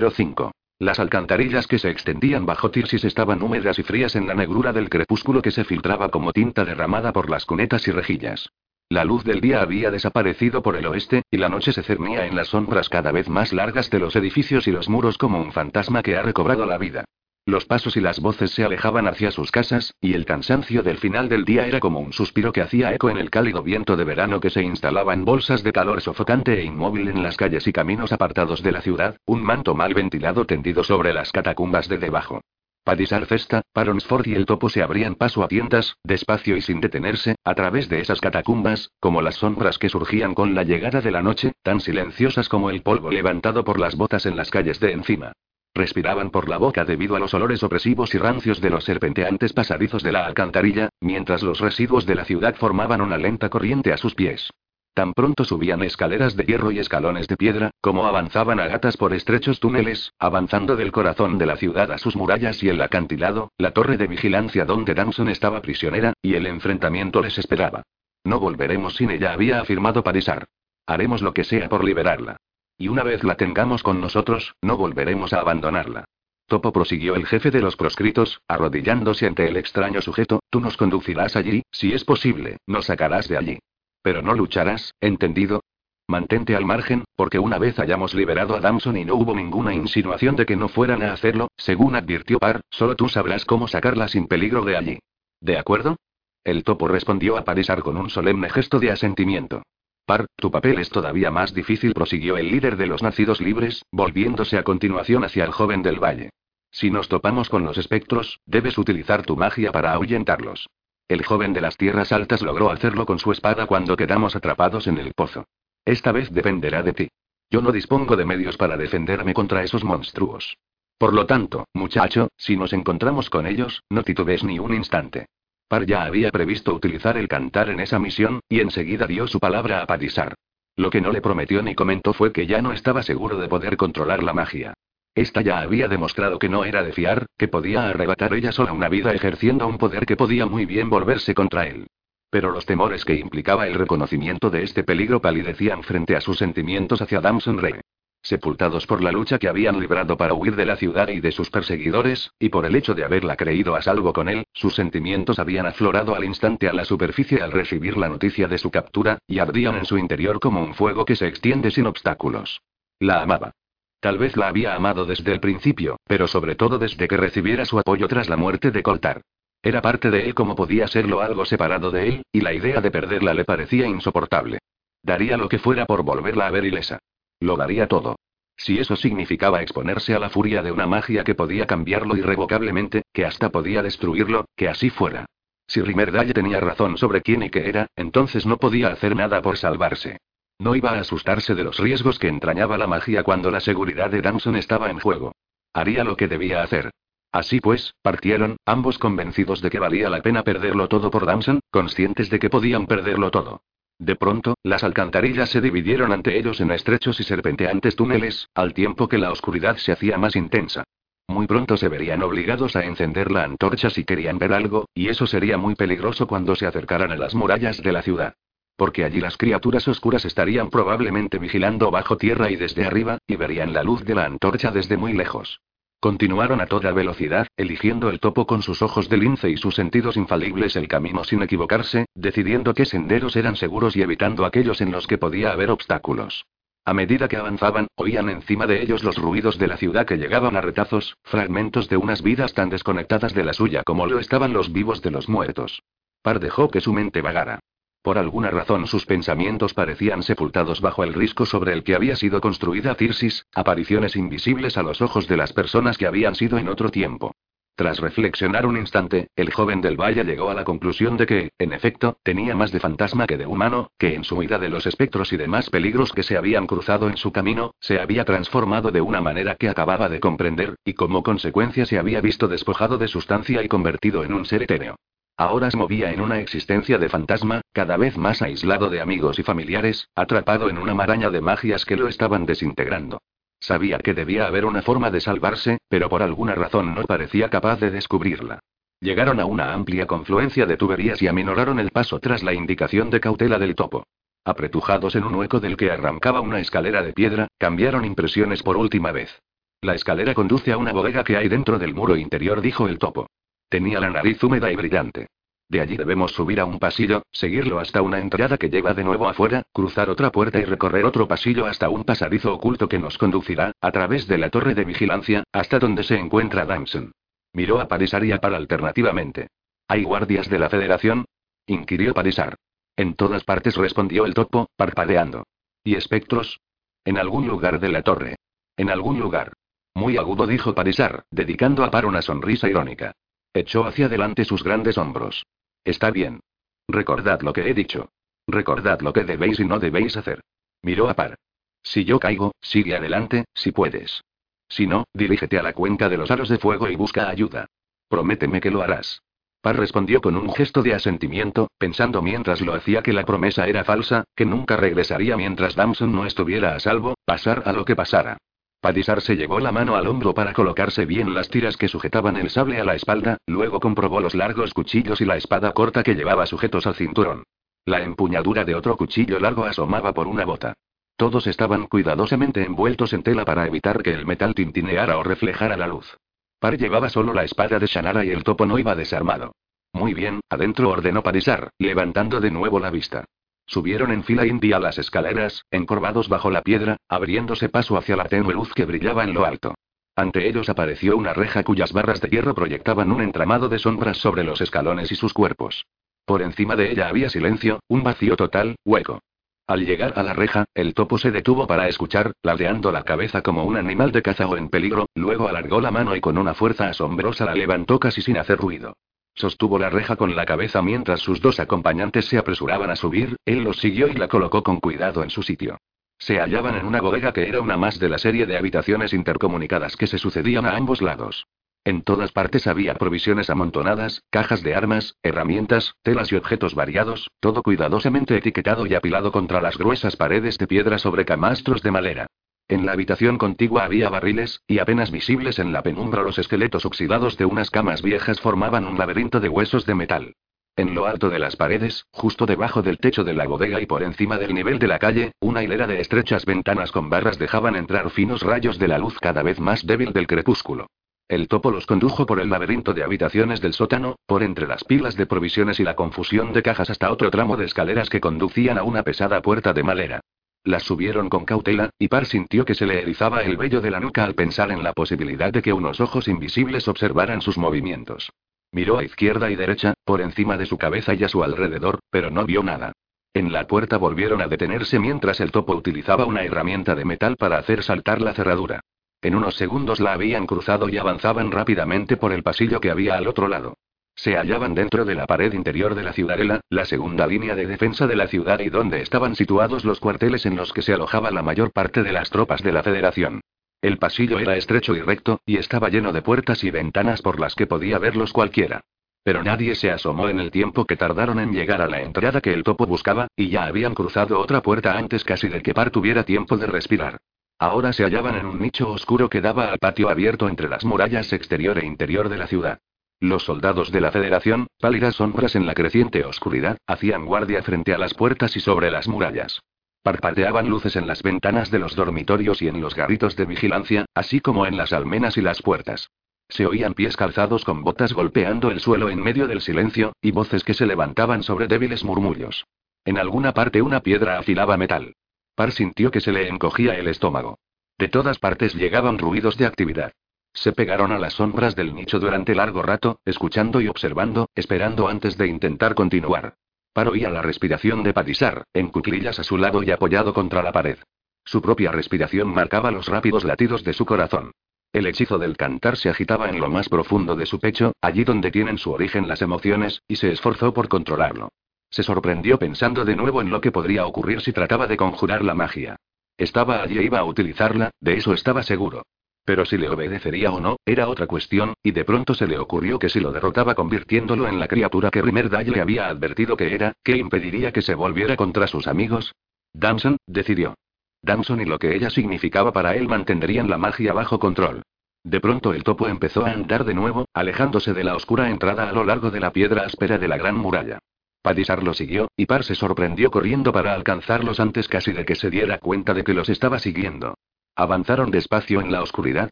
[0.00, 0.52] 05.
[0.78, 4.90] Las alcantarillas que se extendían bajo Tirsis estaban húmedas y frías en la negrura del
[4.90, 8.50] crepúsculo que se filtraba como tinta derramada por las cunetas y rejillas.
[8.88, 12.36] La luz del día había desaparecido por el oeste, y la noche se cernía en
[12.36, 16.02] las sombras cada vez más largas de los edificios y los muros como un fantasma
[16.02, 17.04] que ha recobrado la vida.
[17.46, 21.28] Los pasos y las voces se alejaban hacia sus casas, y el cansancio del final
[21.28, 24.40] del día era como un suspiro que hacía eco en el cálido viento de verano
[24.40, 28.12] que se instalaba en bolsas de calor sofocante e inmóvil en las calles y caminos
[28.12, 32.40] apartados de la ciudad, un manto mal ventilado tendido sobre las catacumbas de debajo.
[32.82, 37.34] Padisar Cesta, Paronsford y el topo se abrían paso a tientas, despacio y sin detenerse,
[37.44, 41.22] a través de esas catacumbas, como las sombras que surgían con la llegada de la
[41.22, 45.32] noche, tan silenciosas como el polvo levantado por las botas en las calles de encima.
[45.74, 50.04] Respiraban por la boca debido a los olores opresivos y rancios de los serpenteantes pasadizos
[50.04, 54.14] de la alcantarilla, mientras los residuos de la ciudad formaban una lenta corriente a sus
[54.14, 54.50] pies.
[54.94, 59.12] Tan pronto subían escaleras de hierro y escalones de piedra, como avanzaban a gatas por
[59.12, 63.72] estrechos túneles, avanzando del corazón de la ciudad a sus murallas y el acantilado, la
[63.72, 67.82] torre de vigilancia donde Damson estaba prisionera, y el enfrentamiento les esperaba.
[68.22, 70.44] No volveremos sin ella, había afirmado Parisar.
[70.86, 72.36] Haremos lo que sea por liberarla.
[72.76, 76.04] Y una vez la tengamos con nosotros, no volveremos a abandonarla.
[76.46, 81.36] Topo prosiguió el jefe de los proscritos, arrodillándose ante el extraño sujeto, tú nos conducirás
[81.36, 83.58] allí, si es posible, nos sacarás de allí.
[84.02, 85.62] Pero no lucharás, ¿entendido?
[86.06, 90.36] Mantente al margen, porque una vez hayamos liberado a Damson y no hubo ninguna insinuación
[90.36, 94.26] de que no fueran a hacerlo, según advirtió Par, solo tú sabrás cómo sacarla sin
[94.26, 94.98] peligro de allí.
[95.40, 95.96] ¿De acuerdo?
[96.44, 99.62] El topo respondió a Parisar con un solemne gesto de asentimiento.
[100.06, 104.58] Par, tu papel es todavía más difícil, prosiguió el líder de los nacidos libres, volviéndose
[104.58, 106.30] a continuación hacia el joven del valle.
[106.70, 110.68] Si nos topamos con los espectros, debes utilizar tu magia para ahuyentarlos.
[111.08, 114.98] El joven de las tierras altas logró hacerlo con su espada cuando quedamos atrapados en
[114.98, 115.46] el pozo.
[115.84, 117.08] Esta vez dependerá de ti.
[117.50, 120.56] Yo no dispongo de medios para defenderme contra esos monstruos.
[120.98, 125.26] Por lo tanto, muchacho, si nos encontramos con ellos, no titubees ni un instante.
[125.68, 129.82] Par ya había previsto utilizar el cantar en esa misión, y enseguida dio su palabra
[129.82, 130.34] a Padisar.
[130.76, 133.76] Lo que no le prometió ni comentó fue que ya no estaba seguro de poder
[133.76, 134.74] controlar la magia.
[135.14, 138.88] Esta ya había demostrado que no era de fiar, que podía arrebatar ella sola una
[138.88, 141.86] vida ejerciendo un poder que podía muy bien volverse contra él.
[142.30, 147.00] Pero los temores que implicaba el reconocimiento de este peligro palidecían frente a sus sentimientos
[147.00, 147.74] hacia Damson Rey.
[148.24, 151.50] Sepultados por la lucha que habían librado para huir de la ciudad y de sus
[151.50, 155.66] perseguidores, y por el hecho de haberla creído a salvo con él, sus sentimientos habían
[155.66, 159.74] aflorado al instante a la superficie al recibir la noticia de su captura, y ardían
[159.74, 162.62] en su interior como un fuego que se extiende sin obstáculos.
[162.98, 163.52] La amaba.
[164.00, 167.78] Tal vez la había amado desde el principio, pero sobre todo desde que recibiera su
[167.78, 169.20] apoyo tras la muerte de Coltar.
[169.62, 172.90] Era parte de él como podía serlo algo separado de él, y la idea de
[172.90, 174.60] perderla le parecía insoportable.
[175.02, 177.00] Daría lo que fuera por volverla a ver ilesa.
[177.44, 178.16] Lo daría todo.
[178.56, 183.26] Si eso significaba exponerse a la furia de una magia que podía cambiarlo irrevocablemente, que
[183.26, 185.26] hasta podía destruirlo, que así fuera.
[185.66, 189.58] Si Rimerdalle tenía razón sobre quién y qué era, entonces no podía hacer nada por
[189.58, 190.16] salvarse.
[190.58, 194.22] No iba a asustarse de los riesgos que entrañaba la magia cuando la seguridad de
[194.22, 195.32] Damson estaba en juego.
[195.74, 196.92] Haría lo que debía hacer.
[197.30, 202.30] Así pues, partieron, ambos convencidos de que valía la pena perderlo todo por Damson, conscientes
[202.30, 203.60] de que podían perderlo todo.
[203.98, 209.08] De pronto, las alcantarillas se dividieron ante ellos en estrechos y serpenteantes túneles, al tiempo
[209.08, 210.84] que la oscuridad se hacía más intensa.
[211.28, 215.26] Muy pronto se verían obligados a encender la antorcha si querían ver algo, y eso
[215.26, 218.34] sería muy peligroso cuando se acercaran a las murallas de la ciudad.
[218.76, 223.72] Porque allí las criaturas oscuras estarían probablemente vigilando bajo tierra y desde arriba, y verían
[223.72, 225.60] la luz de la antorcha desde muy lejos.
[226.04, 230.18] Continuaron a toda velocidad, eligiendo el topo con sus ojos de lince y sus sentidos
[230.18, 235.06] infalibles el camino sin equivocarse, decidiendo qué senderos eran seguros y evitando aquellos en los
[235.06, 236.44] que podía haber obstáculos.
[236.84, 240.58] A medida que avanzaban, oían encima de ellos los ruidos de la ciudad que llegaban
[240.58, 244.74] a retazos, fragmentos de unas vidas tan desconectadas de la suya como lo estaban los
[244.74, 245.84] vivos de los muertos.
[246.20, 247.60] Par dejó que su mente vagara.
[248.04, 252.42] Por alguna razón sus pensamientos parecían sepultados bajo el risco sobre el que había sido
[252.42, 256.90] construida Tirsis, apariciones invisibles a los ojos de las personas que habían sido en otro
[256.90, 257.32] tiempo.
[257.74, 261.72] Tras reflexionar un instante, el joven del valle llegó a la conclusión de que, en
[261.72, 265.32] efecto, tenía más de fantasma que de humano, que en su huida de los espectros
[265.32, 269.22] y demás peligros que se habían cruzado en su camino, se había transformado de una
[269.22, 273.68] manera que acababa de comprender, y como consecuencia se había visto despojado de sustancia y
[273.68, 274.96] convertido en un ser etéreo.
[275.36, 279.42] Ahora se movía en una existencia de fantasma, cada vez más aislado de amigos y
[279.42, 283.20] familiares, atrapado en una maraña de magias que lo estaban desintegrando.
[283.58, 287.80] Sabía que debía haber una forma de salvarse, pero por alguna razón no parecía capaz
[287.80, 288.60] de descubrirla.
[289.00, 293.20] Llegaron a una amplia confluencia de tuberías y aminoraron el paso tras la indicación de
[293.20, 294.04] cautela del topo.
[294.44, 299.10] Apretujados en un hueco del que arrancaba una escalera de piedra, cambiaron impresiones por última
[299.10, 299.40] vez.
[299.80, 303.26] La escalera conduce a una bodega que hay dentro del muro interior, dijo el topo.
[303.74, 305.26] Tenía la nariz húmeda y brillante.
[305.68, 309.28] De allí debemos subir a un pasillo, seguirlo hasta una entrada que lleva de nuevo
[309.28, 313.72] afuera, cruzar otra puerta y recorrer otro pasillo hasta un pasadizo oculto que nos conducirá,
[313.80, 317.10] a través de la torre de vigilancia, hasta donde se encuentra Damson.
[317.52, 319.48] Miró a Parisar y a Par alternativamente.
[319.88, 321.24] ¿Hay guardias de la Federación?
[321.66, 322.54] inquirió Parisar.
[322.94, 325.48] En todas partes respondió el topo, parpadeando.
[325.82, 326.60] ¿Y espectros?
[327.04, 328.36] En algún lugar de la torre.
[328.76, 329.52] En algún lugar.
[329.94, 333.16] Muy agudo dijo Parisar, dedicando a Par una sonrisa irónica.
[333.54, 335.46] Echó hacia adelante sus grandes hombros.
[335.84, 336.40] Está bien.
[336.88, 338.10] Recordad lo que he dicho.
[338.48, 340.40] Recordad lo que debéis y no debéis hacer.
[340.82, 341.36] Miró a Par.
[341.82, 344.22] Si yo caigo, sigue adelante, si puedes.
[344.68, 347.66] Si no, dirígete a la cuenca de los aros de fuego y busca ayuda.
[348.08, 349.22] Prométeme que lo harás.
[349.60, 353.84] Par respondió con un gesto de asentimiento, pensando mientras lo hacía que la promesa era
[353.84, 358.36] falsa, que nunca regresaría mientras Damson no estuviera a salvo, pasar a lo que pasara.
[358.84, 362.50] Padisar se llevó la mano al hombro para colocarse bien las tiras que sujetaban el
[362.50, 366.44] sable a la espalda, luego comprobó los largos cuchillos y la espada corta que llevaba
[366.44, 367.44] sujetos al cinturón.
[367.86, 370.74] La empuñadura de otro cuchillo largo asomaba por una bota.
[371.16, 375.86] Todos estaban cuidadosamente envueltos en tela para evitar que el metal tintineara o reflejara la
[375.86, 376.18] luz.
[376.60, 379.54] Par llevaba solo la espada de Shannara y el topo no iba desarmado.
[379.94, 383.24] Muy bien, adentro ordenó Padisar, levantando de nuevo la vista.
[383.66, 388.54] Subieron en fila india las escaleras, encorvados bajo la piedra, abriéndose paso hacia la tenue
[388.54, 389.74] luz que brillaba en lo alto.
[390.16, 394.44] Ante ellos apareció una reja cuyas barras de hierro proyectaban un entramado de sombras sobre
[394.44, 395.86] los escalones y sus cuerpos.
[396.24, 399.20] Por encima de ella había silencio, un vacío total, hueco.
[399.66, 403.64] Al llegar a la reja, el topo se detuvo para escuchar, ladeando la cabeza como
[403.64, 406.88] un animal de caza o en peligro, luego alargó la mano y con una fuerza
[406.88, 408.94] asombrosa la levantó casi sin hacer ruido.
[409.34, 413.64] Sostuvo la reja con la cabeza mientras sus dos acompañantes se apresuraban a subir, él
[413.64, 415.78] los siguió y la colocó con cuidado en su sitio.
[416.18, 419.96] Se hallaban en una bodega que era una más de la serie de habitaciones intercomunicadas
[419.96, 421.46] que se sucedían a ambos lados.
[421.86, 427.62] En todas partes había provisiones amontonadas, cajas de armas, herramientas, telas y objetos variados, todo
[427.62, 432.26] cuidadosamente etiquetado y apilado contra las gruesas paredes de piedra sobre camastros de madera.
[432.66, 437.36] En la habitación contigua había barriles, y apenas visibles en la penumbra los esqueletos oxidados
[437.36, 440.34] de unas camas viejas formaban un laberinto de huesos de metal.
[440.76, 444.02] En lo alto de las paredes, justo debajo del techo de la bodega y por
[444.02, 448.10] encima del nivel de la calle, una hilera de estrechas ventanas con barras dejaban entrar
[448.10, 450.86] finos rayos de la luz cada vez más débil del crepúsculo.
[451.28, 455.16] El topo los condujo por el laberinto de habitaciones del sótano, por entre las pilas
[455.16, 458.82] de provisiones y la confusión de cajas hasta otro tramo de escaleras que conducían a
[458.82, 460.20] una pesada puerta de madera.
[460.64, 464.00] Las subieron con cautela, y Par sintió que se le erizaba el vello de la
[464.00, 468.32] nuca al pensar en la posibilidad de que unos ojos invisibles observaran sus movimientos.
[468.72, 472.30] Miró a izquierda y derecha, por encima de su cabeza y a su alrededor, pero
[472.30, 472.92] no vio nada.
[473.34, 477.58] En la puerta volvieron a detenerse mientras el topo utilizaba una herramienta de metal para
[477.58, 478.80] hacer saltar la cerradura.
[479.20, 483.26] En unos segundos la habían cruzado y avanzaban rápidamente por el pasillo que había al
[483.26, 483.74] otro lado.
[484.16, 488.06] Se hallaban dentro de la pared interior de la ciudadela, la segunda línea de defensa
[488.06, 491.42] de la ciudad y donde estaban situados los cuarteles en los que se alojaba la
[491.42, 493.40] mayor parte de las tropas de la Federación.
[493.82, 497.54] El pasillo era estrecho y recto, y estaba lleno de puertas y ventanas por las
[497.54, 498.80] que podía verlos cualquiera.
[499.24, 502.52] Pero nadie se asomó en el tiempo que tardaron en llegar a la entrada que
[502.52, 506.24] el topo buscaba, y ya habían cruzado otra puerta antes casi de que Par tuviera
[506.24, 507.18] tiempo de respirar.
[507.58, 511.32] Ahora se hallaban en un nicho oscuro que daba al patio abierto entre las murallas
[511.32, 512.78] exterior e interior de la ciudad.
[513.20, 517.98] Los soldados de la Federación, pálidas sombras en la creciente oscuridad, hacían guardia frente a
[517.98, 519.60] las puertas y sobre las murallas.
[520.02, 524.40] Parpadeaban luces en las ventanas de los dormitorios y en los garritos de vigilancia, así
[524.40, 526.10] como en las almenas y las puertas.
[526.48, 530.62] Se oían pies calzados con botas golpeando el suelo en medio del silencio, y voces
[530.62, 532.66] que se levantaban sobre débiles murmullos.
[533.06, 535.14] En alguna parte una piedra afilaba metal.
[535.54, 537.58] Par sintió que se le encogía el estómago.
[537.96, 540.12] De todas partes llegaban ruidos de actividad.
[540.54, 545.36] Se pegaron a las sombras del nicho durante largo rato, escuchando y observando, esperando antes
[545.36, 546.54] de intentar continuar.
[546.92, 550.70] Par oía la respiración de Patisar, en cuclillas a su lado y apoyado contra la
[550.70, 550.98] pared.
[551.44, 554.52] Su propia respiración marcaba los rápidos latidos de su corazón.
[554.92, 558.52] El hechizo del cantar se agitaba en lo más profundo de su pecho, allí donde
[558.52, 561.48] tienen su origen las emociones, y se esforzó por controlarlo.
[561.90, 565.54] Se sorprendió pensando de nuevo en lo que podría ocurrir si trataba de conjurar la
[565.54, 565.96] magia.
[566.38, 569.02] Estaba allí e iba a utilizarla, de eso estaba seguro.
[569.44, 572.98] Pero si le obedecería o no, era otra cuestión, y de pronto se le ocurrió
[572.98, 576.94] que si lo derrotaba convirtiéndolo en la criatura que Rimerdale le había advertido que era,
[577.02, 579.34] ¿qué impediría que se volviera contra sus amigos?
[579.74, 580.74] Damson, decidió.
[581.20, 584.82] Damson y lo que ella significaba para él mantendrían la magia bajo control.
[585.24, 588.92] De pronto el topo empezó a andar de nuevo, alejándose de la oscura entrada a
[588.92, 590.98] lo largo de la piedra áspera de la gran muralla.
[591.42, 595.50] Padisar lo siguió, y Par se sorprendió corriendo para alcanzarlos antes casi de que se
[595.50, 597.34] diera cuenta de que los estaba siguiendo.
[597.76, 599.50] Avanzaron despacio en la oscuridad,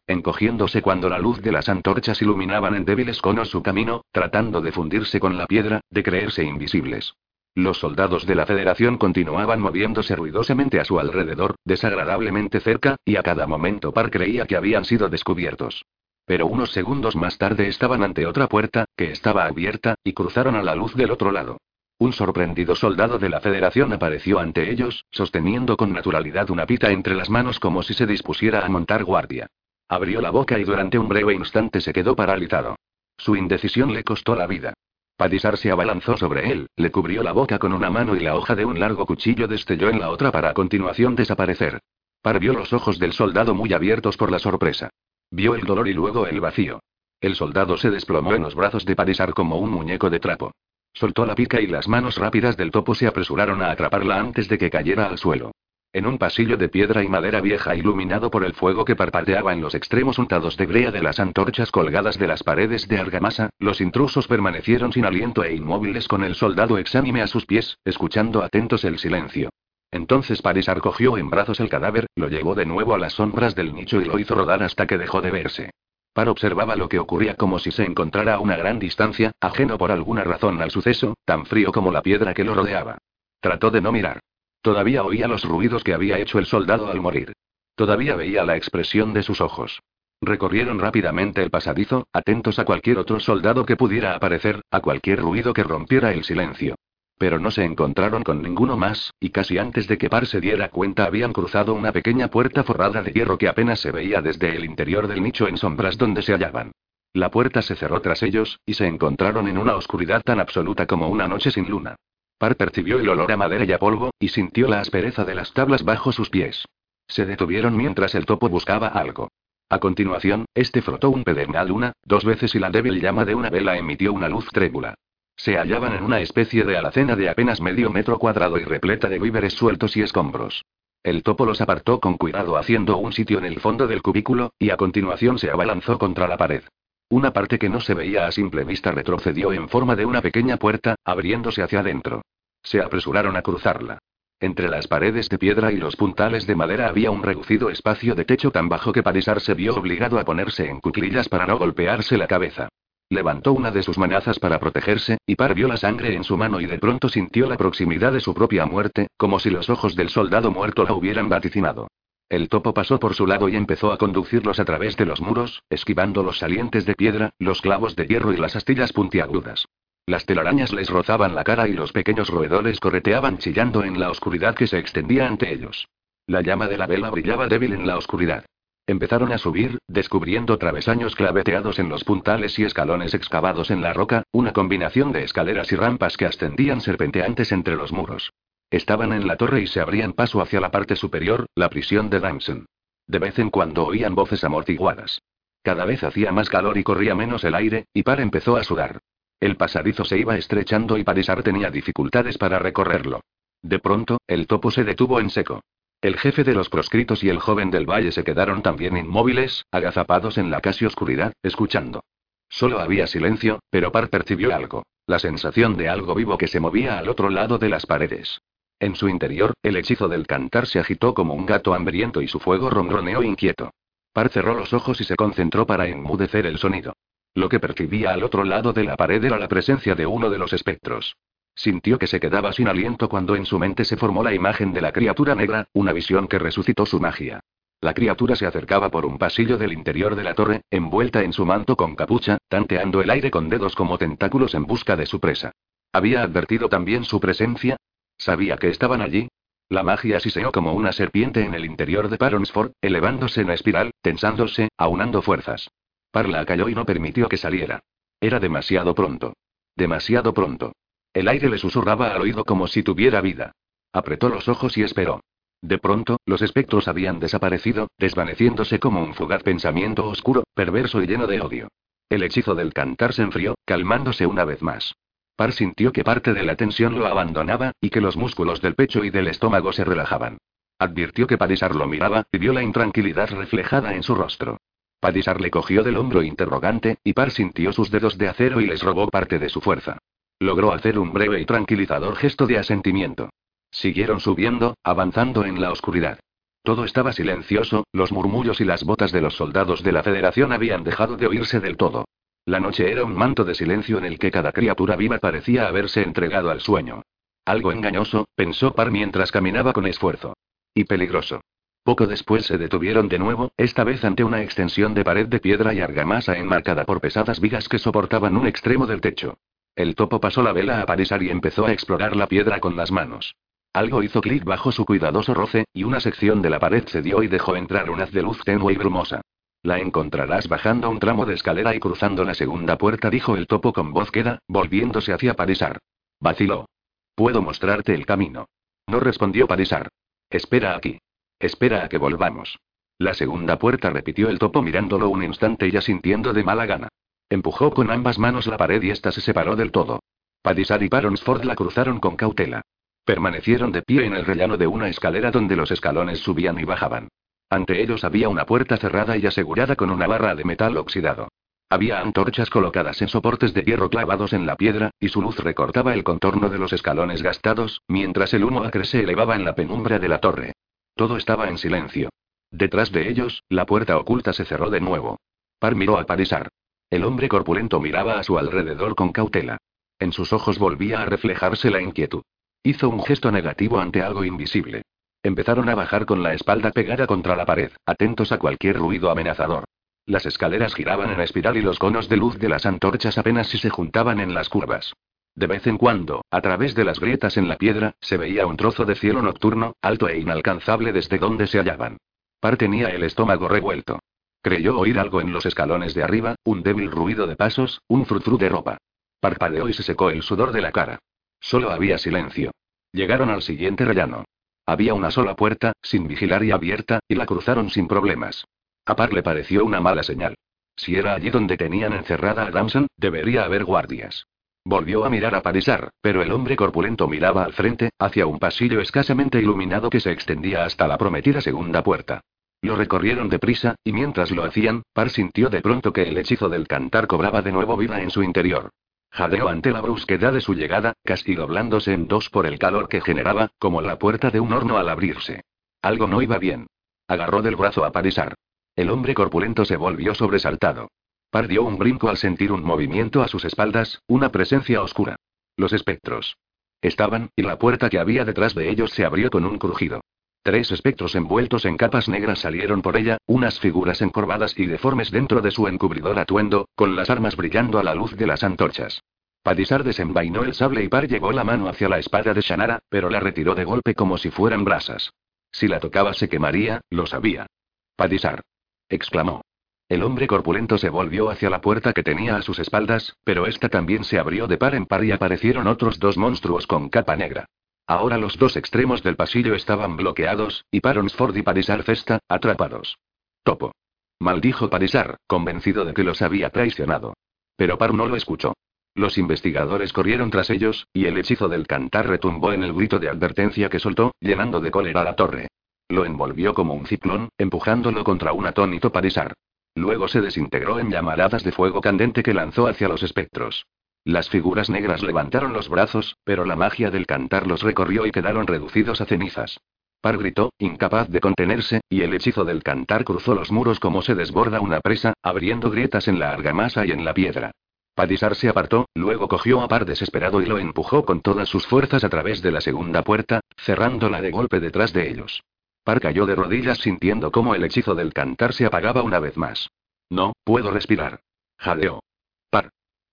[0.06, 4.70] encogiéndose cuando la luz de las antorchas iluminaban en débiles conos su camino, tratando de
[4.70, 7.14] fundirse con la piedra, de creerse invisibles.
[7.54, 13.22] Los soldados de la Federación continuaban moviéndose ruidosamente a su alrededor, desagradablemente cerca, y a
[13.22, 15.84] cada momento Par creía que habían sido descubiertos.
[16.24, 20.62] Pero unos segundos más tarde estaban ante otra puerta, que estaba abierta, y cruzaron a
[20.62, 21.58] la luz del otro lado.
[22.02, 27.14] Un sorprendido soldado de la Federación apareció ante ellos, sosteniendo con naturalidad una pita entre
[27.14, 29.46] las manos como si se dispusiera a montar guardia.
[29.88, 32.74] Abrió la boca y durante un breve instante se quedó paralizado.
[33.16, 34.74] Su indecisión le costó la vida.
[35.16, 38.56] Padisar se abalanzó sobre él, le cubrió la boca con una mano y la hoja
[38.56, 41.78] de un largo cuchillo destelló en la otra para a continuación desaparecer.
[42.20, 44.90] Par vio los ojos del soldado muy abiertos por la sorpresa.
[45.30, 46.80] Vio el dolor y luego el vacío.
[47.20, 50.50] El soldado se desplomó en los brazos de Padisar como un muñeco de trapo.
[50.94, 54.58] Soltó la pica y las manos rápidas del topo se apresuraron a atraparla antes de
[54.58, 55.52] que cayera al suelo.
[55.94, 59.60] En un pasillo de piedra y madera vieja iluminado por el fuego que parpadeaba en
[59.60, 63.82] los extremos untados de brea de las antorchas colgadas de las paredes de argamasa, los
[63.82, 68.84] intrusos permanecieron sin aliento e inmóviles con el soldado exánime a sus pies, escuchando atentos
[68.84, 69.50] el silencio.
[69.90, 73.74] Entonces Parisar cogió en brazos el cadáver, lo llevó de nuevo a las sombras del
[73.74, 75.70] nicho y lo hizo rodar hasta que dejó de verse.
[76.12, 79.90] Par observaba lo que ocurría como si se encontrara a una gran distancia, ajeno por
[79.90, 82.98] alguna razón al suceso, tan frío como la piedra que lo rodeaba.
[83.40, 84.20] Trató de no mirar.
[84.60, 87.32] Todavía oía los ruidos que había hecho el soldado al morir.
[87.74, 89.80] Todavía veía la expresión de sus ojos.
[90.20, 95.52] Recorrieron rápidamente el pasadizo, atentos a cualquier otro soldado que pudiera aparecer, a cualquier ruido
[95.52, 96.76] que rompiera el silencio.
[97.22, 100.70] Pero no se encontraron con ninguno más, y casi antes de que Par se diera
[100.70, 104.64] cuenta habían cruzado una pequeña puerta forrada de hierro que apenas se veía desde el
[104.64, 106.72] interior del nicho en sombras donde se hallaban.
[107.14, 111.10] La puerta se cerró tras ellos, y se encontraron en una oscuridad tan absoluta como
[111.10, 111.94] una noche sin luna.
[112.38, 115.52] Par percibió el olor a madera y a polvo, y sintió la aspereza de las
[115.52, 116.64] tablas bajo sus pies.
[117.06, 119.28] Se detuvieron mientras el topo buscaba algo.
[119.68, 123.48] A continuación, este frotó un pedernal una, dos veces y la débil llama de una
[123.48, 124.96] vela emitió una luz trébula.
[125.36, 129.18] Se hallaban en una especie de alacena de apenas medio metro cuadrado y repleta de
[129.18, 130.64] víveres sueltos y escombros.
[131.02, 134.70] El topo los apartó con cuidado haciendo un sitio en el fondo del cubículo, y
[134.70, 136.62] a continuación se abalanzó contra la pared.
[137.08, 140.56] Una parte que no se veía a simple vista retrocedió en forma de una pequeña
[140.58, 142.22] puerta, abriéndose hacia adentro.
[142.62, 143.98] Se apresuraron a cruzarla.
[144.38, 148.24] Entre las paredes de piedra y los puntales de madera había un reducido espacio de
[148.24, 152.16] techo tan bajo que Parisar se vio obligado a ponerse en cuclillas para no golpearse
[152.16, 152.68] la cabeza.
[153.12, 156.62] Levantó una de sus manazas para protegerse, y Par vio la sangre en su mano
[156.62, 160.08] y de pronto sintió la proximidad de su propia muerte, como si los ojos del
[160.08, 161.88] soldado muerto la hubieran vaticinado.
[162.30, 165.62] El topo pasó por su lado y empezó a conducirlos a través de los muros,
[165.68, 169.66] esquivando los salientes de piedra, los clavos de hierro y las astillas puntiagudas.
[170.06, 174.54] Las telarañas les rozaban la cara y los pequeños roedores correteaban chillando en la oscuridad
[174.54, 175.86] que se extendía ante ellos.
[176.26, 178.46] La llama de la vela brillaba débil en la oscuridad.
[178.86, 184.24] Empezaron a subir, descubriendo travesaños claveteados en los puntales y escalones excavados en la roca,
[184.32, 188.32] una combinación de escaleras y rampas que ascendían serpenteantes entre los muros.
[188.70, 192.18] Estaban en la torre y se abrían paso hacia la parte superior, la prisión de
[192.18, 192.66] Damson.
[193.06, 195.20] De vez en cuando oían voces amortiguadas.
[195.62, 198.98] Cada vez hacía más calor y corría menos el aire, y Par empezó a sudar.
[199.38, 203.20] El pasadizo se iba estrechando y Parisar tenía dificultades para recorrerlo.
[203.60, 205.62] De pronto, el topo se detuvo en seco.
[206.02, 210.36] El jefe de los proscritos y el joven del valle se quedaron también inmóviles, agazapados
[210.36, 212.02] en la casi oscuridad, escuchando.
[212.48, 216.98] Solo había silencio, pero Par percibió algo, la sensación de algo vivo que se movía
[216.98, 218.42] al otro lado de las paredes.
[218.80, 222.40] En su interior, el hechizo del cantar se agitó como un gato hambriento y su
[222.40, 223.70] fuego ronroneó inquieto.
[224.12, 226.94] Par cerró los ojos y se concentró para enmudecer el sonido.
[227.32, 230.38] Lo que percibía al otro lado de la pared era la presencia de uno de
[230.38, 231.14] los espectros.
[231.54, 234.80] Sintió que se quedaba sin aliento cuando en su mente se formó la imagen de
[234.80, 237.40] la criatura negra, una visión que resucitó su magia.
[237.80, 241.44] La criatura se acercaba por un pasillo del interior de la torre, envuelta en su
[241.44, 245.52] manto con capucha, tanteando el aire con dedos como tentáculos en busca de su presa.
[245.92, 247.76] ¿Había advertido también su presencia?
[248.16, 249.28] ¿Sabía que estaban allí?
[249.68, 254.68] La magia siseó como una serpiente en el interior de Paronsford, elevándose en espiral, tensándose,
[254.76, 255.68] aunando fuerzas.
[256.12, 257.80] Parla cayó y no permitió que saliera.
[258.20, 259.34] Era demasiado pronto.
[259.74, 260.72] Demasiado pronto.
[261.12, 263.52] El aire le susurraba al oído como si tuviera vida.
[263.92, 265.20] Apretó los ojos y esperó.
[265.60, 271.26] De pronto, los espectros habían desaparecido, desvaneciéndose como un fugaz pensamiento oscuro, perverso y lleno
[271.26, 271.68] de odio.
[272.08, 274.94] El hechizo del cantar se enfrió, calmándose una vez más.
[275.36, 279.04] Par sintió que parte de la tensión lo abandonaba, y que los músculos del pecho
[279.04, 280.38] y del estómago se relajaban.
[280.78, 284.58] Advirtió que Padisar lo miraba, y vio la intranquilidad reflejada en su rostro.
[284.98, 288.82] Padisar le cogió del hombro interrogante, y Par sintió sus dedos de acero y les
[288.82, 289.98] robó parte de su fuerza.
[290.42, 293.30] Logró hacer un breve y tranquilizador gesto de asentimiento.
[293.70, 296.18] Siguieron subiendo, avanzando en la oscuridad.
[296.64, 300.82] Todo estaba silencioso, los murmullos y las botas de los soldados de la Federación habían
[300.82, 302.06] dejado de oírse del todo.
[302.44, 306.02] La noche era un manto de silencio en el que cada criatura viva parecía haberse
[306.02, 307.02] entregado al sueño.
[307.44, 310.34] Algo engañoso, pensó Par mientras caminaba con esfuerzo.
[310.74, 311.40] Y peligroso.
[311.84, 315.72] Poco después se detuvieron de nuevo, esta vez ante una extensión de pared de piedra
[315.72, 319.38] y argamasa enmarcada por pesadas vigas que soportaban un extremo del techo.
[319.74, 322.92] El topo pasó la vela a Parisar y empezó a explorar la piedra con las
[322.92, 323.34] manos.
[323.72, 327.28] Algo hizo clic bajo su cuidadoso roce, y una sección de la pared cedió y
[327.28, 329.22] dejó entrar un haz de luz tenue y brumosa.
[329.62, 333.72] La encontrarás bajando un tramo de escalera y cruzando la segunda puerta, dijo el topo
[333.72, 335.78] con voz queda, volviéndose hacia Parisar.
[336.20, 336.66] Vaciló.
[337.14, 338.46] Puedo mostrarte el camino.
[338.88, 339.88] No respondió Parisar.
[340.28, 340.98] Espera aquí.
[341.38, 342.58] Espera a que volvamos.
[342.98, 346.88] La segunda puerta repitió el topo mirándolo un instante y asintiendo de mala gana.
[347.32, 350.00] Empujó con ambas manos la pared y ésta se separó del todo.
[350.42, 352.60] Padisar y Baronsford la cruzaron con cautela.
[353.06, 357.08] Permanecieron de pie en el rellano de una escalera donde los escalones subían y bajaban.
[357.48, 361.28] Ante ellos había una puerta cerrada y asegurada con una barra de metal oxidado.
[361.70, 365.94] Había antorchas colocadas en soportes de hierro clavados en la piedra, y su luz recortaba
[365.94, 369.98] el contorno de los escalones gastados, mientras el humo acre se elevaba en la penumbra
[369.98, 370.52] de la torre.
[370.96, 372.10] Todo estaba en silencio.
[372.50, 375.16] Detrás de ellos, la puerta oculta se cerró de nuevo.
[375.58, 376.50] Par miró a Parisar.
[376.92, 379.56] El hombre corpulento miraba a su alrededor con cautela.
[379.98, 382.20] En sus ojos volvía a reflejarse la inquietud.
[382.62, 384.82] Hizo un gesto negativo ante algo invisible.
[385.22, 389.64] Empezaron a bajar con la espalda pegada contra la pared, atentos a cualquier ruido amenazador.
[390.04, 393.56] Las escaleras giraban en espiral y los conos de luz de las antorchas apenas si
[393.56, 394.92] se juntaban en las curvas.
[395.34, 398.58] De vez en cuando, a través de las grietas en la piedra, se veía un
[398.58, 401.96] trozo de cielo nocturno, alto e inalcanzable desde donde se hallaban.
[402.38, 403.98] Par tenía el estómago revuelto.
[404.42, 408.38] Creyó oír algo en los escalones de arriba, un débil ruido de pasos, un frutru
[408.38, 408.78] de ropa.
[409.20, 410.98] Parpadeó y se secó el sudor de la cara.
[411.40, 412.50] Solo había silencio.
[412.92, 414.24] Llegaron al siguiente rellano.
[414.66, 418.44] Había una sola puerta, sin vigilar y abierta, y la cruzaron sin problemas.
[418.84, 420.34] A Par le pareció una mala señal.
[420.74, 424.26] Si era allí donde tenían encerrada a Damson, debería haber guardias.
[424.64, 428.80] Volvió a mirar a Parisar, pero el hombre corpulento miraba al frente, hacia un pasillo
[428.80, 432.22] escasamente iluminado que se extendía hasta la prometida segunda puerta.
[432.62, 436.68] Lo recorrieron deprisa, y mientras lo hacían, Par sintió de pronto que el hechizo del
[436.68, 438.70] cantar cobraba de nuevo vida en su interior.
[439.10, 443.00] Jadeó ante la brusquedad de su llegada, casi doblándose en dos por el calor que
[443.00, 445.42] generaba, como la puerta de un horno al abrirse.
[445.82, 446.68] Algo no iba bien.
[447.08, 448.34] Agarró del brazo a Parisar.
[448.76, 450.88] El hombre corpulento se volvió sobresaltado.
[451.30, 455.16] Par dio un brinco al sentir un movimiento a sus espaldas, una presencia oscura.
[455.56, 456.36] Los espectros.
[456.80, 460.00] Estaban, y la puerta que había detrás de ellos se abrió con un crujido.
[460.42, 465.40] Tres espectros envueltos en capas negras salieron por ella, unas figuras encorvadas y deformes dentro
[465.40, 469.02] de su encubridor atuendo, con las armas brillando a la luz de las antorchas.
[469.44, 473.08] Padisar desenvainó el sable y Par llevó la mano hacia la espada de Shannara, pero
[473.08, 475.12] la retiró de golpe como si fueran brasas.
[475.52, 477.46] Si la tocaba se quemaría, lo sabía.
[477.94, 478.42] Padisar.
[478.88, 479.42] exclamó.
[479.88, 483.68] El hombre corpulento se volvió hacia la puerta que tenía a sus espaldas, pero esta
[483.68, 487.46] también se abrió de par en par y aparecieron otros dos monstruos con capa negra.
[487.86, 492.98] Ahora los dos extremos del pasillo estaban bloqueados, y Paronsford y Parisar Festa, atrapados.
[493.42, 493.72] Topo.
[494.20, 497.14] Maldijo Parisar, convencido de que los había traicionado.
[497.56, 498.54] Pero Par no lo escuchó.
[498.94, 503.08] Los investigadores corrieron tras ellos, y el hechizo del cantar retumbó en el grito de
[503.08, 505.48] advertencia que soltó, llenando de cólera la torre.
[505.88, 509.34] Lo envolvió como un ciclón, empujándolo contra un atónito Parisar.
[509.74, 513.64] Luego se desintegró en llamaradas de fuego candente que lanzó hacia los espectros.
[514.04, 518.46] Las figuras negras levantaron los brazos, pero la magia del cantar los recorrió y quedaron
[518.46, 519.60] reducidos a cenizas.
[520.00, 524.16] Par gritó, incapaz de contenerse, y el hechizo del cantar cruzó los muros como se
[524.16, 527.52] desborda una presa, abriendo grietas en la argamasa y en la piedra.
[527.94, 532.02] Padisar se apartó, luego cogió a Par desesperado y lo empujó con todas sus fuerzas
[532.02, 535.44] a través de la segunda puerta, cerrándola de golpe detrás de ellos.
[535.84, 539.68] Par cayó de rodillas sintiendo cómo el hechizo del cantar se apagaba una vez más.
[540.10, 541.20] No, puedo respirar.
[541.58, 542.01] Jadeó.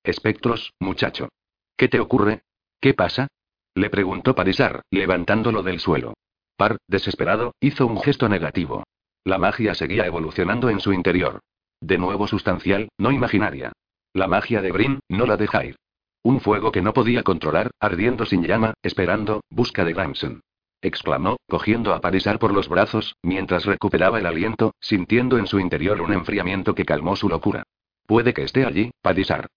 [0.04, 1.30] Espectros, muchacho.
[1.76, 2.44] ¿Qué te ocurre?
[2.80, 3.28] ¿Qué pasa?
[3.76, 6.14] Le preguntó Parisar, levantándolo del suelo.
[6.56, 8.84] Par, desesperado, hizo un gesto negativo.
[9.24, 11.40] La magia seguía evolucionando en su interior.
[11.82, 13.72] De nuevo sustancial, no imaginaria.
[14.14, 15.76] La magia de Brin, no la de Jair.
[16.24, 20.42] Un fuego que no podía controlar, ardiendo sin llama, esperando, busca de Gramson.
[20.82, 26.02] Exclamó, cogiendo a Parisar por los brazos, mientras recuperaba el aliento, sintiendo en su interior
[26.02, 27.64] un enfriamiento que calmó su locura.
[28.06, 29.48] Puede que esté allí, Parisar.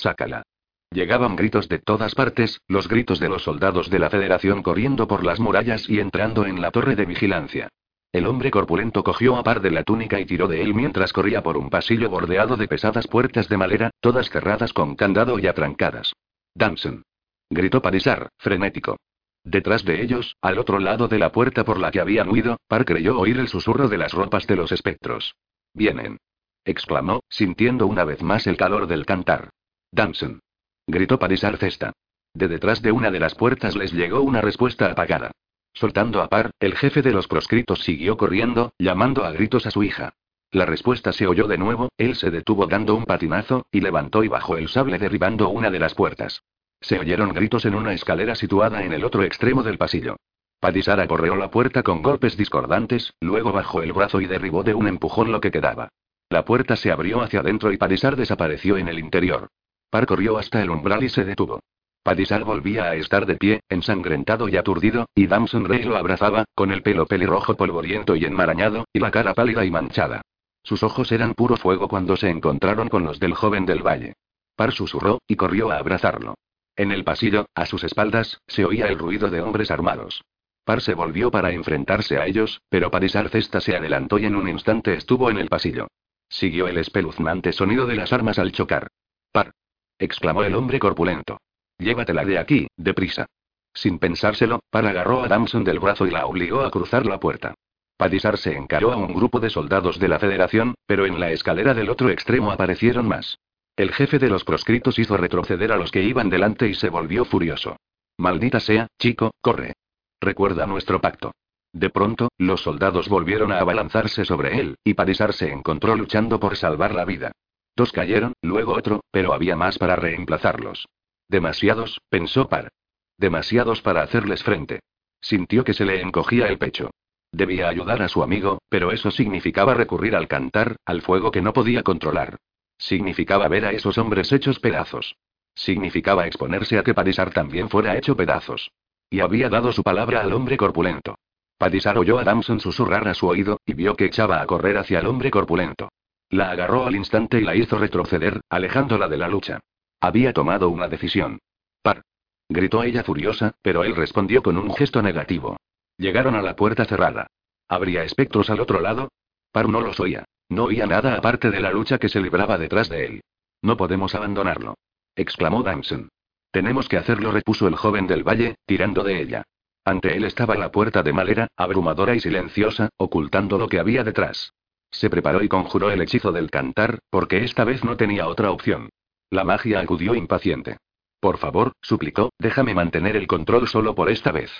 [0.00, 0.42] Sácala.
[0.90, 5.24] Llegaban gritos de todas partes, los gritos de los soldados de la Federación corriendo por
[5.24, 7.68] las murallas y entrando en la torre de vigilancia.
[8.10, 11.42] El hombre corpulento cogió a par de la túnica y tiró de él mientras corría
[11.42, 16.14] por un pasillo bordeado de pesadas puertas de madera, todas cerradas con candado y atrancadas.
[16.54, 17.02] Damson.
[17.50, 18.96] Gritó Parisar, frenético.
[19.44, 22.86] Detrás de ellos, al otro lado de la puerta por la que habían huido, Par
[22.86, 25.34] creyó oír el susurro de las ropas de los espectros.
[25.74, 26.16] Vienen.
[26.64, 29.50] exclamó, sintiendo una vez más el calor del cantar.
[29.92, 30.40] Damson.
[30.86, 31.92] gritó Parisar Cesta.
[32.32, 35.32] De detrás de una de las puertas les llegó una respuesta apagada.
[35.72, 39.82] Soltando a Par, el jefe de los proscritos siguió corriendo, llamando a gritos a su
[39.82, 40.14] hija.
[40.52, 44.28] La respuesta se oyó de nuevo, él se detuvo dando un patinazo, y levantó y
[44.28, 46.42] bajó el sable derribando una de las puertas.
[46.80, 50.16] Se oyeron gritos en una escalera situada en el otro extremo del pasillo.
[50.60, 54.88] Padisara corrió la puerta con golpes discordantes, luego bajó el brazo y derribó de un
[54.88, 55.88] empujón lo que quedaba.
[56.28, 59.48] La puerta se abrió hacia adentro y Padisar desapareció en el interior.
[59.90, 61.60] Par corrió hasta el umbral y se detuvo.
[62.02, 66.72] Padisar volvía a estar de pie, ensangrentado y aturdido, y Damson Rey lo abrazaba, con
[66.72, 70.22] el pelo pelirrojo polvoriento y enmarañado, y la cara pálida y manchada.
[70.62, 74.14] Sus ojos eran puro fuego cuando se encontraron con los del joven del valle.
[74.56, 76.34] Par susurró, y corrió a abrazarlo.
[76.76, 80.22] En el pasillo, a sus espaldas, se oía el ruido de hombres armados.
[80.64, 84.48] Par se volvió para enfrentarse a ellos, pero Parisar Cesta se adelantó y en un
[84.48, 85.88] instante estuvo en el pasillo.
[86.28, 88.88] Siguió el espeluznante sonido de las armas al chocar.
[89.32, 89.52] Par.
[90.00, 91.38] Exclamó el hombre corpulento.
[91.78, 93.26] Llévatela de aquí, deprisa.
[93.72, 97.54] Sin pensárselo, Par agarró a Damson del brazo y la obligó a cruzar la puerta.
[97.96, 101.74] Padisar se encaró a un grupo de soldados de la Federación, pero en la escalera
[101.74, 103.38] del otro extremo aparecieron más.
[103.76, 107.24] El jefe de los proscritos hizo retroceder a los que iban delante y se volvió
[107.24, 107.76] furioso.
[108.16, 109.74] Maldita sea, chico, corre.
[110.20, 111.32] Recuerda nuestro pacto.
[111.72, 116.56] De pronto, los soldados volvieron a abalanzarse sobre él, y Padisar se encontró luchando por
[116.56, 117.32] salvar la vida.
[117.80, 120.86] Dos cayeron, luego otro, pero había más para reemplazarlos.
[121.30, 122.68] Demasiados, pensó Par.
[123.16, 124.80] Demasiados para hacerles frente.
[125.22, 126.90] Sintió que se le encogía el pecho.
[127.32, 131.54] Debía ayudar a su amigo, pero eso significaba recurrir al cantar, al fuego que no
[131.54, 132.36] podía controlar.
[132.76, 135.16] Significaba ver a esos hombres hechos pedazos.
[135.54, 138.70] Significaba exponerse a que Padisar también fuera hecho pedazos.
[139.08, 141.14] Y había dado su palabra al hombre corpulento.
[141.56, 144.98] Padisar oyó a Damson susurrar a su oído, y vio que echaba a correr hacia
[144.98, 145.88] el hombre corpulento.
[146.30, 149.60] La agarró al instante y la hizo retroceder, alejándola de la lucha.
[150.00, 151.40] Había tomado una decisión.
[151.82, 152.02] Par.
[152.48, 155.56] Gritó ella furiosa, pero él respondió con un gesto negativo.
[155.98, 157.26] Llegaron a la puerta cerrada.
[157.68, 159.10] ¿Habría espectros al otro lado?
[159.52, 160.24] Par no los oía.
[160.48, 163.20] No oía nada aparte de la lucha que se libraba detrás de él.
[163.62, 164.74] No podemos abandonarlo.
[165.14, 166.08] exclamó Damson.
[166.52, 169.42] Tenemos que hacerlo, repuso el joven del valle, tirando de ella.
[169.84, 174.52] Ante él estaba la puerta de madera, abrumadora y silenciosa, ocultando lo que había detrás.
[174.90, 178.90] Se preparó y conjuró el hechizo del cantar, porque esta vez no tenía otra opción.
[179.30, 180.78] La magia acudió impaciente.
[181.20, 184.50] Por favor, suplicó, déjame mantener el control solo por esta vez.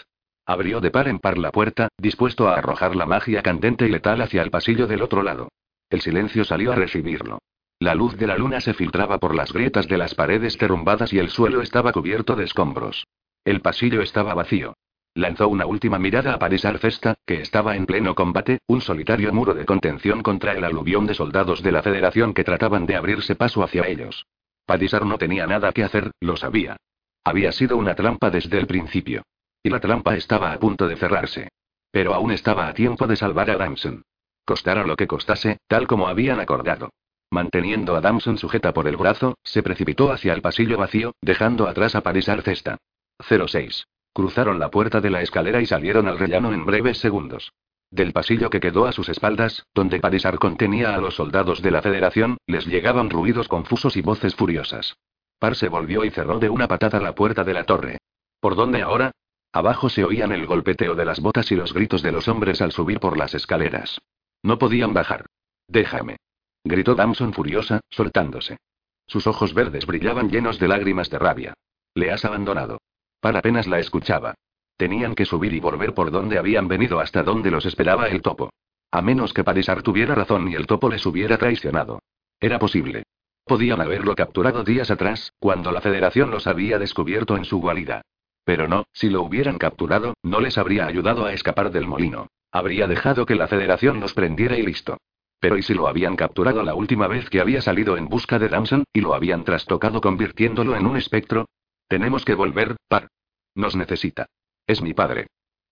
[0.47, 4.21] Abrió de par en par la puerta, dispuesto a arrojar la magia candente y letal
[4.21, 5.49] hacia el pasillo del otro lado.
[5.89, 7.41] El silencio salió a recibirlo.
[7.79, 11.19] La luz de la luna se filtraba por las grietas de las paredes derrumbadas y
[11.19, 13.07] el suelo estaba cubierto de escombros.
[13.45, 14.75] El pasillo estaba vacío.
[15.15, 19.55] Lanzó una última mirada a Parisar Cesta, que estaba en pleno combate, un solitario muro
[19.55, 23.65] de contención contra el aluvión de soldados de la Federación que trataban de abrirse paso
[23.65, 24.27] hacia ellos.
[24.67, 26.77] Padisar no tenía nada que hacer, lo sabía.
[27.25, 29.23] Había sido una trampa desde el principio.
[29.63, 31.49] Y la trampa estaba a punto de cerrarse.
[31.91, 34.03] Pero aún estaba a tiempo de salvar a Damson.
[34.45, 36.91] Costara lo que costase, tal como habían acordado.
[37.31, 41.97] Manteniendo a Damson sujeta por el brazo, se precipitó hacia el pasillo vacío, dejando atrás
[41.97, 42.79] a Parisar Cesta.
[43.19, 43.85] 06.
[44.13, 47.53] Cruzaron la puerta de la escalera y salieron al rellano en breves segundos.
[47.91, 51.83] Del pasillo que quedó a sus espaldas, donde Parisar contenía a los soldados de la
[51.83, 54.97] Federación, les llegaban ruidos confusos y voces furiosas.
[55.39, 57.99] Par se volvió y cerró de una patada la puerta de la torre.
[58.41, 59.13] ¿Por dónde ahora?
[59.53, 62.71] Abajo se oían el golpeteo de las botas y los gritos de los hombres al
[62.71, 64.01] subir por las escaleras.
[64.43, 65.27] No podían bajar.
[65.67, 66.17] Déjame.
[66.63, 68.59] Gritó Damson furiosa, soltándose.
[69.07, 71.55] Sus ojos verdes brillaban llenos de lágrimas de rabia.
[71.95, 72.79] Le has abandonado.
[73.21, 74.35] Para apenas la escuchaba.
[74.77, 78.51] Tenían que subir y volver por donde habían venido hasta donde los esperaba el topo.
[78.91, 82.01] A menos que Parisar tuviera razón y el topo les hubiera traicionado.
[82.41, 83.05] Era posible.
[83.45, 88.03] Podían haberlo capturado días atrás, cuando la Federación los había descubierto en su guarida.
[88.45, 92.29] Pero no, si lo hubieran capturado, no les habría ayudado a escapar del molino.
[92.51, 94.97] Habría dejado que la Federación los prendiera y listo.
[95.39, 98.49] Pero ¿y si lo habían capturado la última vez que había salido en busca de
[98.49, 101.47] Damson, y lo habían trastocado convirtiéndolo en un espectro?
[101.91, 103.09] Tenemos que volver, par.
[103.57, 104.27] Nos necesita.
[104.65, 105.27] Es mi padre.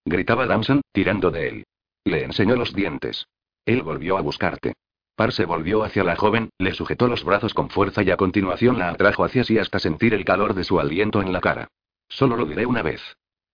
[0.04, 1.64] Gritaba Damson, tirando de él.
[2.02, 3.28] Le enseñó los dientes.
[3.64, 4.72] Él volvió a buscarte.
[5.14, 8.80] Par se volvió hacia la joven, le sujetó los brazos con fuerza y a continuación
[8.80, 11.68] la atrajo hacia sí hasta sentir el calor de su aliento en la cara.
[12.08, 13.00] Solo lo diré una vez.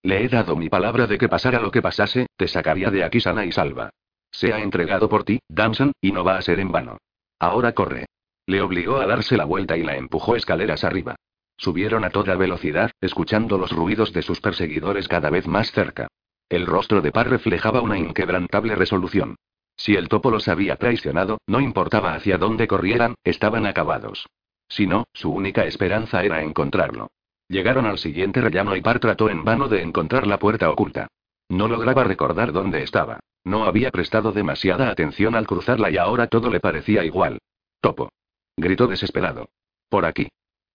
[0.02, 3.20] Le he dado mi palabra de que pasara lo que pasase, te sacaría de aquí
[3.20, 3.90] sana y salva.
[4.30, 6.96] Se ha entregado por ti, Damson, y no va a ser en vano.
[7.38, 8.06] Ahora corre.
[8.46, 11.16] Le obligó a darse la vuelta y la empujó escaleras arriba.
[11.56, 16.08] Subieron a toda velocidad, escuchando los ruidos de sus perseguidores cada vez más cerca.
[16.48, 19.36] El rostro de Par reflejaba una inquebrantable resolución.
[19.76, 24.26] Si el topo los había traicionado, no importaba hacia dónde corrieran, estaban acabados.
[24.68, 27.08] Si no, su única esperanza era encontrarlo.
[27.48, 31.08] Llegaron al siguiente rellano y Par trató en vano de encontrar la puerta oculta.
[31.48, 33.20] No lograba recordar dónde estaba.
[33.44, 37.38] No había prestado demasiada atención al cruzarla y ahora todo le parecía igual.
[37.80, 38.10] Topo.
[38.56, 39.48] Gritó desesperado.
[39.90, 40.28] Por aquí.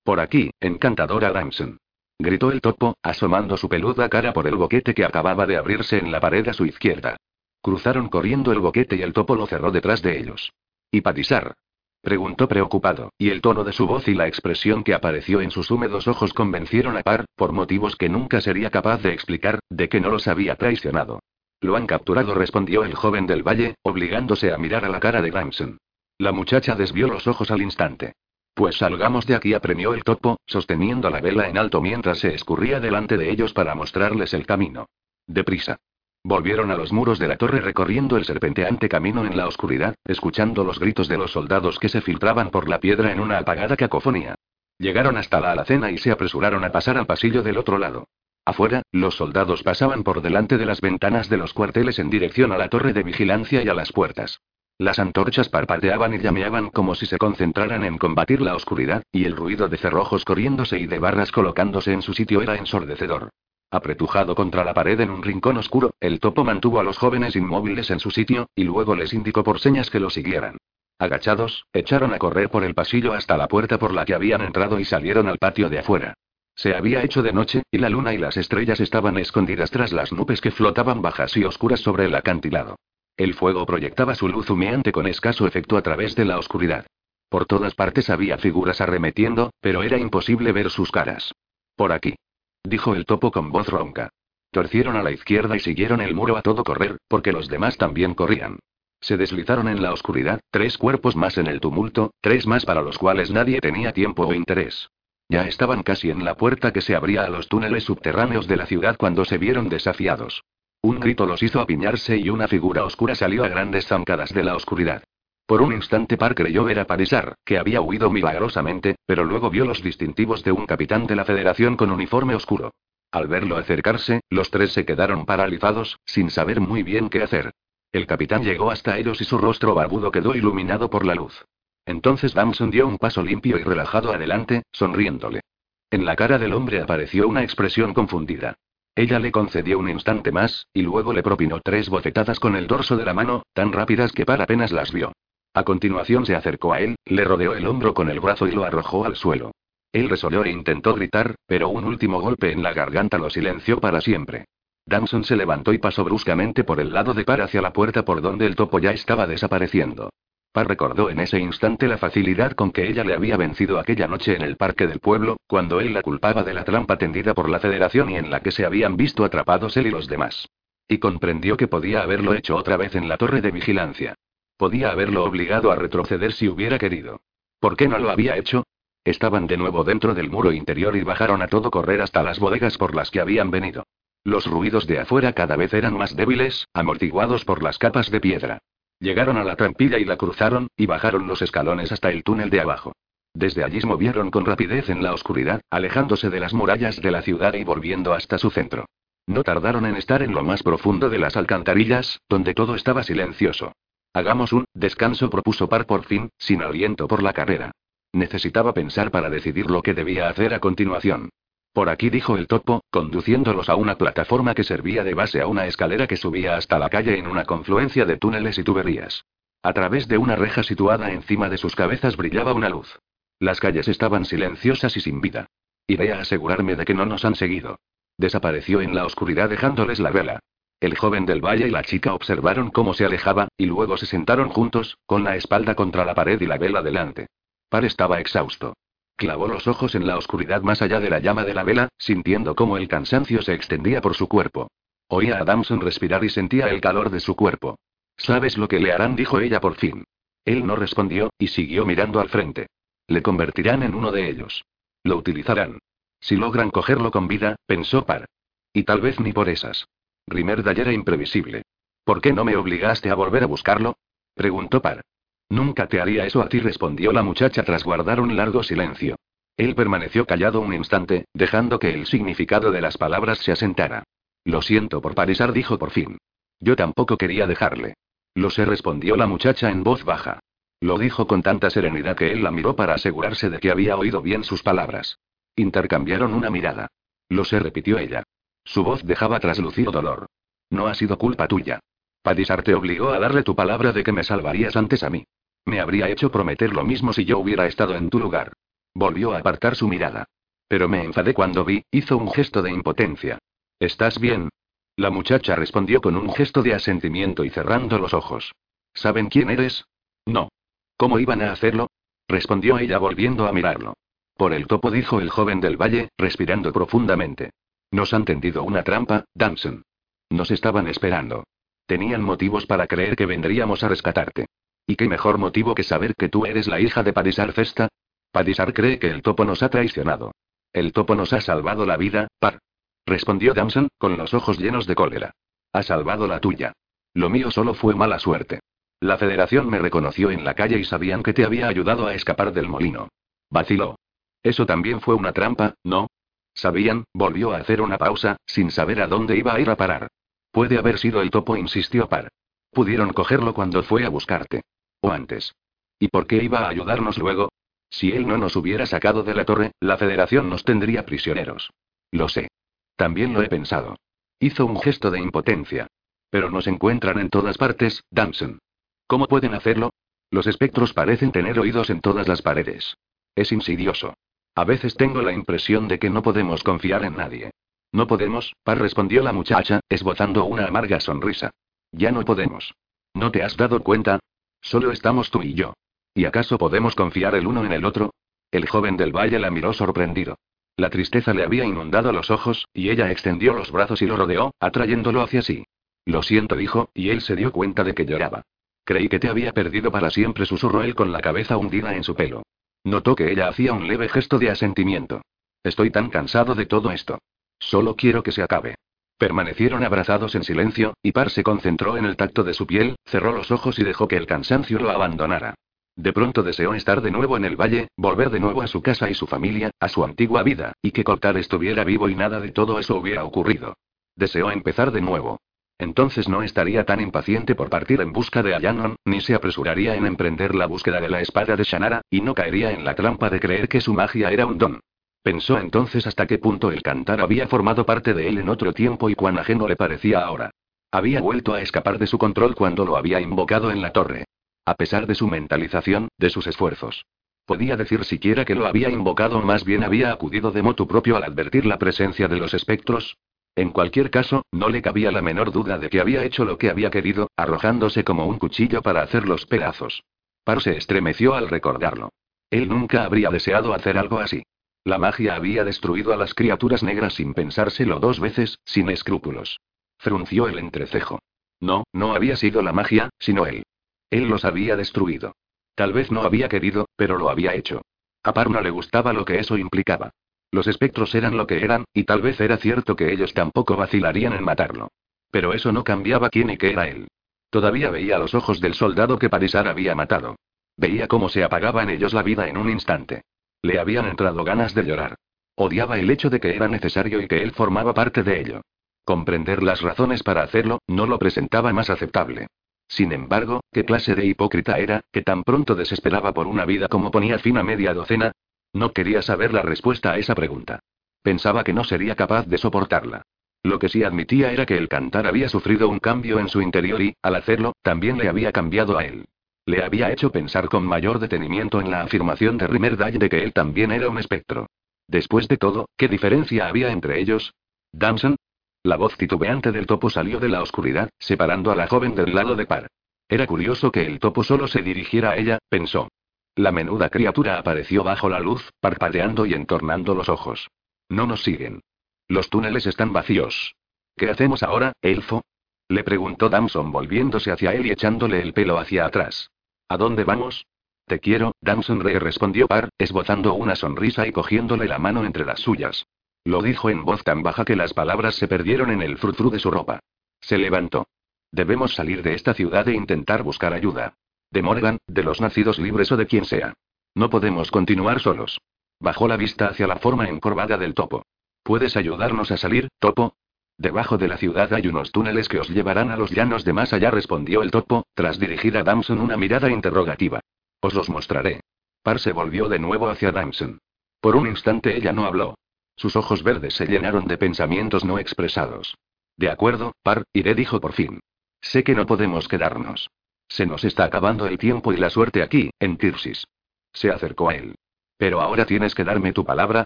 [0.10, 1.78] Por aquí, encantadora Damson.
[2.18, 6.12] Gritó el topo, asomando su peluda cara por el boquete que acababa de abrirse en
[6.12, 7.18] la pared a su izquierda.
[7.62, 10.52] Cruzaron corriendo el boquete y el topo lo cerró detrás de ellos.
[10.90, 11.54] ¿Y Patisar?
[12.02, 15.70] Preguntó preocupado, y el tono de su voz y la expresión que apareció en sus
[15.70, 20.02] húmedos ojos convencieron a Par, por motivos que nunca sería capaz de explicar, de que
[20.02, 21.20] no los había traicionado.
[21.62, 25.30] Lo han capturado, respondió el joven del valle, obligándose a mirar a la cara de
[25.30, 25.78] Gramson.
[26.18, 28.14] La muchacha desvió los ojos al instante.
[28.60, 32.82] Pues salgamos de aquí, apremió el topo, sosteniendo la vela en alto mientras se escurría
[32.82, 34.90] delante de ellos para mostrarles el camino.
[35.26, 35.78] Deprisa.
[36.26, 40.66] Volvieron a los muros de la torre recorriendo el serpenteante camino en la oscuridad, escuchando
[40.66, 44.36] los gritos de los soldados que se filtraban por la piedra en una apagada cacofonía.
[44.78, 48.10] Llegaron hasta la alacena y se apresuraron a pasar al pasillo del otro lado.
[48.44, 52.58] Afuera, los soldados pasaban por delante de las ventanas de los cuarteles en dirección a
[52.58, 54.42] la torre de vigilancia y a las puertas.
[54.80, 59.36] Las antorchas parpadeaban y llameaban como si se concentraran en combatir la oscuridad, y el
[59.36, 63.28] ruido de cerrojos corriéndose y de barras colocándose en su sitio era ensordecedor.
[63.72, 67.92] Apretujado contra la pared en un rincón oscuro, el topo mantuvo a los jóvenes inmóviles
[67.92, 70.56] en su sitio, y luego les indicó por señas que lo siguieran.
[70.98, 74.80] Agachados, echaron a correr por el pasillo hasta la puerta por la que habían entrado
[74.80, 76.14] y salieron al patio de afuera.
[76.56, 80.14] Se había hecho de noche, y la luna y las estrellas estaban escondidas tras las
[80.14, 82.78] nubes que flotaban bajas y oscuras sobre el acantilado.
[83.20, 86.86] El fuego proyectaba su luz humeante con escaso efecto a través de la oscuridad.
[87.28, 91.34] Por todas partes había figuras arremetiendo, pero era imposible ver sus caras.
[91.76, 92.16] Por aquí
[92.64, 94.08] dijo el topo con voz ronca.
[94.52, 98.14] Torcieron a la izquierda y siguieron el muro a todo correr, porque los demás también
[98.14, 98.58] corrían.
[99.02, 102.98] Se deslizaron en la oscuridad, tres cuerpos más en el tumulto, tres más para los
[102.98, 104.92] cuales nadie tenía tiempo o interés.
[105.28, 108.66] Ya estaban casi en la puerta que se abría a los túneles subterráneos de la
[108.66, 110.42] ciudad cuando se vieron desafiados.
[110.82, 114.56] Un grito los hizo apiñarse y una figura oscura salió a grandes zancadas de la
[114.56, 115.04] oscuridad.
[115.46, 119.66] Por un instante Park creyó ver a Parisar, que había huido milagrosamente, pero luego vio
[119.66, 122.72] los distintivos de un capitán de la Federación con uniforme oscuro.
[123.12, 127.52] Al verlo acercarse, los tres se quedaron paralizados, sin saber muy bien qué hacer.
[127.92, 131.46] El capitán llegó hasta ellos y su rostro barbudo quedó iluminado por la luz.
[131.86, 135.42] Entonces Damson dio un paso limpio y relajado adelante, sonriéndole.
[135.90, 138.56] En la cara del hombre apareció una expresión confundida.
[138.96, 142.98] Ella le concedió un instante más, y luego le propinó tres bofetadas con el dorso
[142.98, 145.14] de la mano, tan rápidas que Par apenas las vio.
[145.54, 148.64] A continuación se acercó a él, le rodeó el hombro con el brazo y lo
[148.64, 149.52] arrojó al suelo.
[149.92, 154.02] Él resolvió e intentó gritar, pero un último golpe en la garganta lo silenció para
[154.02, 154.46] siempre.
[154.86, 158.22] Damson se levantó y pasó bruscamente por el lado de Par hacia la puerta por
[158.22, 160.10] donde el topo ya estaba desapareciendo.
[160.52, 164.36] Par recordó en ese instante la facilidad con que ella le había vencido aquella noche
[164.36, 167.60] en el parque del pueblo, cuando él la culpaba de la trampa tendida por la
[167.60, 170.50] Federación y en la que se habían visto atrapados él y los demás.
[170.88, 174.16] Y comprendió que podía haberlo hecho otra vez en la torre de vigilancia.
[174.58, 177.22] Podía haberlo obligado a retroceder si hubiera querido.
[177.60, 178.64] ¿Por qué no lo había hecho?
[179.04, 182.78] Estaban de nuevo dentro del muro interior y bajaron a todo correr hasta las bodegas
[182.78, 183.86] por las que habían venido.
[184.24, 188.60] Los ruidos de afuera cada vez eran más débiles, amortiguados por las capas de piedra.
[189.00, 192.60] Llegaron a la trampilla y la cruzaron, y bajaron los escalones hasta el túnel de
[192.60, 192.94] abajo.
[193.34, 197.54] Desde allí movieron con rapidez en la oscuridad, alejándose de las murallas de la ciudad
[197.54, 198.86] y volviendo hasta su centro.
[199.28, 203.74] No tardaron en estar en lo más profundo de las alcantarillas, donde todo estaba silencioso.
[204.12, 207.72] Hagamos un descanso, propuso Par por fin, sin aliento por la carrera.
[208.12, 211.30] Necesitaba pensar para decidir lo que debía hacer a continuación.
[211.74, 215.68] Por aquí dijo el topo, conduciéndolos a una plataforma que servía de base a una
[215.68, 219.26] escalera que subía hasta la calle en una confluencia de túneles y tuberías.
[219.62, 223.00] A través de una reja situada encima de sus cabezas brillaba una luz.
[223.40, 225.48] Las calles estaban silenciosas y sin vida.
[225.88, 227.80] Iré a asegurarme de que no nos han seguido.
[228.18, 230.40] Desapareció en la oscuridad dejándoles la vela.
[230.80, 234.50] El joven del valle y la chica observaron cómo se alejaba, y luego se sentaron
[234.50, 237.28] juntos, con la espalda contra la pared y la vela delante.
[237.70, 238.76] Par estaba exhausto.
[239.20, 242.56] Clavó los ojos en la oscuridad más allá de la llama de la vela, sintiendo
[242.56, 244.72] cómo el cansancio se extendía por su cuerpo.
[245.10, 247.78] Oía a Damson respirar y sentía el calor de su cuerpo.
[248.16, 249.18] ¿Sabes lo que le harán?
[249.18, 250.06] dijo ella por fin.
[250.46, 252.68] Él no respondió, y siguió mirando al frente.
[253.08, 254.64] Le convertirán en uno de ellos.
[255.04, 255.80] Lo utilizarán.
[256.22, 258.26] Si logran cogerlo con vida, pensó Par.
[258.72, 259.90] Y tal vez ni por esas.
[260.28, 261.64] Rimerday era imprevisible.
[262.06, 263.98] ¿Por qué no me obligaste a volver a buscarlo?
[264.34, 265.02] preguntó Par.
[265.50, 269.16] Nunca te haría eso a ti, respondió la muchacha tras guardar un largo silencio.
[269.58, 274.04] Él permaneció callado un instante, dejando que el significado de las palabras se asentara.
[274.46, 276.18] Lo siento por Parisar, dijo por fin.
[276.60, 277.96] Yo tampoco quería dejarle.
[278.36, 280.40] Lo sé, respondió la muchacha en voz baja.
[280.82, 284.22] Lo dijo con tanta serenidad que él la miró para asegurarse de que había oído
[284.22, 285.18] bien sus palabras.
[285.56, 286.88] Intercambiaron una mirada.
[287.28, 288.24] Lo sé, repitió ella.
[288.64, 290.28] Su voz dejaba traslucir dolor.
[290.70, 291.80] No ha sido culpa tuya.
[292.22, 295.26] Padisar te obligó a darle tu palabra de que me salvarías antes a mí.
[295.66, 298.54] Me habría hecho prometer lo mismo si yo hubiera estado en tu lugar.
[298.94, 300.26] Volvió a apartar su mirada.
[300.68, 303.40] Pero me enfadé cuando vi, hizo un gesto de impotencia.
[303.80, 304.50] ¿Estás bien?
[304.96, 308.54] La muchacha respondió con un gesto de asentimiento y cerrando los ojos.
[308.94, 309.86] ¿Saben quién eres?
[310.26, 310.50] No.
[310.98, 311.90] ¿Cómo iban a hacerlo?
[312.28, 313.94] respondió ella volviendo a mirarlo.
[314.36, 317.52] Por el topo dijo el joven del valle, respirando profundamente.
[317.92, 319.84] Nos han tendido una trampa, Damson.
[320.30, 321.46] Nos estaban esperando.
[321.86, 324.46] Tenían motivos para creer que vendríamos a rescatarte.
[324.90, 327.90] ¿Y qué mejor motivo que saber que tú eres la hija de Padisar Cesta?
[328.32, 330.32] Padisar cree que el topo nos ha traicionado.
[330.74, 332.58] El topo nos ha salvado la vida, par.
[333.06, 335.36] Respondió Damson, con los ojos llenos de cólera.
[335.74, 336.74] Ha salvado la tuya.
[337.14, 338.62] Lo mío solo fue mala suerte.
[339.00, 342.52] La federación me reconoció en la calle y sabían que te había ayudado a escapar
[342.52, 343.10] del molino.
[343.52, 343.96] Vaciló.
[344.42, 346.08] Eso también fue una trampa, ¿no?
[346.56, 350.08] Sabían, volvió a hacer una pausa, sin saber a dónde iba a ir a parar.
[350.52, 352.30] Puede haber sido el topo, insistió Par.
[352.72, 354.64] Pudieron cogerlo cuando fue a buscarte.
[355.02, 355.56] O antes.
[356.00, 357.50] ¿Y por qué iba a ayudarnos luego?
[357.90, 361.72] Si él no nos hubiera sacado de la torre, la federación nos tendría prisioneros.
[362.12, 362.50] Lo sé.
[362.96, 363.98] También lo he pensado.
[364.40, 365.88] Hizo un gesto de impotencia.
[366.30, 368.60] Pero nos encuentran en todas partes, Damson.
[369.08, 369.92] ¿Cómo pueden hacerlo?
[370.32, 372.96] Los espectros parecen tener oídos en todas las paredes.
[373.36, 374.14] Es insidioso.
[374.56, 377.52] A veces tengo la impresión de que no podemos confiar en nadie.
[377.92, 381.50] No podemos, Par respondió la muchacha, esbozando una amarga sonrisa.
[381.92, 382.74] Ya no podemos.
[383.16, 384.20] ¿No te has dado cuenta?
[384.62, 385.74] Solo estamos tú y yo.
[386.14, 388.14] ¿Y acaso podemos confiar el uno en el otro?
[388.52, 390.38] El joven del valle la miró sorprendido.
[390.76, 394.54] La tristeza le había inundado los ojos, y ella extendió los brazos y lo rodeó,
[394.60, 395.66] atrayéndolo hacia sí.
[396.06, 398.44] Lo siento, dijo, y él se dio cuenta de que lloraba.
[398.84, 402.16] Creí que te había perdido para siempre, susurró él con la cabeza hundida en su
[402.16, 402.44] pelo.
[402.84, 405.22] Notó que ella hacía un leve gesto de asentimiento.
[405.64, 407.20] Estoy tan cansado de todo esto.
[407.60, 408.76] Solo quiero que se acabe.
[409.20, 413.34] Permanecieron abrazados en silencio, y Par se concentró en el tacto de su piel, cerró
[413.34, 415.56] los ojos y dejó que el cansancio lo abandonara.
[415.98, 419.10] De pronto deseó estar de nuevo en el valle, volver de nuevo a su casa
[419.10, 422.54] y su familia, a su antigua vida, y que Cortar estuviera vivo y nada de
[422.54, 423.74] todo eso hubiera ocurrido.
[424.16, 425.42] Deseó empezar de nuevo.
[425.78, 430.06] Entonces no estaría tan impaciente por partir en busca de Ayanon, ni se apresuraría en
[430.06, 433.42] emprender la búsqueda de la espada de Shannara, y no caería en la trampa de
[433.42, 434.80] creer que su magia era un don.
[435.22, 439.10] Pensó entonces hasta qué punto el cantar había formado parte de él en otro tiempo
[439.10, 440.52] y cuán ajeno le parecía ahora.
[440.92, 444.26] Había vuelto a escapar de su control cuando lo había invocado en la torre.
[444.66, 447.06] A pesar de su mentalización, de sus esfuerzos.
[447.46, 451.18] Podía decir siquiera que lo había invocado o más bien había acudido de motu propio
[451.18, 453.18] al advertir la presencia de los espectros,
[453.60, 456.70] en cualquier caso, no le cabía la menor duda de que había hecho lo que
[456.70, 460.04] había querido, arrojándose como un cuchillo para hacer los pedazos.
[460.46, 462.14] Par se estremeció al recordarlo.
[462.50, 464.44] Él nunca habría deseado hacer algo así.
[464.84, 469.60] La magia había destruido a las criaturas negras sin pensárselo dos veces, sin escrúpulos.
[469.98, 471.20] Frunció el entrecejo.
[471.60, 473.64] No, no había sido la magia, sino él.
[474.10, 475.36] Él los había destruido.
[475.76, 477.82] Tal vez no había querido, pero lo había hecho.
[478.24, 480.12] A Par no le gustaba lo que eso implicaba.
[480.52, 484.34] Los espectros eran lo que eran, y tal vez era cierto que ellos tampoco vacilarían
[484.34, 484.90] en matarlo.
[485.32, 487.08] Pero eso no cambiaba quién y qué era él.
[487.50, 490.36] Todavía veía los ojos del soldado que Parisar había matado.
[490.76, 493.24] Veía cómo se apagaba en ellos la vida en un instante.
[493.62, 495.16] Le habían entrado ganas de llorar.
[495.56, 498.62] Odiaba el hecho de que era necesario y que él formaba parte de ello.
[499.04, 502.48] Comprender las razones para hacerlo, no lo presentaba más aceptable.
[502.88, 507.12] Sin embargo, ¿qué clase de hipócrita era, que tan pronto desesperaba por una vida como
[507.12, 508.32] ponía fin a media docena?
[508.74, 510.80] No quería saber la respuesta a esa pregunta.
[511.22, 513.24] Pensaba que no sería capaz de soportarla.
[513.62, 517.02] Lo que sí admitía era que el cantar había sufrido un cambio en su interior
[517.02, 519.26] y, al hacerlo, también le había cambiado a él.
[519.66, 523.54] Le había hecho pensar con mayor detenimiento en la afirmación de Rimmerday de que él
[523.54, 524.68] también era un espectro.
[525.08, 527.54] Después de todo, ¿qué diferencia había entre ellos?
[527.92, 528.36] ¿Damson?
[528.84, 532.56] La voz titubeante del topo salió de la oscuridad, separando a la joven del lado
[532.56, 532.88] de Par.
[533.28, 536.08] Era curioso que el topo solo se dirigiera a ella, pensó.
[536.56, 540.70] La menuda criatura apareció bajo la luz, parpadeando y entornando los ojos.
[541.10, 541.82] No nos siguen.
[542.28, 543.76] Los túneles están vacíos.
[544.16, 545.44] ¿Qué hacemos ahora, elfo?
[545.88, 549.50] Le preguntó Damson volviéndose hacia él y echándole el pelo hacia atrás.
[549.90, 550.68] ¿A dónde vamos?
[551.06, 555.60] Te quiero, Damson re respondió Par, esbozando una sonrisa y cogiéndole la mano entre las
[555.60, 556.06] suyas.
[556.46, 559.60] Lo dijo en voz tan baja que las palabras se perdieron en el frutru de
[559.60, 560.00] su ropa.
[560.40, 561.08] Se levantó.
[561.52, 564.14] Debemos salir de esta ciudad e intentar buscar ayuda.
[564.52, 566.76] De Morgan, de los nacidos libres o de quien sea.
[567.16, 568.62] No podemos continuar solos.
[569.00, 571.24] Bajó la vista hacia la forma encorvada del topo.
[571.64, 573.34] ¿Puedes ayudarnos a salir, topo?
[573.80, 576.92] Debajo de la ciudad hay unos túneles que os llevarán a los llanos de más
[576.92, 580.42] allá, respondió el topo, tras dirigir a Damson una mirada interrogativa.
[580.82, 581.62] Os los mostraré.
[582.04, 583.80] Par se volvió de nuevo hacia Damson.
[584.20, 585.58] Por un instante ella no habló.
[585.96, 588.98] Sus ojos verdes se llenaron de pensamientos no expresados.
[589.38, 591.22] De acuerdo, Par, iré, dijo por fin.
[591.62, 593.10] Sé que no podemos quedarnos.
[593.48, 596.46] Se nos está acabando el tiempo y la suerte aquí, en Tirsis.
[596.92, 597.76] Se acercó a él.
[598.18, 599.86] Pero ahora tienes que darme tu palabra,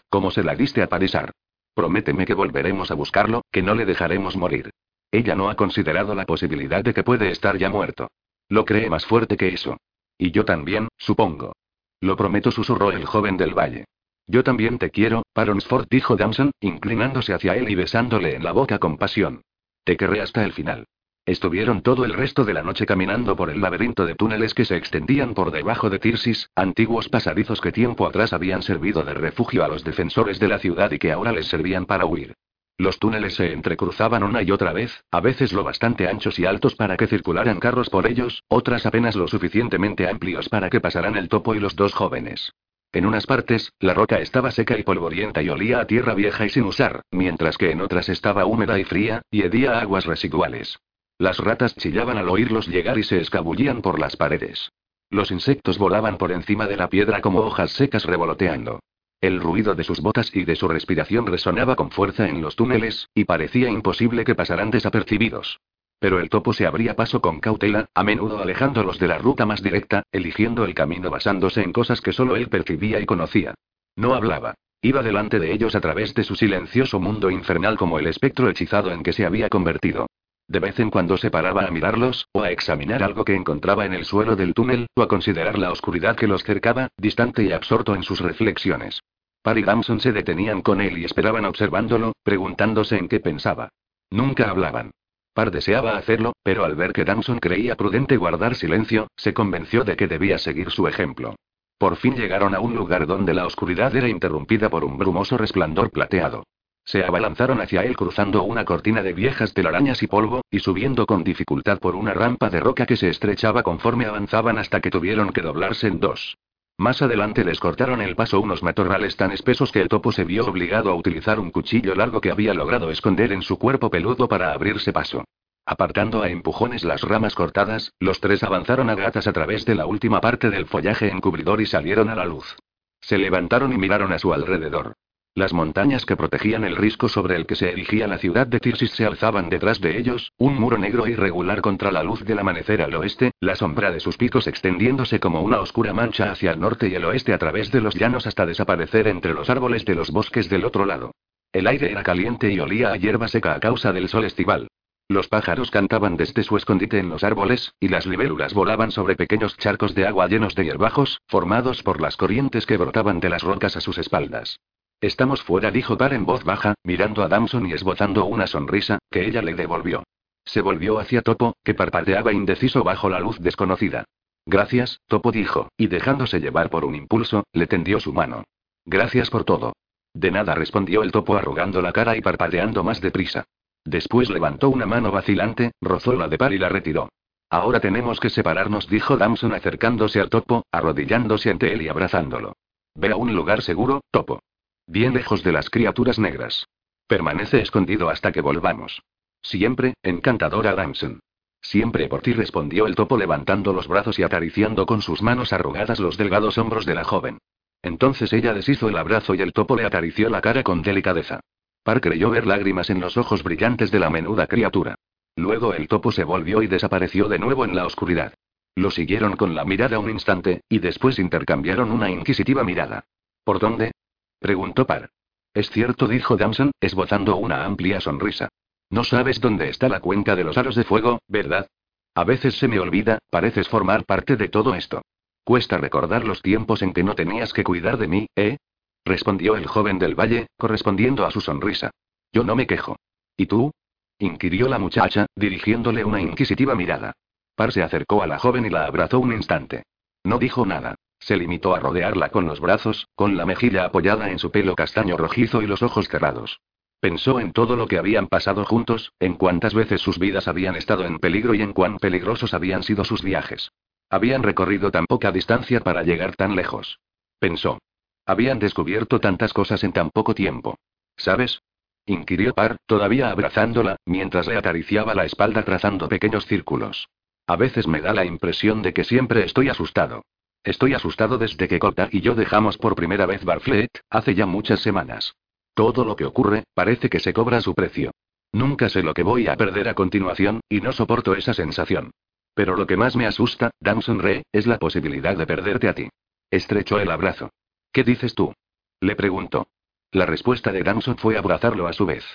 [0.10, 1.32] como se la diste a Parisar.
[1.74, 4.70] Prométeme que volveremos a buscarlo, que no le dejaremos morir.
[5.12, 8.10] Ella no ha considerado la posibilidad de que puede estar ya muerto.
[8.50, 9.78] Lo cree más fuerte que eso.
[10.18, 11.54] Y yo también, supongo.
[12.02, 13.86] Lo prometo, susurró el joven del valle.
[14.28, 18.80] Yo también te quiero, Paronsford, dijo Damson, inclinándose hacia él y besándole en la boca
[18.80, 19.42] con pasión.
[19.84, 20.86] Te querré hasta el final.
[21.26, 24.76] Estuvieron todo el resto de la noche caminando por el laberinto de túneles que se
[24.76, 29.70] extendían por debajo de Tirsis, antiguos pasadizos que tiempo atrás habían servido de refugio a
[29.70, 32.34] los defensores de la ciudad y que ahora les servían para huir.
[32.78, 36.76] Los túneles se entrecruzaban una y otra vez, a veces lo bastante anchos y altos
[36.76, 41.30] para que circularan carros por ellos, otras apenas lo suficientemente amplios para que pasaran el
[41.30, 42.52] topo y los dos jóvenes.
[42.92, 46.50] En unas partes, la roca estaba seca y polvorienta y olía a tierra vieja y
[46.50, 50.78] sin usar, mientras que en otras estaba húmeda y fría, y hedía aguas residuales.
[51.18, 54.72] Las ratas chillaban al oírlos llegar y se escabullían por las paredes.
[55.10, 58.80] Los insectos volaban por encima de la piedra como hojas secas revoloteando.
[59.22, 63.08] El ruido de sus botas y de su respiración resonaba con fuerza en los túneles,
[63.14, 65.60] y parecía imposible que pasaran desapercibidos.
[66.00, 69.64] Pero el topo se abría paso con cautela, a menudo alejándolos de la ruta más
[69.64, 73.54] directa, eligiendo el camino basándose en cosas que solo él percibía y conocía.
[73.96, 74.56] No hablaba.
[74.82, 78.92] Iba delante de ellos a través de su silencioso mundo infernal como el espectro hechizado
[78.92, 80.08] en que se había convertido.
[80.54, 83.94] De vez en cuando se paraba a mirarlos, o a examinar algo que encontraba en
[83.96, 87.96] el suelo del túnel, o a considerar la oscuridad que los cercaba, distante y absorto
[87.96, 89.02] en sus reflexiones.
[89.42, 93.70] Par y Damson se detenían con él y esperaban observándolo, preguntándose en qué pensaba.
[94.12, 94.92] Nunca hablaban.
[95.34, 99.96] Par deseaba hacerlo, pero al ver que Damson creía prudente guardar silencio, se convenció de
[99.96, 101.34] que debía seguir su ejemplo.
[101.80, 105.90] Por fin llegaron a un lugar donde la oscuridad era interrumpida por un brumoso resplandor
[105.90, 106.44] plateado.
[106.86, 111.24] Se abalanzaron hacia él cruzando una cortina de viejas telarañas y polvo, y subiendo con
[111.24, 115.42] dificultad por una rampa de roca que se estrechaba conforme avanzaban hasta que tuvieron que
[115.42, 116.38] doblarse en dos.
[116.78, 120.46] Más adelante les cortaron el paso unos matorrales tan espesos que el topo se vio
[120.46, 124.54] obligado a utilizar un cuchillo largo que había logrado esconder en su cuerpo peludo para
[124.54, 125.24] abrirse paso.
[125.66, 129.86] Apartando a empujones las ramas cortadas, los tres avanzaron a gatas a través de la
[129.86, 132.58] última parte del follaje encubridor y salieron a la luz.
[133.00, 134.96] Se levantaron y miraron a su alrededor.
[135.36, 138.92] Las montañas que protegían el risco sobre el que se erigía la ciudad de Tirsis
[138.92, 142.94] se alzaban detrás de ellos, un muro negro irregular contra la luz del amanecer al
[142.94, 146.94] oeste, la sombra de sus picos extendiéndose como una oscura mancha hacia el norte y
[146.94, 150.50] el oeste a través de los llanos hasta desaparecer entre los árboles de los bosques
[150.50, 151.14] del otro lado.
[151.52, 154.68] El aire era caliente y olía a hierba seca a causa del sol estival.
[155.10, 159.58] Los pájaros cantaban desde su escondite en los árboles, y las libélulas volaban sobre pequeños
[159.58, 163.76] charcos de agua llenos de hierbajos, formados por las corrientes que brotaban de las rocas
[163.76, 164.60] a sus espaldas.
[165.02, 169.28] Estamos fuera, dijo Par en voz baja, mirando a Damson y esbozando una sonrisa, que
[169.28, 170.04] ella le devolvió.
[170.46, 174.06] Se volvió hacia Topo, que parpadeaba indeciso bajo la luz desconocida.
[174.46, 178.46] Gracias, Topo dijo, y dejándose llevar por un impulso, le tendió su mano.
[178.86, 179.74] Gracias por todo.
[180.14, 183.46] De nada respondió el topo arrugando la cara y parpadeando más deprisa.
[183.86, 187.10] Después levantó una mano vacilante, rozó la de par y la retiró.
[187.50, 192.54] Ahora tenemos que separarnos, dijo Damson acercándose al topo, arrodillándose ante él y abrazándolo.
[192.96, 194.42] Ve a un lugar seguro, topo.
[194.88, 196.66] Bien lejos de las criaturas negras.
[197.08, 199.04] Permanece escondido hasta que volvamos.
[199.42, 201.20] Siempre, encantadora Damson.
[201.62, 206.00] Siempre por ti respondió el topo levantando los brazos y acariciando con sus manos arrugadas
[206.00, 207.40] los delgados hombros de la joven.
[207.82, 211.42] Entonces ella deshizo el abrazo y el topo le acarició la cara con delicadeza.
[211.84, 214.96] Par creyó ver lágrimas en los ojos brillantes de la menuda criatura.
[215.36, 218.34] Luego el topo se volvió y desapareció de nuevo en la oscuridad.
[218.76, 223.06] Lo siguieron con la mirada un instante, y después intercambiaron una inquisitiva mirada.
[223.44, 223.92] ¿Por dónde?
[224.40, 225.10] Preguntó Par.
[225.54, 228.50] Es cierto, dijo Damson, esbozando una amplia sonrisa.
[228.90, 231.68] No sabes dónde está la cuenca de los aros de fuego, ¿verdad?
[232.16, 235.02] A veces se me olvida, pareces formar parte de todo esto.
[235.44, 238.58] Cuesta recordar los tiempos en que no tenías que cuidar de mí, ¿eh?
[239.06, 241.92] Respondió el joven del valle, correspondiendo a su sonrisa.
[242.32, 242.96] Yo no me quejo.
[243.38, 243.72] ¿Y tú?
[244.18, 247.14] inquirió la muchacha, dirigiéndole una inquisitiva mirada.
[247.56, 249.84] Par se acercó a la joven y la abrazó un instante.
[250.24, 250.96] No dijo nada.
[251.20, 255.16] Se limitó a rodearla con los brazos, con la mejilla apoyada en su pelo castaño
[255.16, 256.60] rojizo y los ojos cerrados.
[257.00, 261.06] Pensó en todo lo que habían pasado juntos, en cuántas veces sus vidas habían estado
[261.06, 263.72] en peligro y en cuán peligrosos habían sido sus viajes.
[264.10, 267.00] Habían recorrido tan poca distancia para llegar tan lejos.
[267.40, 267.80] Pensó.
[268.26, 270.78] Habían descubierto tantas cosas en tan poco tiempo.
[271.18, 271.62] ¿Sabes?
[272.06, 277.08] inquirió Par, todavía abrazándola, mientras le acariciaba la espalda trazando pequeños círculos.
[277.48, 280.24] A veces me da la impresión de que siempre estoy asustado.
[280.64, 284.80] Estoy asustado desde que Colta y yo dejamos por primera vez Barfleet, hace ya muchas
[284.80, 285.36] semanas.
[285.74, 288.12] Todo lo que ocurre, parece que se cobra su precio.
[288.54, 292.12] Nunca sé lo que voy a perder a continuación, y no soporto esa sensación.
[292.54, 296.10] Pero lo que más me asusta, Damson Re, es la posibilidad de perderte a ti.
[296.52, 297.50] Estrechó el abrazo.
[297.94, 298.54] ¿Qué dices tú?
[299.02, 299.68] Le preguntó.
[300.12, 302.26] La respuesta de Damson fue abrazarlo a su vez.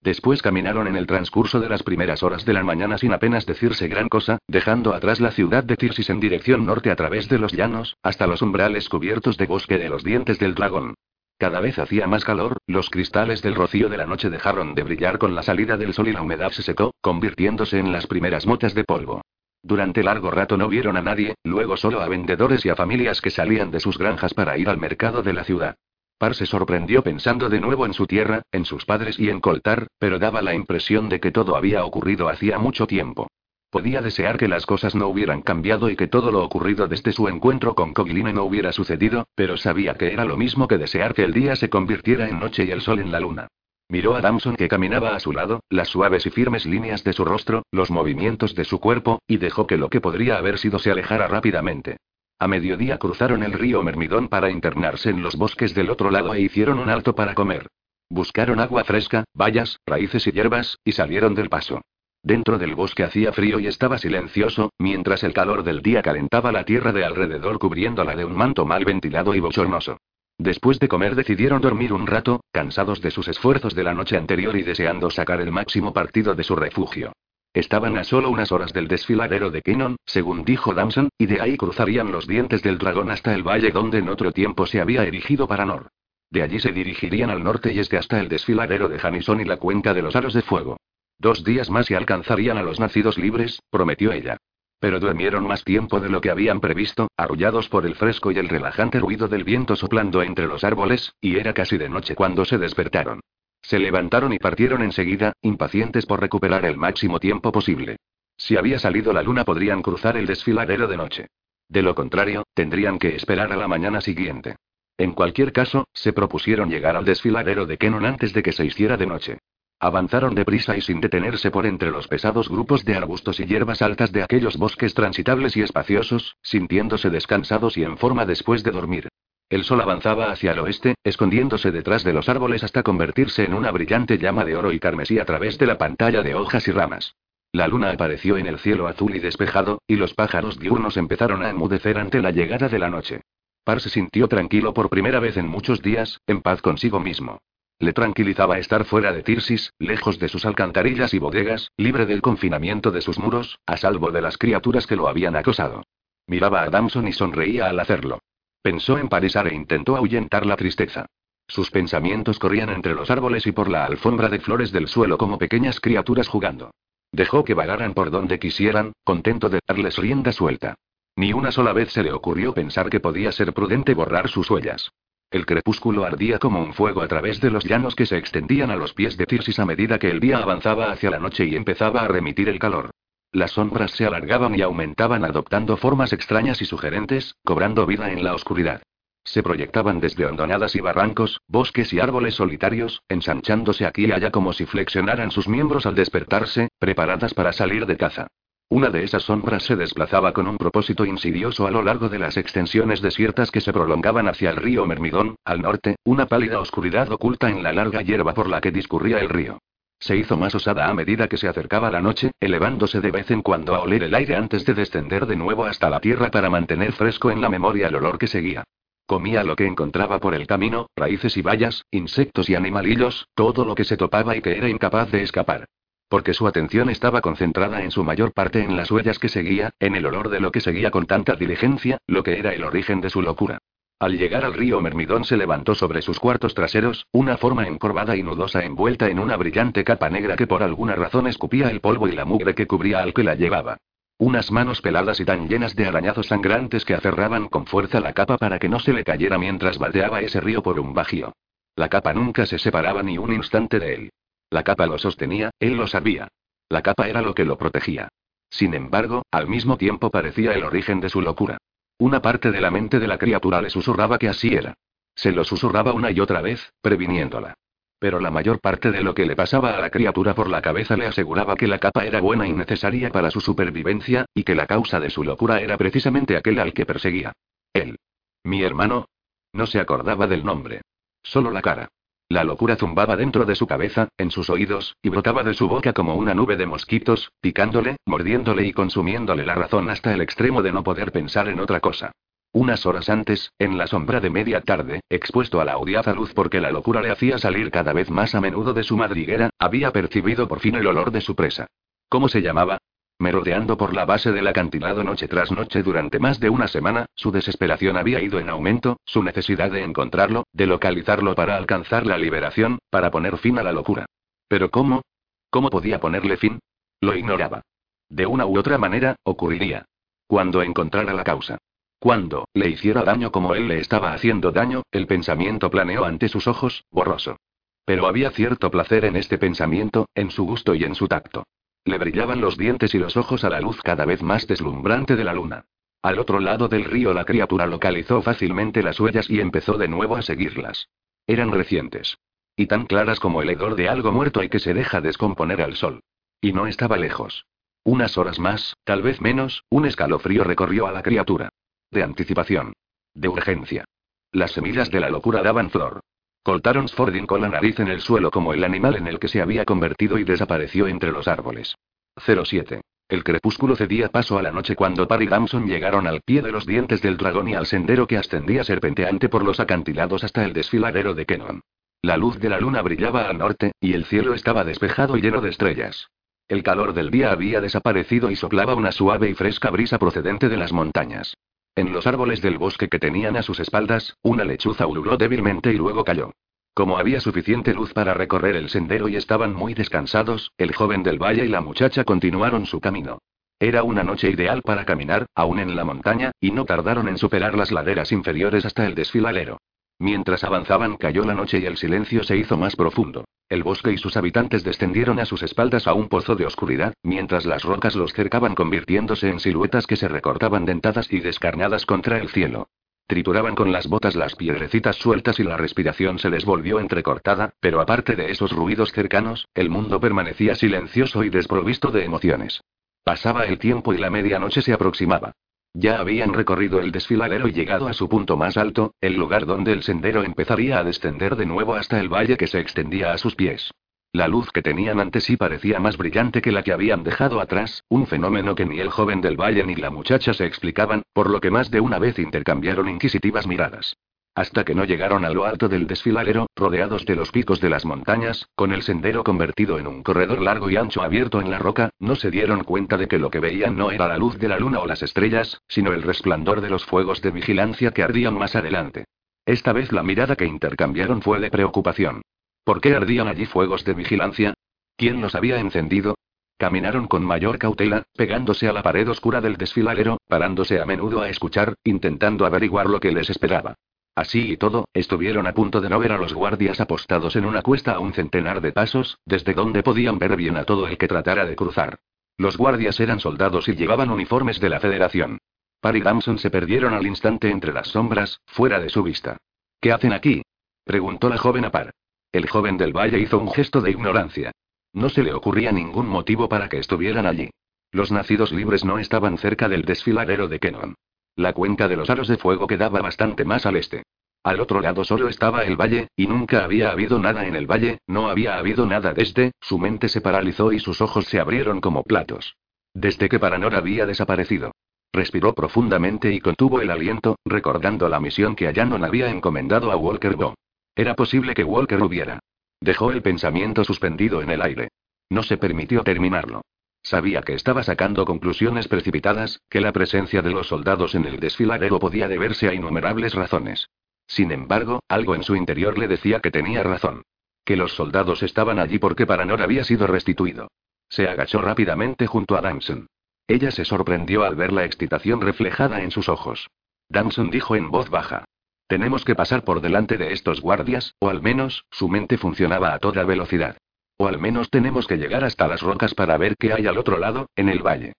[0.00, 3.86] Después caminaron en el transcurso de las primeras horas de la mañana sin apenas decirse
[3.86, 7.52] gran cosa, dejando atrás la ciudad de Tirsis en dirección norte a través de los
[7.52, 10.94] llanos, hasta los umbrales cubiertos de bosque de los dientes del dragón.
[11.38, 15.18] Cada vez hacía más calor, los cristales del rocío de la noche dejaron de brillar
[15.18, 18.74] con la salida del sol y la humedad se secó, convirtiéndose en las primeras motas
[18.74, 19.22] de polvo.
[19.64, 23.30] Durante largo rato no vieron a nadie, luego solo a vendedores y a familias que
[23.30, 25.76] salían de sus granjas para ir al mercado de la ciudad.
[26.18, 29.86] Par se sorprendió pensando de nuevo en su tierra, en sus padres y en Coltar,
[29.98, 33.28] pero daba la impresión de que todo había ocurrido hacía mucho tiempo.
[33.70, 37.26] Podía desear que las cosas no hubieran cambiado y que todo lo ocurrido desde su
[37.28, 41.24] encuentro con Cogiline no hubiera sucedido, pero sabía que era lo mismo que desear que
[41.24, 43.48] el día se convirtiera en noche y el sol en la luna.
[43.88, 47.24] Miró a Damson que caminaba a su lado, las suaves y firmes líneas de su
[47.24, 50.90] rostro, los movimientos de su cuerpo, y dejó que lo que podría haber sido se
[50.90, 51.98] alejara rápidamente.
[52.38, 56.40] A mediodía cruzaron el río Mermidón para internarse en los bosques del otro lado e
[56.40, 57.68] hicieron un alto para comer.
[58.08, 61.82] Buscaron agua fresca, bayas, raíces y hierbas, y salieron del paso.
[62.22, 66.64] Dentro del bosque hacía frío y estaba silencioso, mientras el calor del día calentaba la
[66.64, 69.98] tierra de alrededor cubriéndola de un manto mal ventilado y bochornoso.
[70.38, 74.56] Después de comer decidieron dormir un rato, cansados de sus esfuerzos de la noche anterior
[74.56, 77.12] y deseando sacar el máximo partido de su refugio.
[77.52, 81.56] Estaban a solo unas horas del desfiladero de Kenon, según dijo Damson, y de ahí
[81.56, 85.46] cruzarían los dientes del dragón hasta el valle donde en otro tiempo se había erigido
[85.46, 85.88] Paranor.
[86.30, 89.58] De allí se dirigirían al norte y este hasta el desfiladero de Janison y la
[89.58, 90.78] cuenca de los aros de fuego.
[91.16, 94.36] Dos días más y alcanzarían a los nacidos libres, prometió ella.
[94.78, 98.48] Pero durmieron más tiempo de lo que habían previsto, arrullados por el fresco y el
[98.48, 102.58] relajante ruido del viento soplando entre los árboles, y era casi de noche cuando se
[102.58, 103.20] despertaron.
[103.62, 107.96] Se levantaron y partieron enseguida, impacientes por recuperar el máximo tiempo posible.
[108.36, 111.26] Si había salido la luna podrían cruzar el desfiladero de noche.
[111.68, 114.56] De lo contrario, tendrían que esperar a la mañana siguiente.
[114.98, 118.96] En cualquier caso, se propusieron llegar al desfiladero de Kenon antes de que se hiciera
[118.96, 119.38] de noche.
[119.84, 124.12] Avanzaron deprisa y sin detenerse por entre los pesados grupos de arbustos y hierbas altas
[124.12, 129.08] de aquellos bosques transitables y espaciosos, sintiéndose descansados y en forma después de dormir.
[129.50, 133.70] El sol avanzaba hacia el oeste, escondiéndose detrás de los árboles hasta convertirse en una
[133.72, 137.14] brillante llama de oro y carmesí a través de la pantalla de hojas y ramas.
[137.52, 141.50] La luna apareció en el cielo azul y despejado, y los pájaros diurnos empezaron a
[141.50, 143.20] enmudecer ante la llegada de la noche.
[143.64, 147.42] Par se sintió tranquilo por primera vez en muchos días, en paz consigo mismo.
[147.78, 152.90] Le tranquilizaba estar fuera de Tirsis, lejos de sus alcantarillas y bodegas, libre del confinamiento
[152.90, 155.82] de sus muros, a salvo de las criaturas que lo habían acosado.
[156.26, 158.20] Miraba a Damson y sonreía al hacerlo.
[158.62, 161.06] Pensó en Parisar e intentó ahuyentar la tristeza.
[161.46, 165.36] Sus pensamientos corrían entre los árboles y por la alfombra de flores del suelo como
[165.36, 166.70] pequeñas criaturas jugando.
[167.12, 170.76] Dejó que vagaran por donde quisieran, contento de darles rienda suelta.
[171.16, 174.90] Ni una sola vez se le ocurrió pensar que podía ser prudente borrar sus huellas.
[175.34, 178.76] El crepúsculo ardía como un fuego a través de los llanos que se extendían a
[178.76, 182.02] los pies de Tirsis a medida que el día avanzaba hacia la noche y empezaba
[182.02, 182.90] a remitir el calor.
[183.32, 188.32] Las sombras se alargaban y aumentaban adoptando formas extrañas y sugerentes, cobrando vida en la
[188.32, 188.80] oscuridad.
[189.24, 194.52] Se proyectaban desde hondonadas y barrancos, bosques y árboles solitarios, ensanchándose aquí y allá como
[194.52, 198.28] si flexionaran sus miembros al despertarse, preparadas para salir de caza.
[198.68, 202.36] Una de esas sombras se desplazaba con un propósito insidioso a lo largo de las
[202.36, 207.50] extensiones desiertas que se prolongaban hacia el río Mermidón, al norte, una pálida oscuridad oculta
[207.50, 209.58] en la larga hierba por la que discurría el río.
[210.00, 213.42] Se hizo más osada a medida que se acercaba la noche, elevándose de vez en
[213.42, 216.92] cuando a oler el aire antes de descender de nuevo hasta la tierra para mantener
[216.92, 218.64] fresco en la memoria el olor que seguía.
[219.06, 223.74] Comía lo que encontraba por el camino, raíces y bayas, insectos y animalillos, todo lo
[223.74, 225.66] que se topaba y que era incapaz de escapar.
[226.14, 229.96] Porque su atención estaba concentrada en su mayor parte en las huellas que seguía, en
[229.96, 233.10] el olor de lo que seguía con tanta diligencia, lo que era el origen de
[233.10, 233.58] su locura.
[233.98, 238.22] Al llegar al río Mermidón se levantó sobre sus cuartos traseros, una forma encorvada y
[238.22, 242.12] nudosa envuelta en una brillante capa negra que por alguna razón escupía el polvo y
[242.12, 243.78] la mugre que cubría al que la llevaba.
[244.16, 248.38] Unas manos peladas y tan llenas de arañazos sangrantes que aferraban con fuerza la capa
[248.38, 251.32] para que no se le cayera mientras baldeaba ese río por un bajío.
[251.74, 254.10] La capa nunca se separaba ni un instante de él.
[254.54, 256.28] La capa lo sostenía, él lo sabía.
[256.68, 258.06] La capa era lo que lo protegía.
[258.48, 261.58] Sin embargo, al mismo tiempo parecía el origen de su locura.
[261.98, 264.74] Una parte de la mente de la criatura le susurraba que así era.
[265.12, 267.54] Se lo susurraba una y otra vez, previniéndola.
[267.98, 270.96] Pero la mayor parte de lo que le pasaba a la criatura por la cabeza
[270.96, 274.68] le aseguraba que la capa era buena y necesaria para su supervivencia, y que la
[274.68, 277.32] causa de su locura era precisamente aquel al que perseguía.
[277.72, 277.96] Él.
[278.44, 279.06] Mi hermano.
[279.52, 280.82] No se acordaba del nombre.
[281.24, 281.88] Solo la cara.
[282.28, 285.92] La locura zumbaba dentro de su cabeza, en sus oídos, y brotaba de su boca
[285.92, 290.72] como una nube de mosquitos, picándole, mordiéndole y consumiéndole la razón hasta el extremo de
[290.72, 292.12] no poder pensar en otra cosa.
[292.52, 296.60] Unas horas antes, en la sombra de media tarde, expuesto a la audaz luz porque
[296.60, 300.48] la locura le hacía salir cada vez más a menudo de su madriguera, había percibido
[300.48, 301.66] por fin el olor de su presa.
[302.08, 302.78] ¿Cómo se llamaba?
[303.24, 307.32] Merodeando por la base del acantilado noche tras noche durante más de una semana, su
[307.32, 312.80] desesperación había ido en aumento, su necesidad de encontrarlo, de localizarlo para alcanzar la liberación,
[312.90, 314.04] para poner fin a la locura.
[314.46, 315.00] Pero ¿cómo?
[315.48, 316.58] ¿Cómo podía ponerle fin?
[317.00, 317.62] Lo ignoraba.
[318.10, 319.86] De una u otra manera, ocurriría.
[320.26, 321.56] Cuando encontrara la causa.
[321.98, 326.46] Cuando le hiciera daño como él le estaba haciendo daño, el pensamiento planeó ante sus
[326.46, 327.38] ojos, borroso.
[327.86, 331.44] Pero había cierto placer en este pensamiento, en su gusto y en su tacto.
[331.84, 335.24] Le brillaban los dientes y los ojos a la luz cada vez más deslumbrante de
[335.24, 335.66] la luna.
[336.02, 340.16] Al otro lado del río la criatura localizó fácilmente las huellas y empezó de nuevo
[340.16, 340.88] a seguirlas.
[341.26, 342.18] Eran recientes.
[342.56, 345.76] Y tan claras como el hedor de algo muerto y que se deja descomponer al
[345.76, 346.00] sol.
[346.40, 347.46] Y no estaba lejos.
[347.84, 351.50] Unas horas más, tal vez menos, un escalofrío recorrió a la criatura.
[351.90, 352.72] De anticipación.
[353.12, 353.84] De urgencia.
[354.32, 356.00] Las semillas de la locura daban flor.
[356.44, 359.40] Coltaron Sfordin con la nariz en el suelo como el animal en el que se
[359.40, 361.74] había convertido y desapareció entre los árboles.
[362.18, 362.82] 07.
[363.08, 366.52] El crepúsculo cedía paso a la noche cuando Parry y Damson llegaron al pie de
[366.52, 370.52] los dientes del dragón y al sendero que ascendía serpenteante por los acantilados hasta el
[370.52, 371.62] desfiladero de Kenon.
[372.02, 375.40] La luz de la luna brillaba al norte, y el cielo estaba despejado y lleno
[375.40, 376.08] de estrellas.
[376.46, 380.58] El calor del día había desaparecido y soplaba una suave y fresca brisa procedente de
[380.58, 381.34] las montañas.
[381.76, 385.76] En los árboles del bosque que tenían a sus espaldas, una lechuza ululó débilmente y
[385.76, 386.30] luego cayó.
[386.72, 391.18] Como había suficiente luz para recorrer el sendero y estaban muy descansados, el joven del
[391.20, 393.18] valle y la muchacha continuaron su camino.
[393.58, 397.56] Era una noche ideal para caminar, aún en la montaña, y no tardaron en superar
[397.56, 399.58] las laderas inferiores hasta el desfiladero.
[399.98, 403.24] Mientras avanzaban cayó la noche y el silencio se hizo más profundo.
[403.48, 407.44] El bosque y sus habitantes descendieron a sus espaldas a un pozo de oscuridad, mientras
[407.44, 412.30] las rocas los cercaban convirtiéndose en siluetas que se recortaban dentadas y descarnadas contra el
[412.30, 412.68] cielo.
[413.06, 417.82] Trituraban con las botas las piedrecitas sueltas y la respiración se les volvió entrecortada, pero
[417.82, 422.62] aparte de esos ruidos cercanos, el mundo permanecía silencioso y desprovisto de emociones.
[423.04, 425.34] Pasaba el tiempo y la medianoche se aproximaba.
[425.76, 429.72] Ya habían recorrido el desfiladero y llegado a su punto más alto, el lugar donde
[429.72, 433.34] el sendero empezaría a descender de nuevo hasta el valle que se extendía a sus
[433.34, 433.72] pies.
[434.12, 437.82] La luz que tenían ante sí parecía más brillante que la que habían dejado atrás,
[437.88, 441.40] un fenómeno que ni el joven del valle ni la muchacha se explicaban, por lo
[441.40, 443.96] que más de una vez intercambiaron inquisitivas miradas.
[444.34, 447.84] Hasta que no llegaron a lo alto del desfiladero, rodeados de los picos de las
[447.84, 451.90] montañas, con el sendero convertido en un corredor largo y ancho abierto en la roca,
[452.00, 454.58] no se dieron cuenta de que lo que veían no era la luz de la
[454.58, 458.56] luna o las estrellas, sino el resplandor de los fuegos de vigilancia que ardían más
[458.56, 459.04] adelante.
[459.46, 462.22] Esta vez la mirada que intercambiaron fue de preocupación.
[462.64, 464.54] ¿Por qué ardían allí fuegos de vigilancia?
[464.96, 466.16] ¿Quién los había encendido?
[466.56, 471.28] Caminaron con mayor cautela, pegándose a la pared oscura del desfiladero, parándose a menudo a
[471.28, 473.76] escuchar, intentando averiguar lo que les esperaba.
[474.14, 477.62] Así y todo, estuvieron a punto de no ver a los guardias apostados en una
[477.62, 481.08] cuesta a un centenar de pasos, desde donde podían ver bien a todo el que
[481.08, 481.98] tratara de cruzar.
[482.36, 485.38] Los guardias eran soldados y llevaban uniformes de la Federación.
[485.80, 489.36] Par y Damson se perdieron al instante entre las sombras, fuera de su vista.
[489.80, 490.42] ¿Qué hacen aquí?
[490.84, 491.92] preguntó la joven a Par.
[492.32, 494.52] El joven del valle hizo un gesto de ignorancia.
[494.92, 497.50] No se le ocurría ningún motivo para que estuvieran allí.
[497.90, 500.94] Los nacidos libres no estaban cerca del desfiladero de Kenon.
[501.36, 504.04] La cuenca de los aros de fuego quedaba bastante más al este.
[504.44, 507.98] Al otro lado solo estaba el valle, y nunca había habido nada en el valle,
[508.06, 512.02] no había habido nada desde, su mente se paralizó y sus ojos se abrieron como
[512.02, 512.56] platos.
[512.92, 514.72] Desde que Paranor había desaparecido.
[515.12, 520.36] Respiró profundamente y contuvo el aliento, recordando la misión que Ayanon había encomendado a Walker
[520.36, 520.54] Bo.
[520.94, 522.40] Era posible que Walker hubiera.
[522.80, 524.88] Dejó el pensamiento suspendido en el aire.
[525.30, 526.62] No se permitió terminarlo.
[527.04, 531.98] Sabía que estaba sacando conclusiones precipitadas, que la presencia de los soldados en el desfiladero
[531.98, 533.90] podía deberse a innumerables razones.
[534.26, 537.22] Sin embargo, algo en su interior le decía que tenía razón.
[537.62, 540.68] Que los soldados estaban allí porque Paranor había sido restituido.
[541.10, 543.06] Se agachó rápidamente junto a Damson.
[543.46, 546.70] Ella se sorprendió al ver la excitación reflejada en sus ojos.
[547.10, 548.46] Damson dijo en voz baja.
[548.86, 552.98] Tenemos que pasar por delante de estos guardias, o al menos, su mente funcionaba a
[552.98, 553.76] toda velocidad.
[554.16, 557.18] O al menos tenemos que llegar hasta las rocas para ver qué hay al otro
[557.18, 558.12] lado, en el valle.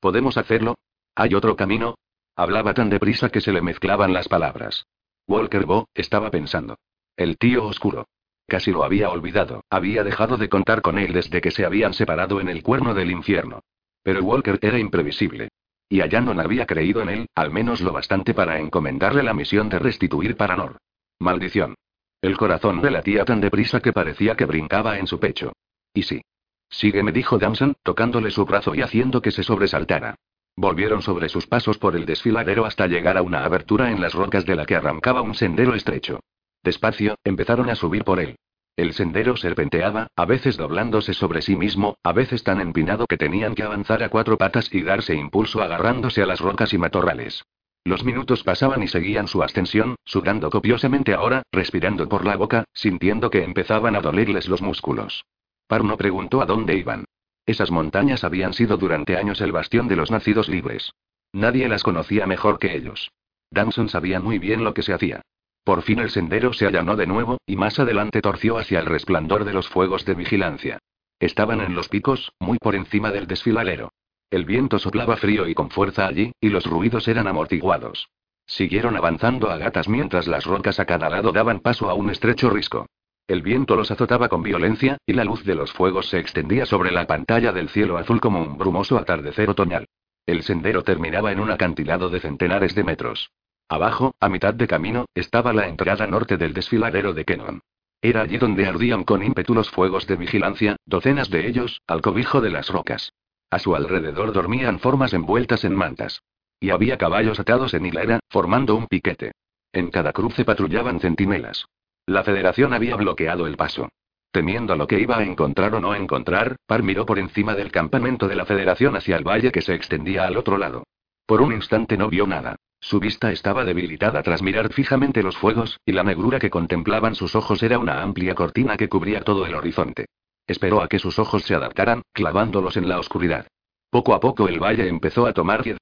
[0.00, 0.76] ¿Podemos hacerlo?
[1.14, 1.96] ¿Hay otro camino?
[2.34, 4.86] Hablaba tan deprisa que se le mezclaban las palabras.
[5.28, 6.76] Walker Bo, estaba pensando.
[7.16, 8.06] El tío oscuro.
[8.46, 12.40] Casi lo había olvidado, había dejado de contar con él desde que se habían separado
[12.40, 13.60] en el cuerno del infierno.
[14.02, 15.48] Pero Walker era imprevisible.
[15.88, 19.78] Y Allanon había creído en él, al menos lo bastante para encomendarle la misión de
[19.78, 20.78] restituir Paranor.
[21.18, 21.74] Maldición.
[22.22, 25.52] El corazón de la tía tan deprisa que parecía que brincaba en su pecho.
[25.92, 26.22] Y sí.
[26.70, 30.14] Sígueme, dijo Damson, tocándole su brazo y haciendo que se sobresaltara.
[30.54, 34.46] Volvieron sobre sus pasos por el desfiladero hasta llegar a una abertura en las rocas
[34.46, 36.20] de la que arrancaba un sendero estrecho.
[36.62, 38.36] Despacio, empezaron a subir por él.
[38.76, 43.56] El sendero serpenteaba, a veces doblándose sobre sí mismo, a veces tan empinado que tenían
[43.56, 47.42] que avanzar a cuatro patas y darse impulso agarrándose a las rocas y matorrales.
[47.84, 53.28] Los minutos pasaban y seguían su ascensión, sudando copiosamente ahora, respirando por la boca, sintiendo
[53.28, 55.24] que empezaban a dolerles los músculos.
[55.66, 57.04] Parno preguntó a dónde iban.
[57.44, 60.92] Esas montañas habían sido durante años el bastión de los nacidos libres.
[61.32, 63.10] Nadie las conocía mejor que ellos.
[63.50, 65.22] Damson sabía muy bien lo que se hacía.
[65.64, 69.44] Por fin el sendero se allanó de nuevo, y más adelante torció hacia el resplandor
[69.44, 70.78] de los fuegos de vigilancia.
[71.18, 73.92] Estaban en los picos, muy por encima del desfiladero.
[74.32, 78.08] El viento soplaba frío y con fuerza allí, y los ruidos eran amortiguados.
[78.46, 82.48] Siguieron avanzando a gatas mientras las rocas a cada lado daban paso a un estrecho
[82.48, 82.86] risco.
[83.28, 86.92] El viento los azotaba con violencia, y la luz de los fuegos se extendía sobre
[86.92, 89.84] la pantalla del cielo azul como un brumoso atardecer otoñal.
[90.24, 93.32] El sendero terminaba en un acantilado de centenares de metros.
[93.68, 97.60] Abajo, a mitad de camino, estaba la entrada norte del desfiladero de Kenon.
[98.00, 102.40] Era allí donde ardían con ímpetu los fuegos de vigilancia, docenas de ellos, al cobijo
[102.40, 103.12] de las rocas.
[103.52, 106.22] A su alrededor dormían formas envueltas en mantas.
[106.58, 109.32] Y había caballos atados en hilera, formando un piquete.
[109.74, 111.66] En cada cruce patrullaban centinelas.
[112.06, 113.90] La Federación había bloqueado el paso.
[114.30, 118.26] Temiendo lo que iba a encontrar o no encontrar, Par miró por encima del campamento
[118.26, 120.84] de la Federación hacia el valle que se extendía al otro lado.
[121.26, 122.56] Por un instante no vio nada.
[122.80, 127.36] Su vista estaba debilitada tras mirar fijamente los fuegos, y la negrura que contemplaban sus
[127.36, 130.06] ojos era una amplia cortina que cubría todo el horizonte.
[130.46, 133.46] Esperó a que sus ojos se adaptaran, clavándolos en la oscuridad.
[133.90, 135.78] Poco a poco el valle empezó a tomar piedra.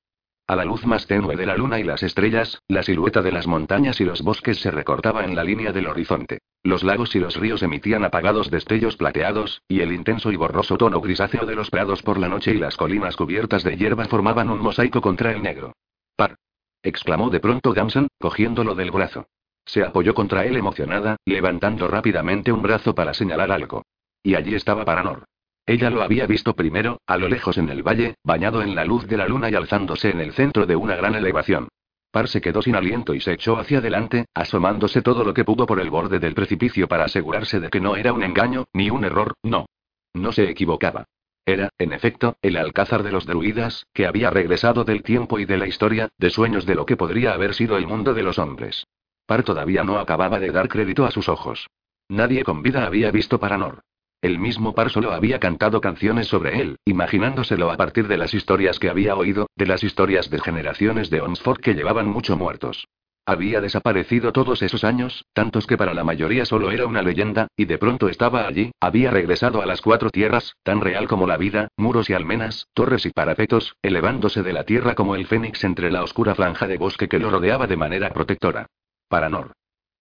[0.47, 3.47] A la luz más tenue de la luna y las estrellas, la silueta de las
[3.47, 6.41] montañas y los bosques se recortaba en la línea del horizonte.
[6.65, 11.01] Los lagos y los ríos emitían apagados destellos plateados, y el intenso y borroso tono
[11.01, 14.61] grisáceo de los prados por la noche y las colinas cubiertas de hierba formaban un
[14.61, 15.73] mosaico contra el negro.
[16.17, 16.35] Par
[16.83, 19.29] exclamó de pronto Gamson, cogiéndolo del brazo.
[19.65, 23.85] Se apoyó contra él emocionada, levantando rápidamente un brazo para señalar algo.
[24.23, 25.25] Y allí estaba Paranor.
[25.67, 29.07] Ella lo había visto primero, a lo lejos en el valle, bañado en la luz
[29.07, 31.69] de la luna y alzándose en el centro de una gran elevación.
[32.11, 35.67] Par se quedó sin aliento y se echó hacia adelante, asomándose todo lo que pudo
[35.67, 39.05] por el borde del precipicio para asegurarse de que no era un engaño, ni un
[39.05, 39.67] error, no.
[40.13, 41.05] No se equivocaba.
[41.47, 45.57] Era, en efecto, el alcázar de los druidas, que había regresado del tiempo y de
[45.57, 48.87] la historia, de sueños de lo que podría haber sido el mundo de los hombres.
[49.25, 51.69] Par todavía no acababa de dar crédito a sus ojos.
[52.09, 53.83] Nadie con vida había visto Paranor.
[54.23, 58.79] El mismo Par solo había cantado canciones sobre él, imaginándoselo a partir de las historias
[58.79, 62.87] que había oído, de las historias de generaciones de Onsford que llevaban mucho muertos.
[63.25, 67.65] Había desaparecido todos esos años, tantos que para la mayoría solo era una leyenda, y
[67.65, 71.69] de pronto estaba allí, había regresado a las cuatro tierras, tan real como la vida,
[71.77, 76.03] muros y almenas, torres y parapetos, elevándose de la tierra como el fénix entre la
[76.03, 78.67] oscura franja de bosque que lo rodeaba de manera protectora.
[79.09, 79.53] Paranor.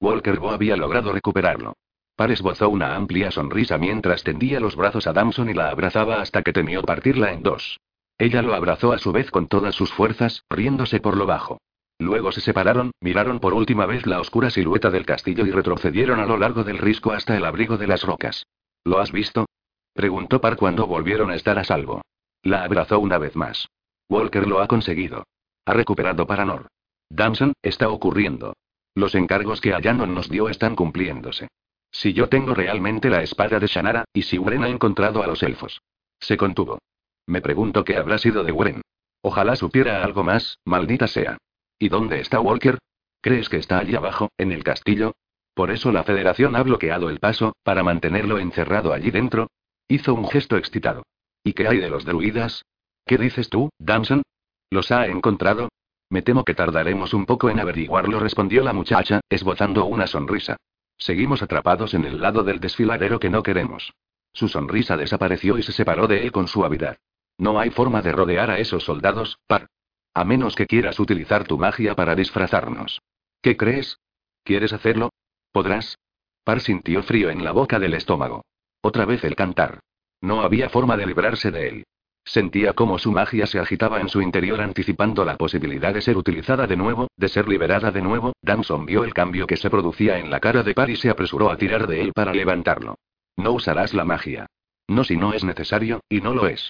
[0.01, 1.73] Walker Bo había logrado recuperarlo.
[2.19, 6.41] Par esbozó una amplia sonrisa mientras tendía los brazos a Damson y la abrazaba hasta
[6.41, 7.79] que temió partirla en dos.
[8.17, 11.61] Ella lo abrazó a su vez con todas sus fuerzas, riéndose por lo bajo.
[11.97, 16.25] Luego se separaron, miraron por última vez la oscura silueta del castillo y retrocedieron a
[16.25, 18.45] lo largo del risco hasta el abrigo de las rocas.
[18.83, 19.45] ¿Lo has visto?
[19.93, 22.01] preguntó Par cuando volvieron a estar a salvo.
[22.43, 23.69] La abrazó una vez más.
[24.09, 25.23] Walker lo ha conseguido.
[25.63, 26.67] Ha recuperado Paranor.
[27.09, 28.57] Damson, está ocurriendo.
[28.93, 31.47] Los encargos que Allanon nos dio están cumpliéndose.
[31.91, 35.43] Si yo tengo realmente la espada de Shannara, y si Wren ha encontrado a los
[35.43, 35.81] elfos.
[36.19, 36.79] Se contuvo.
[37.25, 38.81] Me pregunto qué habrá sido de Wren.
[39.21, 41.37] Ojalá supiera algo más, maldita sea.
[41.77, 42.77] ¿Y dónde está Walker?
[43.21, 45.13] ¿Crees que está allí abajo, en el castillo?
[45.53, 49.47] Por eso la Federación ha bloqueado el paso, para mantenerlo encerrado allí dentro.
[49.87, 51.03] Hizo un gesto excitado.
[51.43, 52.63] ¿Y qué hay de los druidas?
[53.05, 54.21] ¿Qué dices tú, Damson?
[54.69, 55.69] ¿Los ha encontrado?
[56.09, 60.57] Me temo que tardaremos un poco en averiguarlo, respondió la muchacha, esbozando una sonrisa.
[60.99, 63.93] Seguimos atrapados en el lado del desfiladero que no queremos.
[64.33, 66.97] Su sonrisa desapareció y se separó de él con suavidad.
[67.37, 69.67] No hay forma de rodear a esos soldados, par.
[70.13, 73.01] A menos que quieras utilizar tu magia para disfrazarnos.
[73.41, 73.99] ¿Qué crees?
[74.43, 75.09] ¿Quieres hacerlo?
[75.53, 75.97] ¿Podrás?
[76.43, 78.43] Par sintió frío en la boca del estómago.
[78.81, 79.79] Otra vez el cantar.
[80.21, 81.85] No había forma de librarse de él.
[82.29, 86.67] Sentía cómo su magia se agitaba en su interior anticipando la posibilidad de ser utilizada
[86.67, 88.33] de nuevo, de ser liberada de nuevo.
[88.43, 91.49] Danson vio el cambio que se producía en la cara de Par y se apresuró
[91.49, 92.99] a tirar de él para levantarlo.
[93.35, 94.45] No usarás la magia.
[94.87, 96.69] No si no es necesario, y no lo es.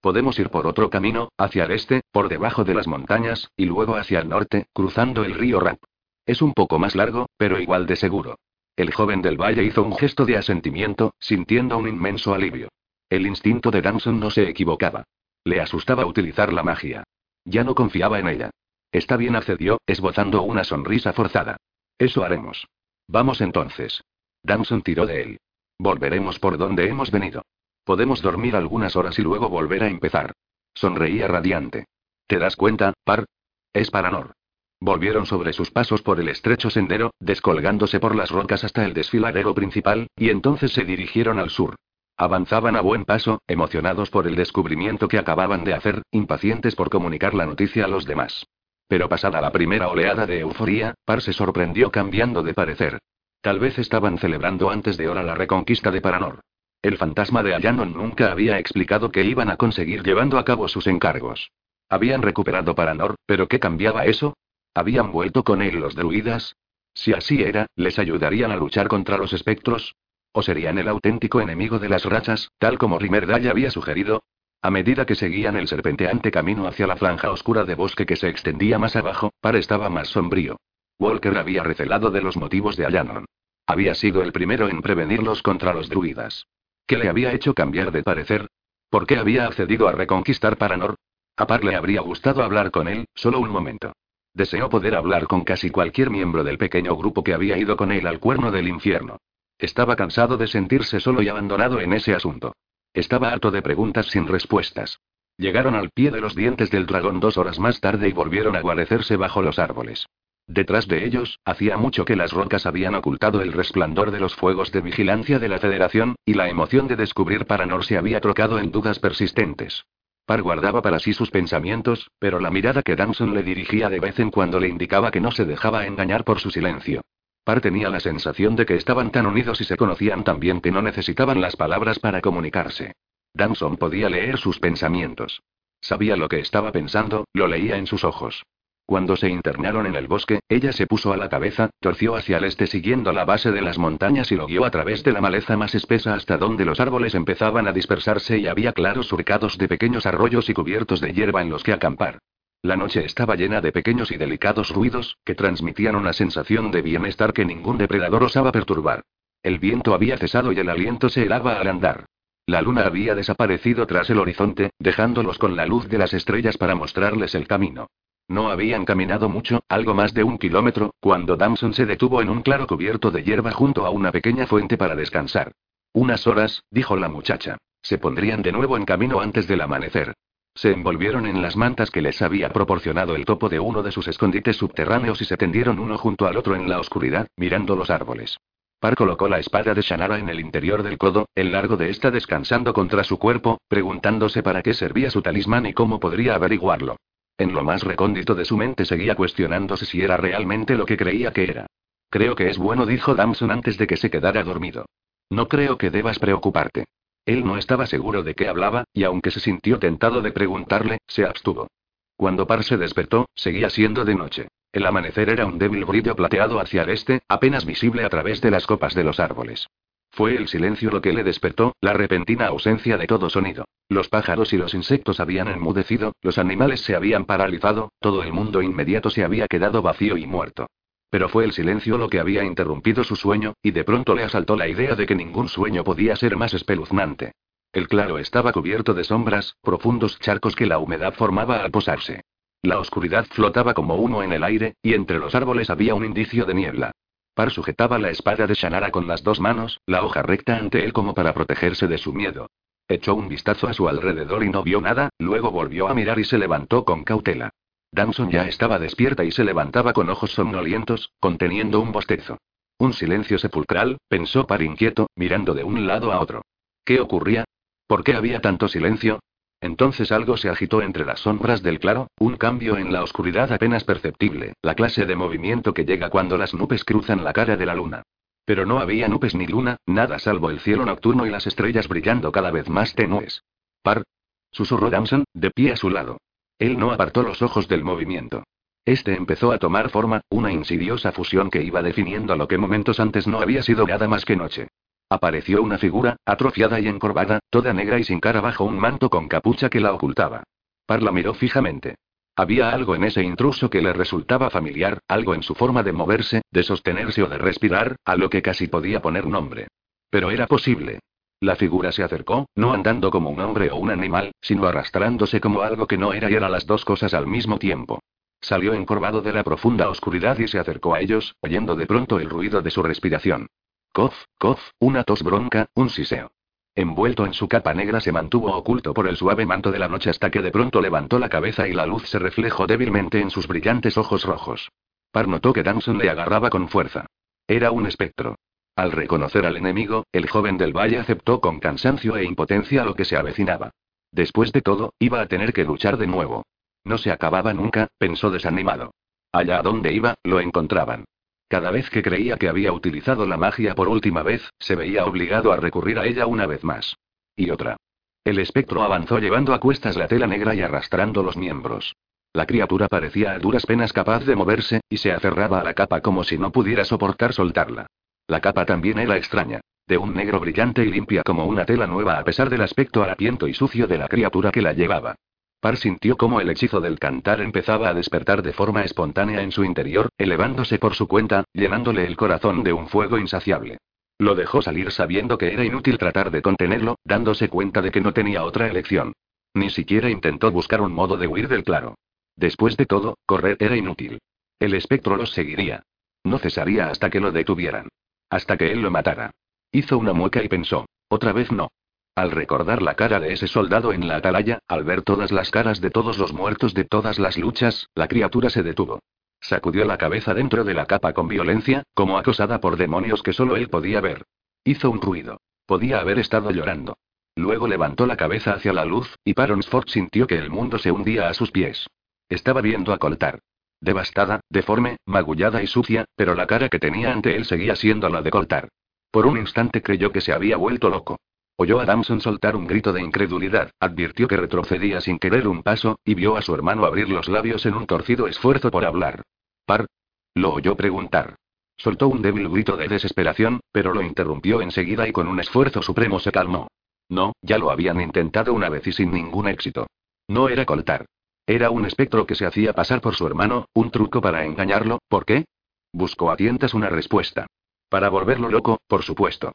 [0.00, 3.96] Podemos ir por otro camino, hacia el este, por debajo de las montañas, y luego
[3.96, 5.80] hacia el norte, cruzando el río Rap.
[6.24, 8.36] Es un poco más largo, pero igual de seguro.
[8.76, 12.68] El joven del valle hizo un gesto de asentimiento, sintiendo un inmenso alivio.
[13.10, 15.04] El instinto de Danson no se equivocaba.
[15.44, 17.02] Le asustaba utilizar la magia.
[17.44, 18.50] Ya no confiaba en ella.
[18.92, 21.56] Está bien, accedió, esbozando una sonrisa forzada.
[21.98, 22.68] Eso haremos.
[23.08, 24.02] Vamos entonces.
[24.44, 25.40] Danson tiró de él.
[25.78, 27.42] Volveremos por donde hemos venido.
[27.84, 30.32] Podemos dormir algunas horas y luego volver a empezar.
[30.72, 31.86] Sonreía radiante.
[32.28, 33.24] ¿Te das cuenta, Par?
[33.72, 34.34] Es Paranor.
[34.78, 39.54] Volvieron sobre sus pasos por el estrecho sendero, descolgándose por las rocas hasta el desfiladero
[39.54, 41.74] principal, y entonces se dirigieron al sur.
[42.20, 47.32] Avanzaban a buen paso, emocionados por el descubrimiento que acababan de hacer, impacientes por comunicar
[47.32, 48.46] la noticia a los demás.
[48.88, 52.98] Pero pasada la primera oleada de euforía, Par se sorprendió cambiando de parecer.
[53.40, 56.40] Tal vez estaban celebrando antes de hora la reconquista de Paranor.
[56.82, 60.88] El fantasma de Allanon nunca había explicado que iban a conseguir llevando a cabo sus
[60.88, 61.50] encargos.
[61.88, 64.36] Habían recuperado Paranor, pero ¿qué cambiaba eso?
[64.74, 66.54] ¿Habían vuelto con él los druidas?
[66.92, 69.94] Si así era, ¿les ayudarían a luchar contra los espectros?
[70.32, 74.22] ¿O serían el auténtico enemigo de las rachas, tal como Rimerdale había sugerido?
[74.62, 78.28] A medida que seguían el serpenteante camino hacia la franja oscura de bosque que se
[78.28, 80.56] extendía más abajo, Par estaba más sombrío.
[80.98, 83.24] Walker había recelado de los motivos de Allanon.
[83.66, 86.46] Había sido el primero en prevenirlos contra los druidas.
[86.86, 88.48] ¿Qué le había hecho cambiar de parecer?
[88.90, 90.96] ¿Por qué había accedido a reconquistar Paranor?
[91.36, 93.92] A Par le habría gustado hablar con él, solo un momento.
[94.34, 98.06] Deseó poder hablar con casi cualquier miembro del pequeño grupo que había ido con él
[98.06, 99.18] al cuerno del infierno.
[99.60, 102.54] Estaba cansado de sentirse solo y abandonado en ese asunto.
[102.94, 105.00] Estaba harto de preguntas sin respuestas.
[105.36, 108.62] Llegaron al pie de los dientes del dragón dos horas más tarde y volvieron a
[108.62, 110.06] guarecerse bajo los árboles.
[110.46, 114.72] Detrás de ellos, hacía mucho que las rocas habían ocultado el resplandor de los fuegos
[114.72, 118.72] de vigilancia de la Federación, y la emoción de descubrir Paranor se había trocado en
[118.72, 119.84] dudas persistentes.
[120.26, 124.18] Par guardaba para sí sus pensamientos, pero la mirada que Danson le dirigía de vez
[124.18, 127.02] en cuando le indicaba que no se dejaba engañar por su silencio.
[127.44, 130.70] Par tenía la sensación de que estaban tan unidos y se conocían tan bien que
[130.70, 132.92] no necesitaban las palabras para comunicarse.
[133.34, 135.42] Danson podía leer sus pensamientos.
[135.80, 138.44] Sabía lo que estaba pensando, lo leía en sus ojos.
[138.90, 142.44] Cuando se internaron en el bosque, ella se puso a la cabeza, torció hacia el
[142.44, 145.56] este siguiendo la base de las montañas y lo guió a través de la maleza
[145.56, 150.06] más espesa hasta donde los árboles empezaban a dispersarse y había claros surcados de pequeños
[150.06, 152.18] arroyos y cubiertos de hierba en los que acampar.
[152.62, 157.32] La noche estaba llena de pequeños y delicados ruidos, que transmitían una sensación de bienestar
[157.32, 159.02] que ningún depredador osaba perturbar.
[159.42, 162.04] El viento había cesado y el aliento se helaba al andar.
[162.44, 166.74] La luna había desaparecido tras el horizonte, dejándolos con la luz de las estrellas para
[166.74, 167.86] mostrarles el camino.
[168.28, 172.42] No habían caminado mucho, algo más de un kilómetro, cuando Damson se detuvo en un
[172.42, 175.52] claro cubierto de hierba junto a una pequeña fuente para descansar.
[175.94, 177.56] Unas horas, dijo la muchacha.
[177.80, 180.14] Se pondrían de nuevo en camino antes del amanecer.
[180.54, 184.08] Se envolvieron en las mantas que les había proporcionado el topo de uno de sus
[184.08, 188.36] escondites subterráneos y se tendieron uno junto al otro en la oscuridad, mirando los árboles.
[188.80, 192.10] Par colocó la espada de Shannara en el interior del codo, el largo de esta
[192.10, 196.96] descansando contra su cuerpo, preguntándose para qué servía su talismán y cómo podría averiguarlo.
[197.36, 201.32] En lo más recóndito de su mente seguía cuestionándose si era realmente lo que creía
[201.32, 201.66] que era.
[202.08, 204.86] Creo que es bueno, dijo Damson antes de que se quedara dormido.
[205.28, 206.86] No creo que debas preocuparte.
[207.24, 211.24] Él no estaba seguro de qué hablaba, y aunque se sintió tentado de preguntarle, se
[211.24, 211.68] abstuvo.
[212.16, 214.48] Cuando Par se despertó, seguía siendo de noche.
[214.72, 218.50] El amanecer era un débil brillo plateado hacia el este, apenas visible a través de
[218.50, 219.66] las copas de los árboles.
[220.12, 223.64] Fue el silencio lo que le despertó, la repentina ausencia de todo sonido.
[223.88, 228.62] Los pájaros y los insectos habían enmudecido, los animales se habían paralizado, todo el mundo
[228.62, 230.66] inmediato se había quedado vacío y muerto.
[231.10, 234.56] Pero fue el silencio lo que había interrumpido su sueño, y de pronto le asaltó
[234.56, 237.32] la idea de que ningún sueño podía ser más espeluznante.
[237.72, 242.22] El claro estaba cubierto de sombras, profundos charcos que la humedad formaba al posarse.
[242.62, 246.46] La oscuridad flotaba como humo en el aire, y entre los árboles había un indicio
[246.46, 246.92] de niebla.
[247.34, 250.92] Par sujetaba la espada de Shannara con las dos manos, la hoja recta ante él
[250.92, 252.48] como para protegerse de su miedo.
[252.88, 256.24] Echó un vistazo a su alrededor y no vio nada, luego volvió a mirar y
[256.24, 257.50] se levantó con cautela.
[257.92, 262.38] Danson ya estaba despierta y se levantaba con ojos somnolientos, conteniendo un bostezo.
[262.78, 266.42] Un silencio sepulcral, pensó Par inquieto, mirando de un lado a otro.
[266.84, 267.44] ¿Qué ocurría?
[267.86, 269.18] ¿Por qué había tanto silencio?
[269.60, 273.84] Entonces algo se agitó entre las sombras del claro, un cambio en la oscuridad apenas
[273.84, 277.74] perceptible, la clase de movimiento que llega cuando las nubes cruzan la cara de la
[277.74, 278.02] luna.
[278.46, 282.32] Pero no había nubes ni luna, nada salvo el cielo nocturno y las estrellas brillando
[282.32, 283.42] cada vez más tenues.
[283.82, 284.04] Par.
[284.50, 286.18] Susurró Damson, de pie a su lado.
[286.60, 288.44] Él no apartó los ojos del movimiento.
[288.84, 293.26] Este empezó a tomar forma, una insidiosa fusión que iba definiendo lo que momentos antes
[293.26, 294.68] no había sido nada más que noche.
[295.08, 299.26] Apareció una figura, atrofiada y encorvada, toda negra y sin cara bajo un manto con
[299.26, 300.44] capucha que la ocultaba.
[300.84, 301.94] Parla miró fijamente.
[302.36, 306.42] Había algo en ese intruso que le resultaba familiar, algo en su forma de moverse,
[306.50, 309.68] de sostenerse o de respirar, a lo que casi podía poner nombre.
[310.10, 311.00] Pero era posible.
[311.40, 315.62] La figura se acercó, no andando como un hombre o un animal, sino arrastrándose como
[315.62, 318.00] algo que no era y era las dos cosas al mismo tiempo.
[318.42, 322.28] Salió encorvado de la profunda oscuridad y se acercó a ellos, oyendo de pronto el
[322.28, 323.46] ruido de su respiración.
[323.92, 326.30] Cof, cof, una tos bronca, un siseo.
[326.74, 330.10] Envuelto en su capa negra se mantuvo oculto por el suave manto de la noche
[330.10, 333.48] hasta que de pronto levantó la cabeza y la luz se reflejó débilmente en sus
[333.48, 334.70] brillantes ojos rojos.
[335.10, 337.06] Par notó que Danson le agarraba con fuerza.
[337.46, 338.36] Era un espectro.
[338.80, 343.04] Al reconocer al enemigo, el joven del valle aceptó con cansancio e impotencia lo que
[343.04, 343.72] se avecinaba.
[344.10, 346.46] Después de todo, iba a tener que luchar de nuevo.
[346.84, 348.94] No se acababa nunca, pensó desanimado.
[349.32, 351.04] Allá a donde iba, lo encontraban.
[351.46, 355.52] Cada vez que creía que había utilizado la magia por última vez, se veía obligado
[355.52, 356.96] a recurrir a ella una vez más.
[357.36, 357.76] Y otra.
[358.24, 361.96] El espectro avanzó llevando a cuestas la tela negra y arrastrando los miembros.
[362.32, 366.00] La criatura parecía a duras penas capaz de moverse, y se aferraba a la capa
[366.00, 367.86] como si no pudiera soportar soltarla.
[368.30, 372.16] La capa también era extraña, de un negro brillante y limpia como una tela nueva
[372.16, 375.16] a pesar del aspecto harapiento y sucio de la criatura que la llevaba.
[375.58, 379.64] Par sintió como el hechizo del cantar empezaba a despertar de forma espontánea en su
[379.64, 383.78] interior, elevándose por su cuenta, llenándole el corazón de un fuego insaciable.
[384.16, 388.12] Lo dejó salir sabiendo que era inútil tratar de contenerlo, dándose cuenta de que no
[388.12, 389.12] tenía otra elección.
[389.54, 391.96] Ni siquiera intentó buscar un modo de huir del claro.
[392.36, 394.20] Después de todo, correr era inútil.
[394.60, 395.82] El espectro los seguiría.
[396.22, 397.88] No cesaría hasta que lo detuvieran.
[398.30, 399.32] Hasta que él lo matara.
[399.72, 401.70] Hizo una mueca y pensó, otra vez no.
[402.14, 405.80] Al recordar la cara de ese soldado en la atalaya, al ver todas las caras
[405.80, 409.00] de todos los muertos de todas las luchas, la criatura se detuvo.
[409.40, 413.56] Sacudió la cabeza dentro de la capa con violencia, como acosada por demonios que solo
[413.56, 414.24] él podía ver.
[414.64, 415.40] Hizo un ruido.
[415.66, 416.98] Podía haber estado llorando.
[417.36, 421.28] Luego levantó la cabeza hacia la luz, y Paronsford sintió que el mundo se hundía
[421.28, 421.86] a sus pies.
[422.28, 423.40] Estaba viendo a Coltar.
[423.80, 428.22] Devastada, deforme, magullada y sucia, pero la cara que tenía ante él seguía siendo la
[428.22, 428.68] de Coltar.
[429.10, 431.18] Por un instante creyó que se había vuelto loco.
[431.56, 435.98] Oyó a Damson soltar un grito de incredulidad, advirtió que retrocedía sin querer un paso,
[436.04, 439.22] y vio a su hermano abrir los labios en un torcido esfuerzo por hablar.
[439.66, 439.86] Par.
[440.34, 441.36] Lo oyó preguntar.
[441.76, 446.20] Soltó un débil grito de desesperación, pero lo interrumpió enseguida y con un esfuerzo supremo
[446.20, 446.68] se calmó.
[447.08, 449.86] No, ya lo habían intentado una vez y sin ningún éxito.
[450.28, 451.06] No era Coltar.
[451.50, 455.24] Era un espectro que se hacía pasar por su hermano, un truco para engañarlo, ¿por
[455.24, 455.46] qué?
[455.92, 457.48] Buscó a tientas una respuesta.
[457.88, 459.50] Para volverlo loco, por supuesto.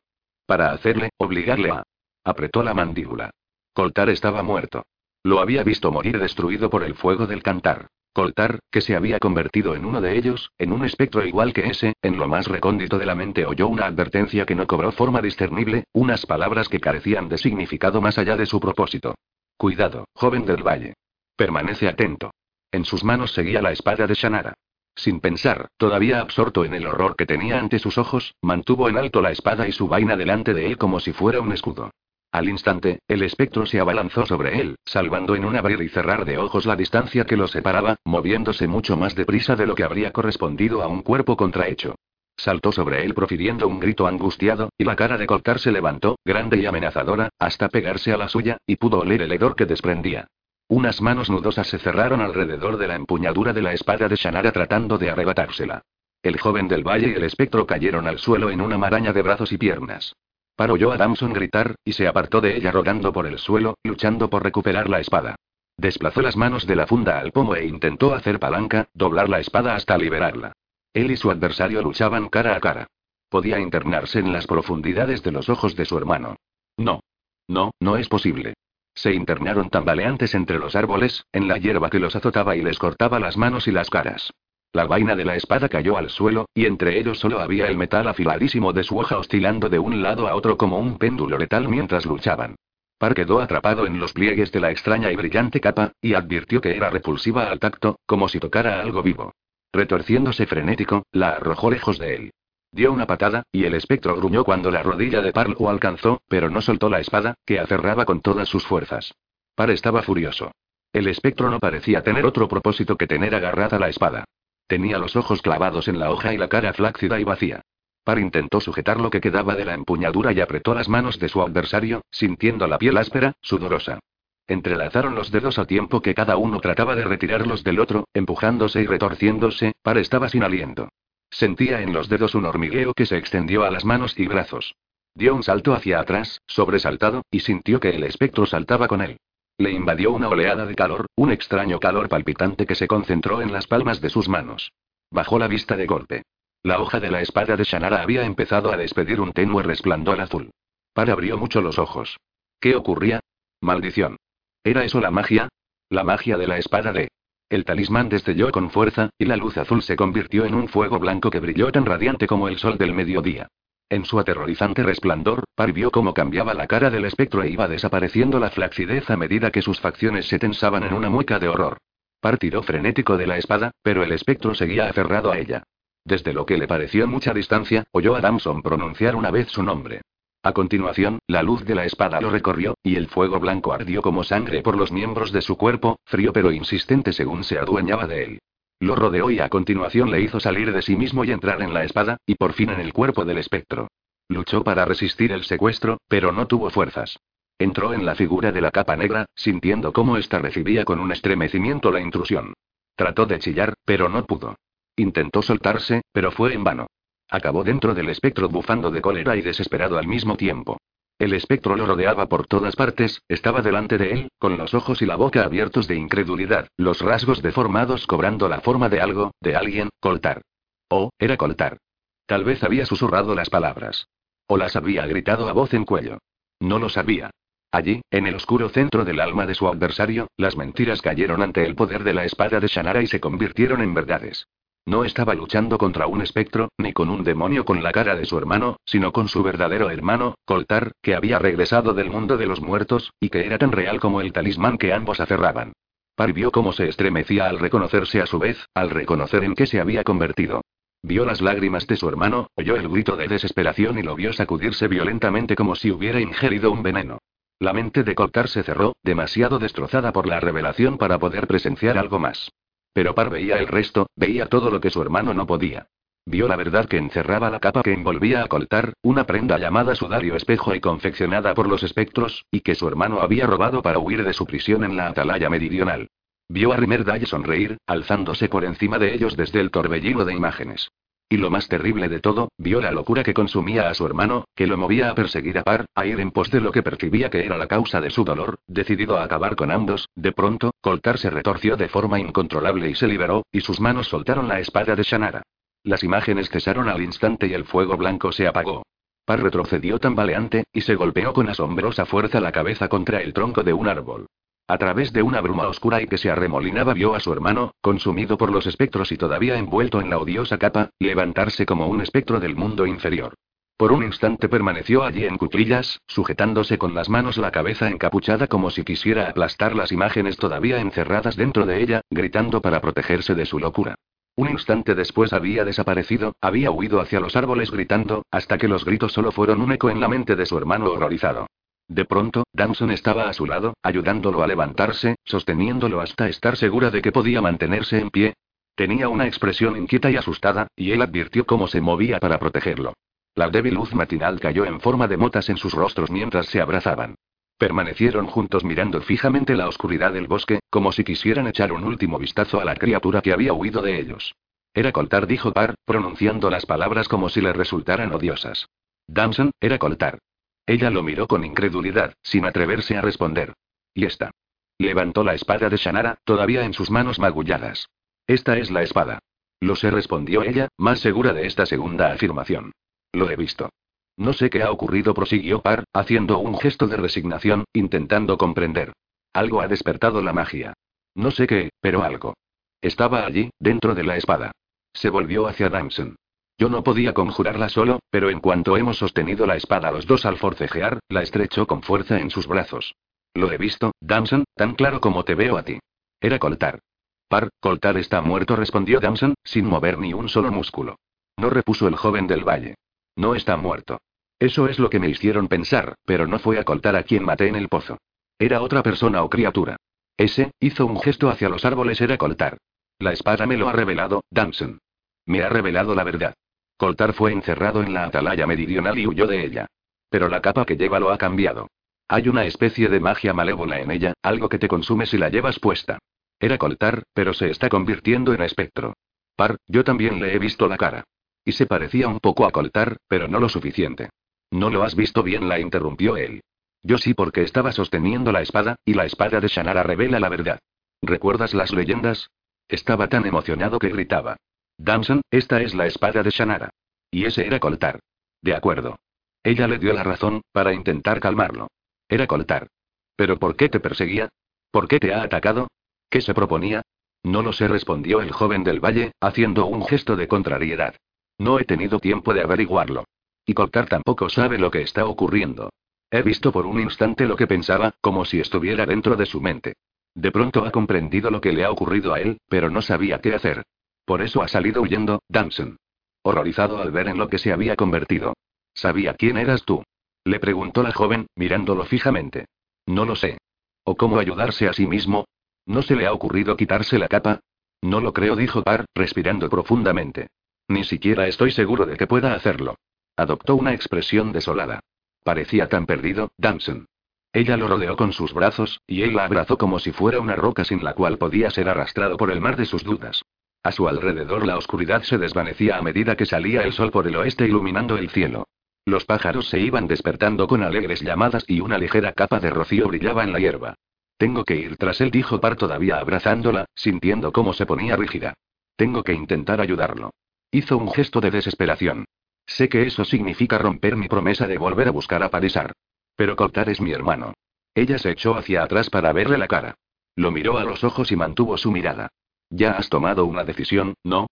[0.45, 1.83] Para hacerle, obligarle a
[2.25, 3.31] Apretó la mandíbula.
[3.71, 4.83] Coltar estaba muerto.
[5.23, 7.87] Lo había visto morir destruido por el fuego del cantar.
[8.11, 11.93] Coltar, que se había convertido en uno de ellos, en un espectro igual que ese,
[12.01, 15.85] en lo más recóndito de la mente oyó una advertencia que no cobró forma discernible,
[15.93, 19.15] unas palabras que carecían de significado más allá de su propósito.
[19.55, 20.95] Cuidado, joven del valle.
[21.35, 22.31] Permanece atento.
[22.71, 24.53] En sus manos seguía la espada de Shannara.
[24.95, 29.21] Sin pensar, todavía absorto en el horror que tenía ante sus ojos, mantuvo en alto
[29.21, 31.91] la espada y su vaina delante de él como si fuera un escudo.
[32.31, 36.37] Al instante, el espectro se abalanzó sobre él, salvando en un abrir y cerrar de
[36.37, 40.81] ojos la distancia que lo separaba, moviéndose mucho más deprisa de lo que habría correspondido
[40.81, 41.95] a un cuerpo contrahecho.
[42.37, 46.57] Saltó sobre él profiriendo un grito angustiado, y la cara de Coltar se levantó, grande
[46.57, 50.27] y amenazadora, hasta pegarse a la suya, y pudo oler el hedor que desprendía.
[50.67, 54.97] Unas manos nudosas se cerraron alrededor de la empuñadura de la espada de Shannara tratando
[54.97, 55.83] de arrebatársela.
[56.23, 59.51] El joven del valle y el espectro cayeron al suelo en una maraña de brazos
[59.51, 60.15] y piernas.
[60.55, 64.29] Par oyó a Damson gritar, y se apartó de ella rodando por el suelo, luchando
[64.29, 65.35] por recuperar la espada.
[65.77, 69.75] Desplazó las manos de la funda al pomo e intentó hacer palanca, doblar la espada
[69.75, 70.53] hasta liberarla.
[70.93, 72.87] Él y su adversario luchaban cara a cara.
[73.29, 76.37] Podía internarse en las profundidades de los ojos de su hermano.
[76.77, 77.01] No.
[77.47, 78.55] No, no es posible.
[78.95, 83.19] Se internaron tambaleantes entre los árboles, en la hierba que los azotaba y les cortaba
[83.19, 84.31] las manos y las caras.
[84.71, 88.07] La vaina de la espada cayó al suelo, y entre ellos solo había el metal
[88.07, 92.05] afiladísimo de su hoja oscilando de un lado a otro como un péndulo letal mientras
[92.05, 92.55] luchaban.
[92.97, 96.75] Par quedó atrapado en los pliegues de la extraña y brillante capa, y advirtió que
[96.75, 99.33] era repulsiva al tacto, como si tocara algo vivo.
[99.73, 102.31] Retorciéndose frenético, la arrojó lejos de él.
[102.75, 106.49] Dio una patada, y el espectro gruñó cuando la rodilla de Par lo alcanzó, pero
[106.49, 109.15] no soltó la espada, que aferraba con todas sus fuerzas.
[109.55, 110.51] Par estaba furioso.
[110.91, 114.25] El espectro no parecía tener otro propósito que tener agarrada la espada.
[114.67, 117.61] Tenía los ojos clavados en la hoja y la cara flácida y vacía.
[118.03, 121.41] Par intentó sujetar lo que quedaba de la empuñadura y apretó las manos de su
[121.41, 123.99] adversario, sintiendo la piel áspera, sudorosa.
[124.47, 128.85] Entrelazaron los dedos al tiempo que cada uno trataba de retirarlos del otro, empujándose y
[128.85, 130.89] retorciéndose, Par estaba sin aliento.
[131.35, 134.73] Sentía en los dedos un hormigueo que se extendió a las manos y brazos.
[135.13, 139.17] Dio un salto hacia atrás, sobresaltado, y sintió que el espectro saltaba con él.
[139.57, 143.67] Le invadió una oleada de calor, un extraño calor palpitante que se concentró en las
[143.67, 144.71] palmas de sus manos.
[145.11, 146.21] Bajó la vista de golpe.
[146.63, 150.51] La hoja de la espada de Shannara había empezado a despedir un tenue resplandor azul.
[150.93, 152.15] Par abrió mucho los ojos.
[152.61, 153.19] ¿Qué ocurría?
[153.59, 154.15] Maldición.
[154.63, 155.49] ¿Era eso la magia?
[155.89, 157.09] La magia de la espada de...
[157.47, 161.29] El talismán destelló con fuerza, y la luz azul se convirtió en un fuego blanco
[161.29, 163.47] que brilló tan radiante como el sol del mediodía.
[163.87, 168.39] En su aterrorizante resplandor, Par vio cómo cambiaba la cara del espectro e iba desapareciendo
[168.39, 171.77] la flacidez a medida que sus facciones se tensaban en una mueca de horror.
[172.19, 175.63] Par tiró frenético de la espada, pero el espectro seguía aferrado a ella.
[176.03, 180.01] Desde lo que le pareció mucha distancia, oyó a Damson pronunciar una vez su nombre.
[180.45, 184.23] A continuación, la luz de la espada lo recorrió, y el fuego blanco ardió como
[184.23, 188.39] sangre por los miembros de su cuerpo, frío pero insistente según se adueñaba de él.
[188.79, 191.83] Lo rodeó y a continuación le hizo salir de sí mismo y entrar en la
[191.83, 193.87] espada, y por fin en el cuerpo del espectro.
[194.29, 197.17] Luchó para resistir el secuestro, pero no tuvo fuerzas.
[197.57, 201.91] Entró en la figura de la capa negra, sintiendo cómo ésta recibía con un estremecimiento
[201.91, 202.53] la intrusión.
[202.95, 204.57] Trató de chillar, pero no pudo.
[204.95, 206.85] Intentó soltarse, pero fue en vano.
[207.29, 210.77] Acabó dentro del espectro bufando de cólera y desesperado al mismo tiempo.
[211.17, 215.05] El espectro lo rodeaba por todas partes, estaba delante de él, con los ojos y
[215.05, 219.89] la boca abiertos de incredulidad, los rasgos deformados cobrando la forma de algo, de alguien,
[220.01, 220.41] Coltar.
[220.89, 221.77] Oh, era Coltar.
[222.25, 224.07] Tal vez había susurrado las palabras.
[224.47, 226.19] O las había gritado a voz en cuello.
[226.59, 227.31] No lo sabía.
[227.71, 231.75] Allí, en el oscuro centro del alma de su adversario, las mentiras cayeron ante el
[231.75, 234.47] poder de la espada de Shannara y se convirtieron en verdades.
[234.87, 238.37] No estaba luchando contra un espectro, ni con un demonio con la cara de su
[238.37, 243.11] hermano, sino con su verdadero hermano, Coltar, que había regresado del mundo de los muertos,
[243.19, 245.73] y que era tan real como el talismán que ambos aferraban.
[246.15, 249.81] Par vio cómo se estremecía al reconocerse a su vez, al reconocer en qué se
[249.81, 250.61] había convertido.
[251.01, 254.87] Vio las lágrimas de su hermano, oyó el grito de desesperación y lo vio sacudirse
[254.87, 257.17] violentamente como si hubiera ingerido un veneno.
[257.59, 262.19] La mente de Coltar se cerró, demasiado destrozada por la revelación para poder presenciar algo
[262.19, 262.49] más.
[262.95, 265.89] Pero Par veía el resto, veía todo lo que su hermano no podía.
[266.25, 270.37] Vio la verdad que encerraba la capa que envolvía a Coltar, una prenda llamada sudario
[270.37, 274.31] espejo y confeccionada por los espectros, y que su hermano había robado para huir de
[274.31, 276.07] su prisión en la atalaya meridional.
[276.47, 280.89] Vio a Rimerdalle sonreír, alzándose por encima de ellos desde el torbellino de imágenes.
[281.27, 284.67] Y lo más terrible de todo, vio la locura que consumía a su hermano, que
[284.67, 287.43] lo movía a perseguir a Par, a ir en pos de lo que percibía que
[287.43, 291.31] era la causa de su dolor, decidido a acabar con ambos, de pronto, Coltar se
[291.31, 295.41] retorció de forma incontrolable y se liberó, y sus manos soltaron la espada de Shannara.
[295.83, 298.83] Las imágenes cesaron al instante y el fuego blanco se apagó.
[299.25, 303.73] Par retrocedió tambaleante, y se golpeó con asombrosa fuerza la cabeza contra el tronco de
[303.73, 304.27] un árbol.
[304.67, 308.35] A través de una bruma oscura y que se arremolinaba vio a su hermano, consumido
[308.35, 312.55] por los espectros y todavía envuelto en la odiosa capa, levantarse como un espectro del
[312.55, 313.35] mundo inferior.
[313.77, 318.71] Por un instante permaneció allí en cuclillas, sujetándose con las manos la cabeza encapuchada como
[318.71, 323.59] si quisiera aplastar las imágenes todavía encerradas dentro de ella, gritando para protegerse de su
[323.59, 323.93] locura.
[324.35, 329.13] Un instante después había desaparecido, había huido hacia los árboles gritando, hasta que los gritos
[329.13, 331.45] solo fueron un eco en la mente de su hermano horrorizado.
[331.87, 337.01] De pronto, Damson estaba a su lado, ayudándolo a levantarse, sosteniéndolo hasta estar segura de
[337.01, 338.33] que podía mantenerse en pie.
[338.75, 342.93] Tenía una expresión inquieta y asustada, y él advirtió cómo se movía para protegerlo.
[343.35, 347.15] La débil luz matinal cayó en forma de motas en sus rostros mientras se abrazaban.
[347.57, 352.59] Permanecieron juntos mirando fijamente la oscuridad del bosque, como si quisieran echar un último vistazo
[352.59, 354.35] a la criatura que había huido de ellos.
[354.73, 358.67] Era Coltar, dijo Par, pronunciando las palabras como si le resultaran odiosas.
[359.07, 360.19] Damson, era Coltar.
[360.65, 363.53] Ella lo miró con incredulidad, sin atreverse a responder.
[363.93, 364.31] Y esta.
[364.77, 367.87] Levantó la espada de Shannara, todavía en sus manos magulladas.
[368.27, 369.19] Esta es la espada.
[369.59, 372.71] Lo sé, respondió ella, más segura de esta segunda afirmación.
[373.13, 373.69] Lo he visto.
[374.17, 378.93] No sé qué ha ocurrido, prosiguió Par, haciendo un gesto de resignación, intentando comprender.
[379.33, 380.73] Algo ha despertado la magia.
[381.13, 382.33] No sé qué, pero algo.
[382.81, 384.51] Estaba allí, dentro de la espada.
[384.93, 386.15] Se volvió hacia Damson.
[386.57, 390.37] Yo no podía conjurarla solo, pero en cuanto hemos sostenido la espada los dos al
[390.37, 392.95] forcejear, la estrechó con fuerza en sus brazos.
[393.33, 395.79] Lo he visto, Damson, tan claro como te veo a ti.
[396.21, 396.79] Era Coltar.
[397.27, 400.95] Par, Coltar está muerto, respondió Damson, sin mover ni un solo músculo.
[401.37, 402.75] No repuso el joven del valle.
[403.17, 403.99] No está muerto.
[404.39, 407.47] Eso es lo que me hicieron pensar, pero no fue a Coltar a quien maté
[407.47, 407.97] en el pozo.
[408.39, 409.75] Era otra persona o criatura.
[410.15, 412.57] Ese, hizo un gesto hacia los árboles, era Coltar.
[412.99, 414.79] La espada me lo ha revelado, Damson.
[415.25, 416.35] Me ha revelado la verdad.
[416.77, 419.67] Coltar fue encerrado en la atalaya meridional y huyó de ella.
[420.09, 421.67] Pero la capa que lleva lo ha cambiado.
[422.07, 425.59] Hay una especie de magia malévola en ella, algo que te consume si la llevas
[425.59, 425.99] puesta.
[426.39, 428.93] Era Coltar, pero se está convirtiendo en espectro.
[429.35, 431.03] Par, yo también le he visto la cara.
[431.43, 434.09] Y se parecía un poco a Coltar, pero no lo suficiente.
[434.51, 436.41] No lo has visto bien, la interrumpió él.
[436.83, 440.59] Yo sí porque estaba sosteniendo la espada, y la espada de Shannara revela la verdad.
[441.01, 442.29] ¿Recuerdas las leyendas?
[442.67, 444.37] Estaba tan emocionado que gritaba.
[444.77, 446.69] Damson, esta es la espada de Shannara.
[447.11, 447.99] Y ese era Coltar.
[448.41, 448.97] De acuerdo.
[449.43, 451.67] Ella le dio la razón, para intentar calmarlo.
[452.09, 452.67] Era Coltar.
[453.15, 454.29] ¿Pero por qué te perseguía?
[454.71, 455.67] ¿Por qué te ha atacado?
[456.09, 456.81] ¿Qué se proponía?
[457.23, 460.95] No lo sé, respondió el joven del valle, haciendo un gesto de contrariedad.
[461.37, 463.05] No he tenido tiempo de averiguarlo.
[463.45, 465.69] Y Coltar tampoco sabe lo que está ocurriendo.
[466.11, 469.73] He visto por un instante lo que pensaba, como si estuviera dentro de su mente.
[470.13, 473.33] De pronto ha comprendido lo que le ha ocurrido a él, pero no sabía qué
[473.33, 473.63] hacer.
[474.05, 475.77] Por eso ha salido huyendo, Damson.
[476.21, 478.33] Horrorizado al ver en lo que se había convertido.
[478.73, 479.83] ¿Sabía quién eras tú?
[480.23, 482.45] Le preguntó la joven, mirándolo fijamente.
[482.85, 483.37] No lo sé.
[483.83, 485.25] ¿O cómo ayudarse a sí mismo?
[485.65, 487.39] ¿No se le ha ocurrido quitarse la capa?
[487.81, 490.27] No lo creo, dijo Par, respirando profundamente.
[490.67, 492.75] Ni siquiera estoy seguro de que pueda hacerlo.
[493.15, 494.79] Adoptó una expresión desolada.
[495.23, 496.87] Parecía tan perdido, Damson.
[497.33, 500.63] Ella lo rodeó con sus brazos, y él la abrazó como si fuera una roca
[500.63, 503.23] sin la cual podía ser arrastrado por el mar de sus dudas.
[503.65, 507.15] A su alrededor la oscuridad se desvanecía a medida que salía el sol por el
[507.15, 508.47] oeste iluminando el cielo.
[508.85, 513.23] Los pájaros se iban despertando con alegres llamadas y una ligera capa de rocío brillaba
[513.23, 513.73] en la hierba.
[514.17, 518.35] Tengo que ir tras él, dijo Par todavía abrazándola, sintiendo cómo se ponía rígida.
[518.75, 520.11] Tengo que intentar ayudarlo.
[520.51, 522.05] Hizo un gesto de desesperación.
[522.45, 525.73] Sé que eso significa romper mi promesa de volver a buscar a Parisar.
[526.15, 527.33] Pero Coltar es mi hermano.
[527.73, 529.73] Ella se echó hacia atrás para verle la cara.
[530.15, 532.09] Lo miró a los ojos y mantuvo su mirada.
[532.49, 534.27] Ya has tomado una decisión, ¿no?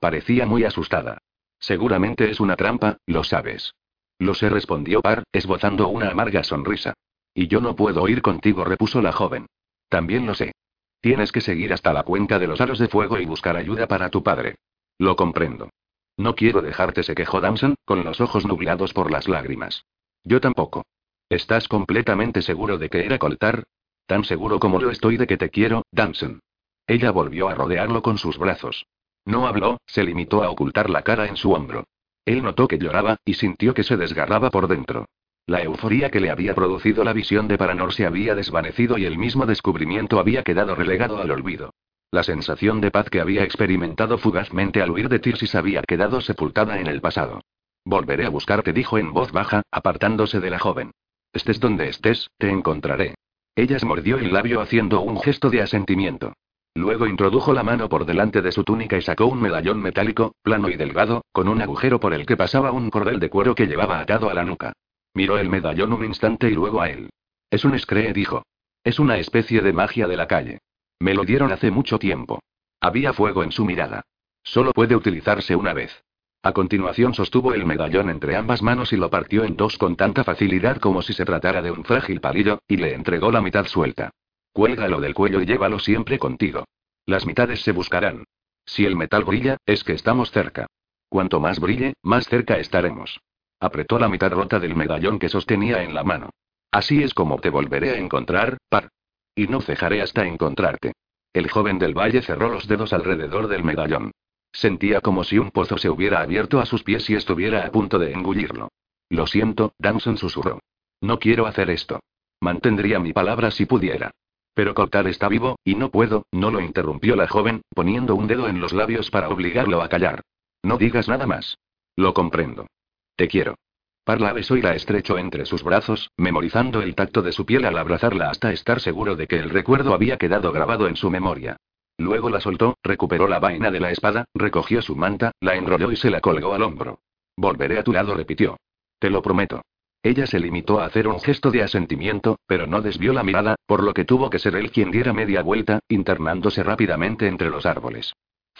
[0.00, 1.18] Parecía muy asustada.
[1.58, 3.74] Seguramente es una trampa, lo sabes.
[4.18, 6.94] Lo sé, respondió Par, esbozando una amarga sonrisa.
[7.34, 9.46] Y yo no puedo ir contigo, repuso la joven.
[9.88, 10.52] También lo sé.
[11.00, 14.10] Tienes que seguir hasta la cuenca de los aros de fuego y buscar ayuda para
[14.10, 14.56] tu padre.
[14.98, 15.70] Lo comprendo.
[16.16, 19.84] No quiero dejarte, se quejó Damson, con los ojos nublados por las lágrimas.
[20.24, 20.84] Yo tampoco.
[21.28, 23.64] ¿Estás completamente seguro de que era Coltar?
[24.06, 26.40] Tan seguro como lo estoy de que te quiero, Damson.
[26.88, 28.86] Ella volvió a rodearlo con sus brazos.
[29.26, 31.84] No habló, se limitó a ocultar la cara en su hombro.
[32.24, 35.04] Él notó que lloraba, y sintió que se desgarraba por dentro.
[35.46, 39.18] La euforía que le había producido la visión de Paranor se había desvanecido y el
[39.18, 41.74] mismo descubrimiento había quedado relegado al olvido.
[42.10, 46.80] La sensación de paz que había experimentado fugazmente al huir de Tirsis había quedado sepultada
[46.80, 47.42] en el pasado.
[47.84, 50.92] Volveré a buscarte, dijo en voz baja, apartándose de la joven.
[51.34, 53.14] Estés donde estés, te encontraré.
[53.54, 56.32] Ella se mordió el labio haciendo un gesto de asentimiento.
[56.74, 60.68] Luego introdujo la mano por delante de su túnica y sacó un medallón metálico, plano
[60.68, 64.00] y delgado, con un agujero por el que pasaba un cordel de cuero que llevaba
[64.00, 64.72] atado a la nuca.
[65.14, 67.10] Miró el medallón un instante y luego a él.
[67.50, 68.44] Es un scree, dijo.
[68.84, 70.58] Es una especie de magia de la calle.
[71.00, 72.40] Me lo dieron hace mucho tiempo.
[72.80, 74.02] Había fuego en su mirada.
[74.42, 76.02] Solo puede utilizarse una vez.
[76.42, 80.22] A continuación sostuvo el medallón entre ambas manos y lo partió en dos con tanta
[80.22, 84.12] facilidad como si se tratara de un frágil palillo, y le entregó la mitad suelta.
[84.58, 86.64] Cuélgalo del cuello y llévalo siempre contigo.
[87.06, 88.24] Las mitades se buscarán.
[88.66, 90.66] Si el metal brilla, es que estamos cerca.
[91.08, 93.20] Cuanto más brille, más cerca estaremos.
[93.60, 96.30] Apretó la mitad rota del medallón que sostenía en la mano.
[96.72, 98.88] Así es como te volveré a encontrar, par.
[99.36, 100.92] Y no cejaré hasta encontrarte.
[101.32, 104.10] El joven del valle cerró los dedos alrededor del medallón.
[104.50, 108.00] Sentía como si un pozo se hubiera abierto a sus pies y estuviera a punto
[108.00, 108.72] de engullirlo.
[109.08, 110.58] Lo siento, Damson susurró.
[111.00, 112.00] No quiero hacer esto.
[112.40, 114.10] Mantendría mi palabra si pudiera.
[114.58, 118.48] Pero Coltar está vivo, y no puedo, no lo interrumpió la joven, poniendo un dedo
[118.48, 120.22] en los labios para obligarlo a callar.
[120.64, 121.58] No digas nada más.
[121.94, 122.66] Lo comprendo.
[123.14, 123.54] Te quiero.
[124.02, 127.78] Parla besó y la estrechó entre sus brazos, memorizando el tacto de su piel al
[127.78, 131.56] abrazarla hasta estar seguro de que el recuerdo había quedado grabado en su memoria.
[131.96, 135.96] Luego la soltó, recuperó la vaina de la espada, recogió su manta, la enrolló y
[135.96, 136.98] se la colgó al hombro.
[137.36, 138.56] Volveré a tu lado, repitió.
[138.98, 139.62] Te lo prometo.
[140.02, 143.82] Ella se limitó a hacer un gesto de asentimiento, pero no desvió la mirada, por
[143.82, 148.12] lo que tuvo que ser él quien diera media vuelta, internándose rápidamente entre los árboles.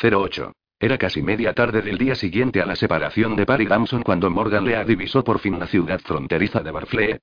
[0.03, 0.53] 08.
[0.81, 4.31] Era casi media tarde del día siguiente a la separación de Par y Damson cuando
[4.31, 7.21] Morgan Lea divisó por fin la ciudad fronteriza de Barfleet.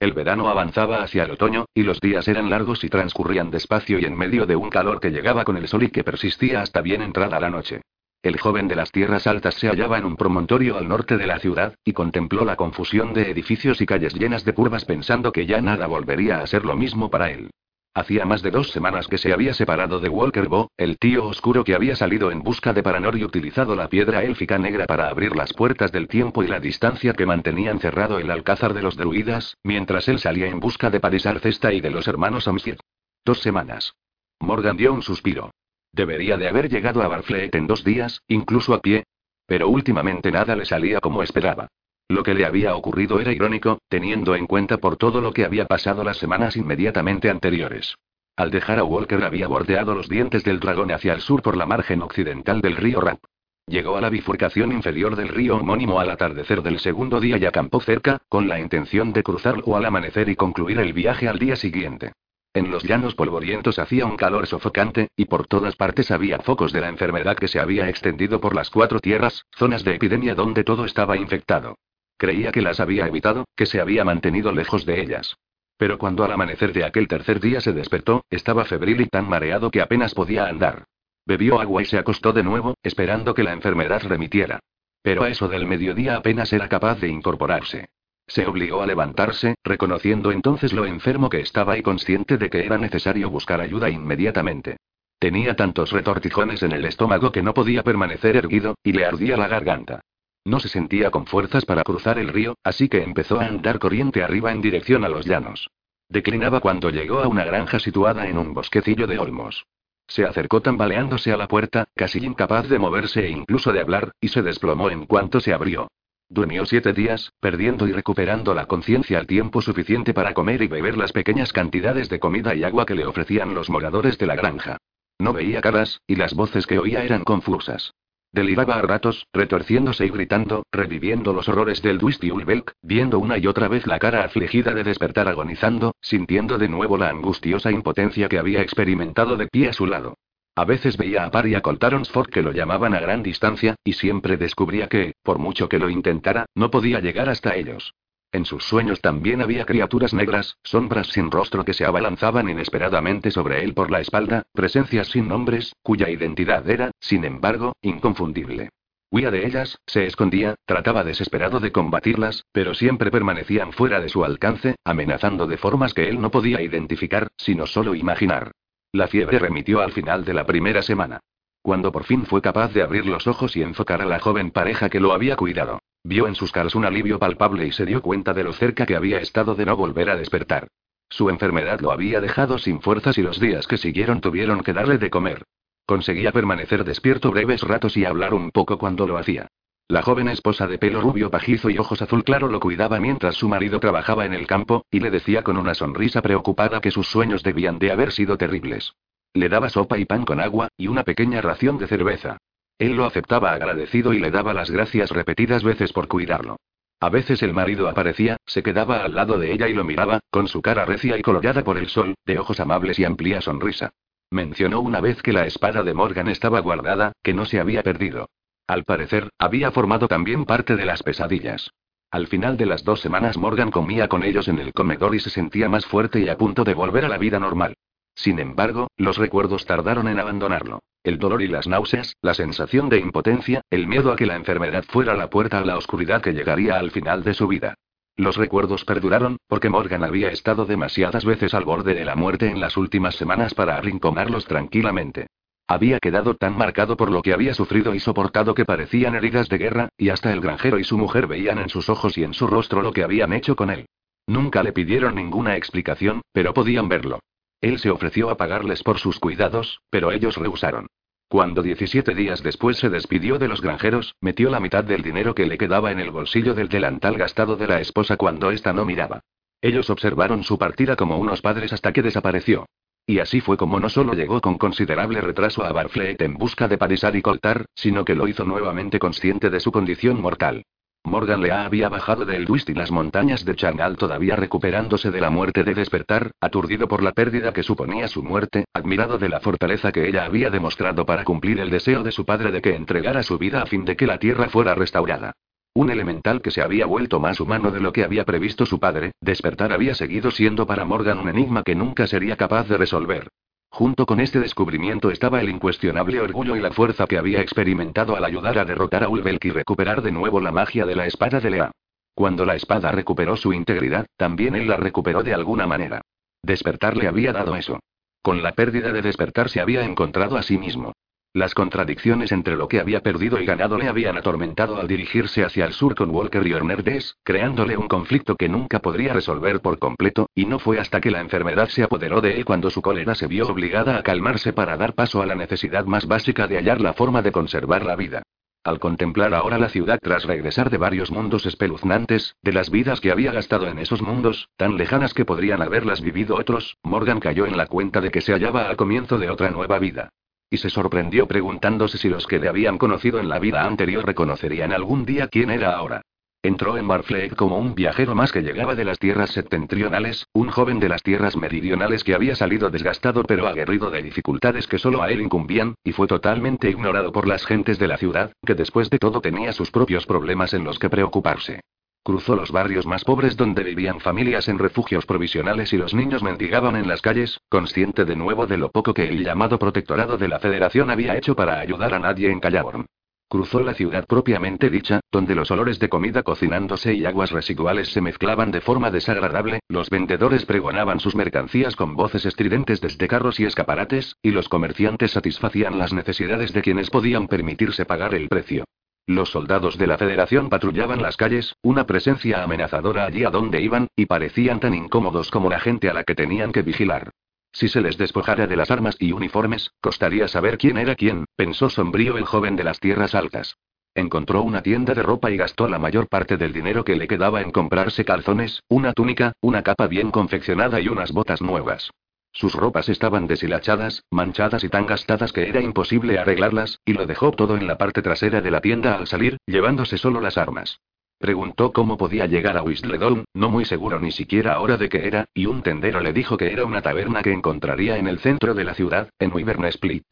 [0.00, 4.04] El verano avanzaba hacia el otoño, y los días eran largos y transcurrían despacio y
[4.04, 7.00] en medio de un calor que llegaba con el sol y que persistía hasta bien
[7.02, 7.80] entrada la noche.
[8.24, 11.38] El joven de las tierras altas se hallaba en un promontorio al norte de la
[11.40, 15.60] ciudad, y contempló la confusión de edificios y calles llenas de curvas pensando que ya
[15.60, 17.50] nada volvería a ser lo mismo para él.
[17.92, 21.64] Hacía más de dos semanas que se había separado de Walker Bo, el tío oscuro
[21.64, 25.36] que había salido en busca de Paranor y utilizado la piedra élfica negra para abrir
[25.36, 29.58] las puertas del tiempo y la distancia que mantenían cerrado el alcázar de los druidas,
[29.62, 32.78] mientras él salía en busca de Parisar Cesta y de los hermanos Amsir.
[33.22, 33.92] Dos semanas.
[34.40, 35.50] Morgan dio un suspiro.
[35.94, 39.04] Debería de haber llegado a Barfleet en dos días, incluso a pie.
[39.46, 41.68] Pero últimamente nada le salía como esperaba.
[42.08, 45.66] Lo que le había ocurrido era irónico, teniendo en cuenta por todo lo que había
[45.66, 47.94] pasado las semanas inmediatamente anteriores.
[48.36, 51.66] Al dejar a Walker había bordeado los dientes del dragón hacia el sur por la
[51.66, 53.20] margen occidental del río Rap.
[53.66, 57.80] Llegó a la bifurcación inferior del río homónimo al atardecer del segundo día y acampó
[57.80, 62.12] cerca, con la intención de cruzarlo al amanecer y concluir el viaje al día siguiente.
[62.54, 66.80] En los llanos polvorientos hacía un calor sofocante, y por todas partes había focos de
[66.80, 70.84] la enfermedad que se había extendido por las cuatro tierras, zonas de epidemia donde todo
[70.84, 71.76] estaba infectado.
[72.16, 75.36] Creía que las había evitado, que se había mantenido lejos de ellas.
[75.76, 79.72] Pero cuando al amanecer de aquel tercer día se despertó, estaba febril y tan mareado
[79.72, 80.84] que apenas podía andar.
[81.26, 84.60] Bebió agua y se acostó de nuevo, esperando que la enfermedad remitiera.
[85.02, 87.88] Pero a eso del mediodía apenas era capaz de incorporarse.
[88.26, 92.78] Se obligó a levantarse, reconociendo entonces lo enfermo que estaba y consciente de que era
[92.78, 94.78] necesario buscar ayuda inmediatamente.
[95.18, 99.48] Tenía tantos retortijones en el estómago que no podía permanecer erguido, y le ardía la
[99.48, 100.00] garganta.
[100.44, 104.22] No se sentía con fuerzas para cruzar el río, así que empezó a andar corriente
[104.22, 105.70] arriba en dirección a los llanos.
[106.08, 109.64] Declinaba cuando llegó a una granja situada en un bosquecillo de olmos.
[110.06, 114.28] Se acercó tambaleándose a la puerta, casi incapaz de moverse e incluso de hablar, y
[114.28, 115.88] se desplomó en cuanto se abrió.
[116.34, 120.96] Durmió siete días, perdiendo y recuperando la conciencia al tiempo suficiente para comer y beber
[120.96, 124.78] las pequeñas cantidades de comida y agua que le ofrecían los moradores de la granja.
[125.20, 127.94] No veía caras, y las voces que oía eran confusas.
[128.32, 133.68] Deliraba a ratos, retorciéndose y gritando, reviviendo los horrores del Ulbelk, viendo una y otra
[133.68, 138.60] vez la cara afligida de despertar agonizando, sintiendo de nuevo la angustiosa impotencia que había
[138.60, 140.16] experimentado de pie a su lado.
[140.56, 143.94] A veces veía a Par y a Coltaronsford que lo llamaban a gran distancia, y
[143.94, 147.94] siempre descubría que, por mucho que lo intentara, no podía llegar hasta ellos.
[148.30, 153.64] En sus sueños también había criaturas negras, sombras sin rostro que se abalanzaban inesperadamente sobre
[153.64, 158.70] él por la espalda, presencias sin nombres, cuya identidad era, sin embargo, inconfundible.
[159.10, 164.24] Huía de ellas, se escondía, trataba desesperado de combatirlas, pero siempre permanecían fuera de su
[164.24, 168.52] alcance, amenazando de formas que él no podía identificar, sino solo imaginar.
[168.94, 171.18] La fiebre remitió al final de la primera semana.
[171.62, 174.88] Cuando por fin fue capaz de abrir los ojos y enfocar a la joven pareja
[174.88, 178.32] que lo había cuidado, vio en sus caras un alivio palpable y se dio cuenta
[178.32, 180.68] de lo cerca que había estado de no volver a despertar.
[181.08, 184.98] Su enfermedad lo había dejado sin fuerzas y los días que siguieron tuvieron que darle
[184.98, 185.42] de comer.
[185.86, 189.48] Conseguía permanecer despierto breves ratos y hablar un poco cuando lo hacía.
[189.86, 193.48] La joven esposa de pelo rubio pajizo y ojos azul claro lo cuidaba mientras su
[193.48, 197.42] marido trabajaba en el campo, y le decía con una sonrisa preocupada que sus sueños
[197.42, 198.94] debían de haber sido terribles.
[199.34, 202.38] Le daba sopa y pan con agua, y una pequeña ración de cerveza.
[202.78, 206.56] Él lo aceptaba agradecido y le daba las gracias repetidas veces por cuidarlo.
[206.98, 210.48] A veces el marido aparecía, se quedaba al lado de ella y lo miraba, con
[210.48, 213.90] su cara recia y colorada por el sol, de ojos amables y amplia sonrisa.
[214.30, 218.30] Mencionó una vez que la espada de Morgan estaba guardada, que no se había perdido.
[218.66, 221.70] Al parecer, había formado también parte de las pesadillas.
[222.10, 225.30] Al final de las dos semanas Morgan comía con ellos en el comedor y se
[225.30, 227.74] sentía más fuerte y a punto de volver a la vida normal.
[228.14, 230.80] Sin embargo, los recuerdos tardaron en abandonarlo.
[231.02, 234.84] El dolor y las náuseas, la sensación de impotencia, el miedo a que la enfermedad
[234.84, 237.74] fuera la puerta a la oscuridad que llegaría al final de su vida.
[238.16, 242.60] Los recuerdos perduraron, porque Morgan había estado demasiadas veces al borde de la muerte en
[242.60, 245.26] las últimas semanas para arrinconarlos tranquilamente.
[245.66, 249.56] Había quedado tan marcado por lo que había sufrido y soportado que parecían heridas de
[249.56, 252.46] guerra, y hasta el granjero y su mujer veían en sus ojos y en su
[252.46, 253.86] rostro lo que habían hecho con él.
[254.26, 257.20] Nunca le pidieron ninguna explicación, pero podían verlo.
[257.62, 260.86] Él se ofreció a pagarles por sus cuidados, pero ellos rehusaron.
[261.28, 265.46] Cuando 17 días después se despidió de los granjeros, metió la mitad del dinero que
[265.46, 269.20] le quedaba en el bolsillo del delantal gastado de la esposa cuando ésta no miraba.
[269.62, 272.66] Ellos observaron su partida como unos padres hasta que desapareció.
[273.06, 276.78] Y así fue como no solo llegó con considerable retraso a Barfleet en busca de
[276.78, 280.64] Parisar y Coltar, sino que lo hizo nuevamente consciente de su condición mortal.
[281.06, 285.28] Morgan le había bajado del Twist y las montañas de Changal todavía recuperándose de la
[285.28, 289.92] muerte de despertar, aturdido por la pérdida que suponía su muerte, admirado de la fortaleza
[289.92, 293.36] que ella había demostrado para cumplir el deseo de su padre de que entregara su
[293.36, 295.34] vida a fin de que la tierra fuera restaurada.
[295.76, 299.10] Un elemental que se había vuelto más humano de lo que había previsto su padre,
[299.20, 303.26] despertar había seguido siendo para Morgan un enigma que nunca sería capaz de resolver.
[303.70, 308.24] Junto con este descubrimiento estaba el incuestionable orgullo y la fuerza que había experimentado al
[308.24, 311.50] ayudar a derrotar a Ulbelk y recuperar de nuevo la magia de la espada de
[311.50, 311.72] Lea.
[312.14, 316.02] Cuando la espada recuperó su integridad, también él la recuperó de alguna manera.
[316.40, 317.80] Despertar le había dado eso.
[318.22, 320.92] Con la pérdida de despertar se había encontrado a sí mismo.
[321.36, 325.64] Las contradicciones entre lo que había perdido y ganado le habían atormentado al dirigirse hacia
[325.64, 330.30] el sur con Walker y Ornerdes, creándole un conflicto que nunca podría resolver por completo,
[330.32, 333.26] y no fue hasta que la enfermedad se apoderó de él cuando su cólera se
[333.26, 336.92] vio obligada a calmarse para dar paso a la necesidad más básica de hallar la
[336.92, 338.22] forma de conservar la vida.
[338.62, 343.10] Al contemplar ahora la ciudad tras regresar de varios mundos espeluznantes, de las vidas que
[343.10, 347.56] había gastado en esos mundos, tan lejanas que podrían haberlas vivido otros, Morgan cayó en
[347.56, 350.10] la cuenta de que se hallaba al comienzo de otra nueva vida.
[350.54, 354.72] Y se sorprendió preguntándose si los que le habían conocido en la vida anterior reconocerían
[354.72, 356.02] algún día quién era ahora.
[356.44, 360.78] Entró en Barfleet como un viajero más que llegaba de las tierras septentrionales, un joven
[360.78, 365.10] de las tierras meridionales que había salido desgastado pero aguerrido de dificultades que solo a
[365.10, 369.00] él incumbían, y fue totalmente ignorado por las gentes de la ciudad, que después de
[369.00, 371.62] todo tenía sus propios problemas en los que preocuparse.
[372.04, 376.76] Cruzó los barrios más pobres donde vivían familias en refugios provisionales y los niños mendigaban
[376.76, 380.38] en las calles, consciente de nuevo de lo poco que el llamado protectorado de la
[380.38, 382.84] Federación había hecho para ayudar a nadie en Callaborn.
[383.30, 388.02] Cruzó la ciudad propiamente dicha, donde los olores de comida cocinándose y aguas residuales se
[388.02, 393.46] mezclaban de forma desagradable, los vendedores pregonaban sus mercancías con voces estridentes desde carros y
[393.46, 398.64] escaparates, y los comerciantes satisfacían las necesidades de quienes podían permitirse pagar el precio.
[399.06, 403.88] Los soldados de la Federación patrullaban las calles, una presencia amenazadora allí a donde iban,
[403.94, 407.10] y parecían tan incómodos como la gente a la que tenían que vigilar.
[407.52, 411.68] Si se les despojara de las armas y uniformes, costaría saber quién era quién, pensó
[411.68, 413.56] sombrío el joven de las tierras altas.
[413.94, 417.42] Encontró una tienda de ropa y gastó la mayor parte del dinero que le quedaba
[417.42, 421.90] en comprarse calzones, una túnica, una capa bien confeccionada y unas botas nuevas.
[422.34, 427.30] Sus ropas estaban deshilachadas, manchadas y tan gastadas que era imposible arreglarlas, y lo dejó
[427.30, 430.80] todo en la parte trasera de la tienda al salir, llevándose solo las armas.
[431.18, 435.26] Preguntó cómo podía llegar a Whistledown, no muy seguro ni siquiera ahora de qué era,
[435.32, 438.64] y un tendero le dijo que era una taberna que encontraría en el centro de
[438.64, 440.04] la ciudad, en Wyvern Split.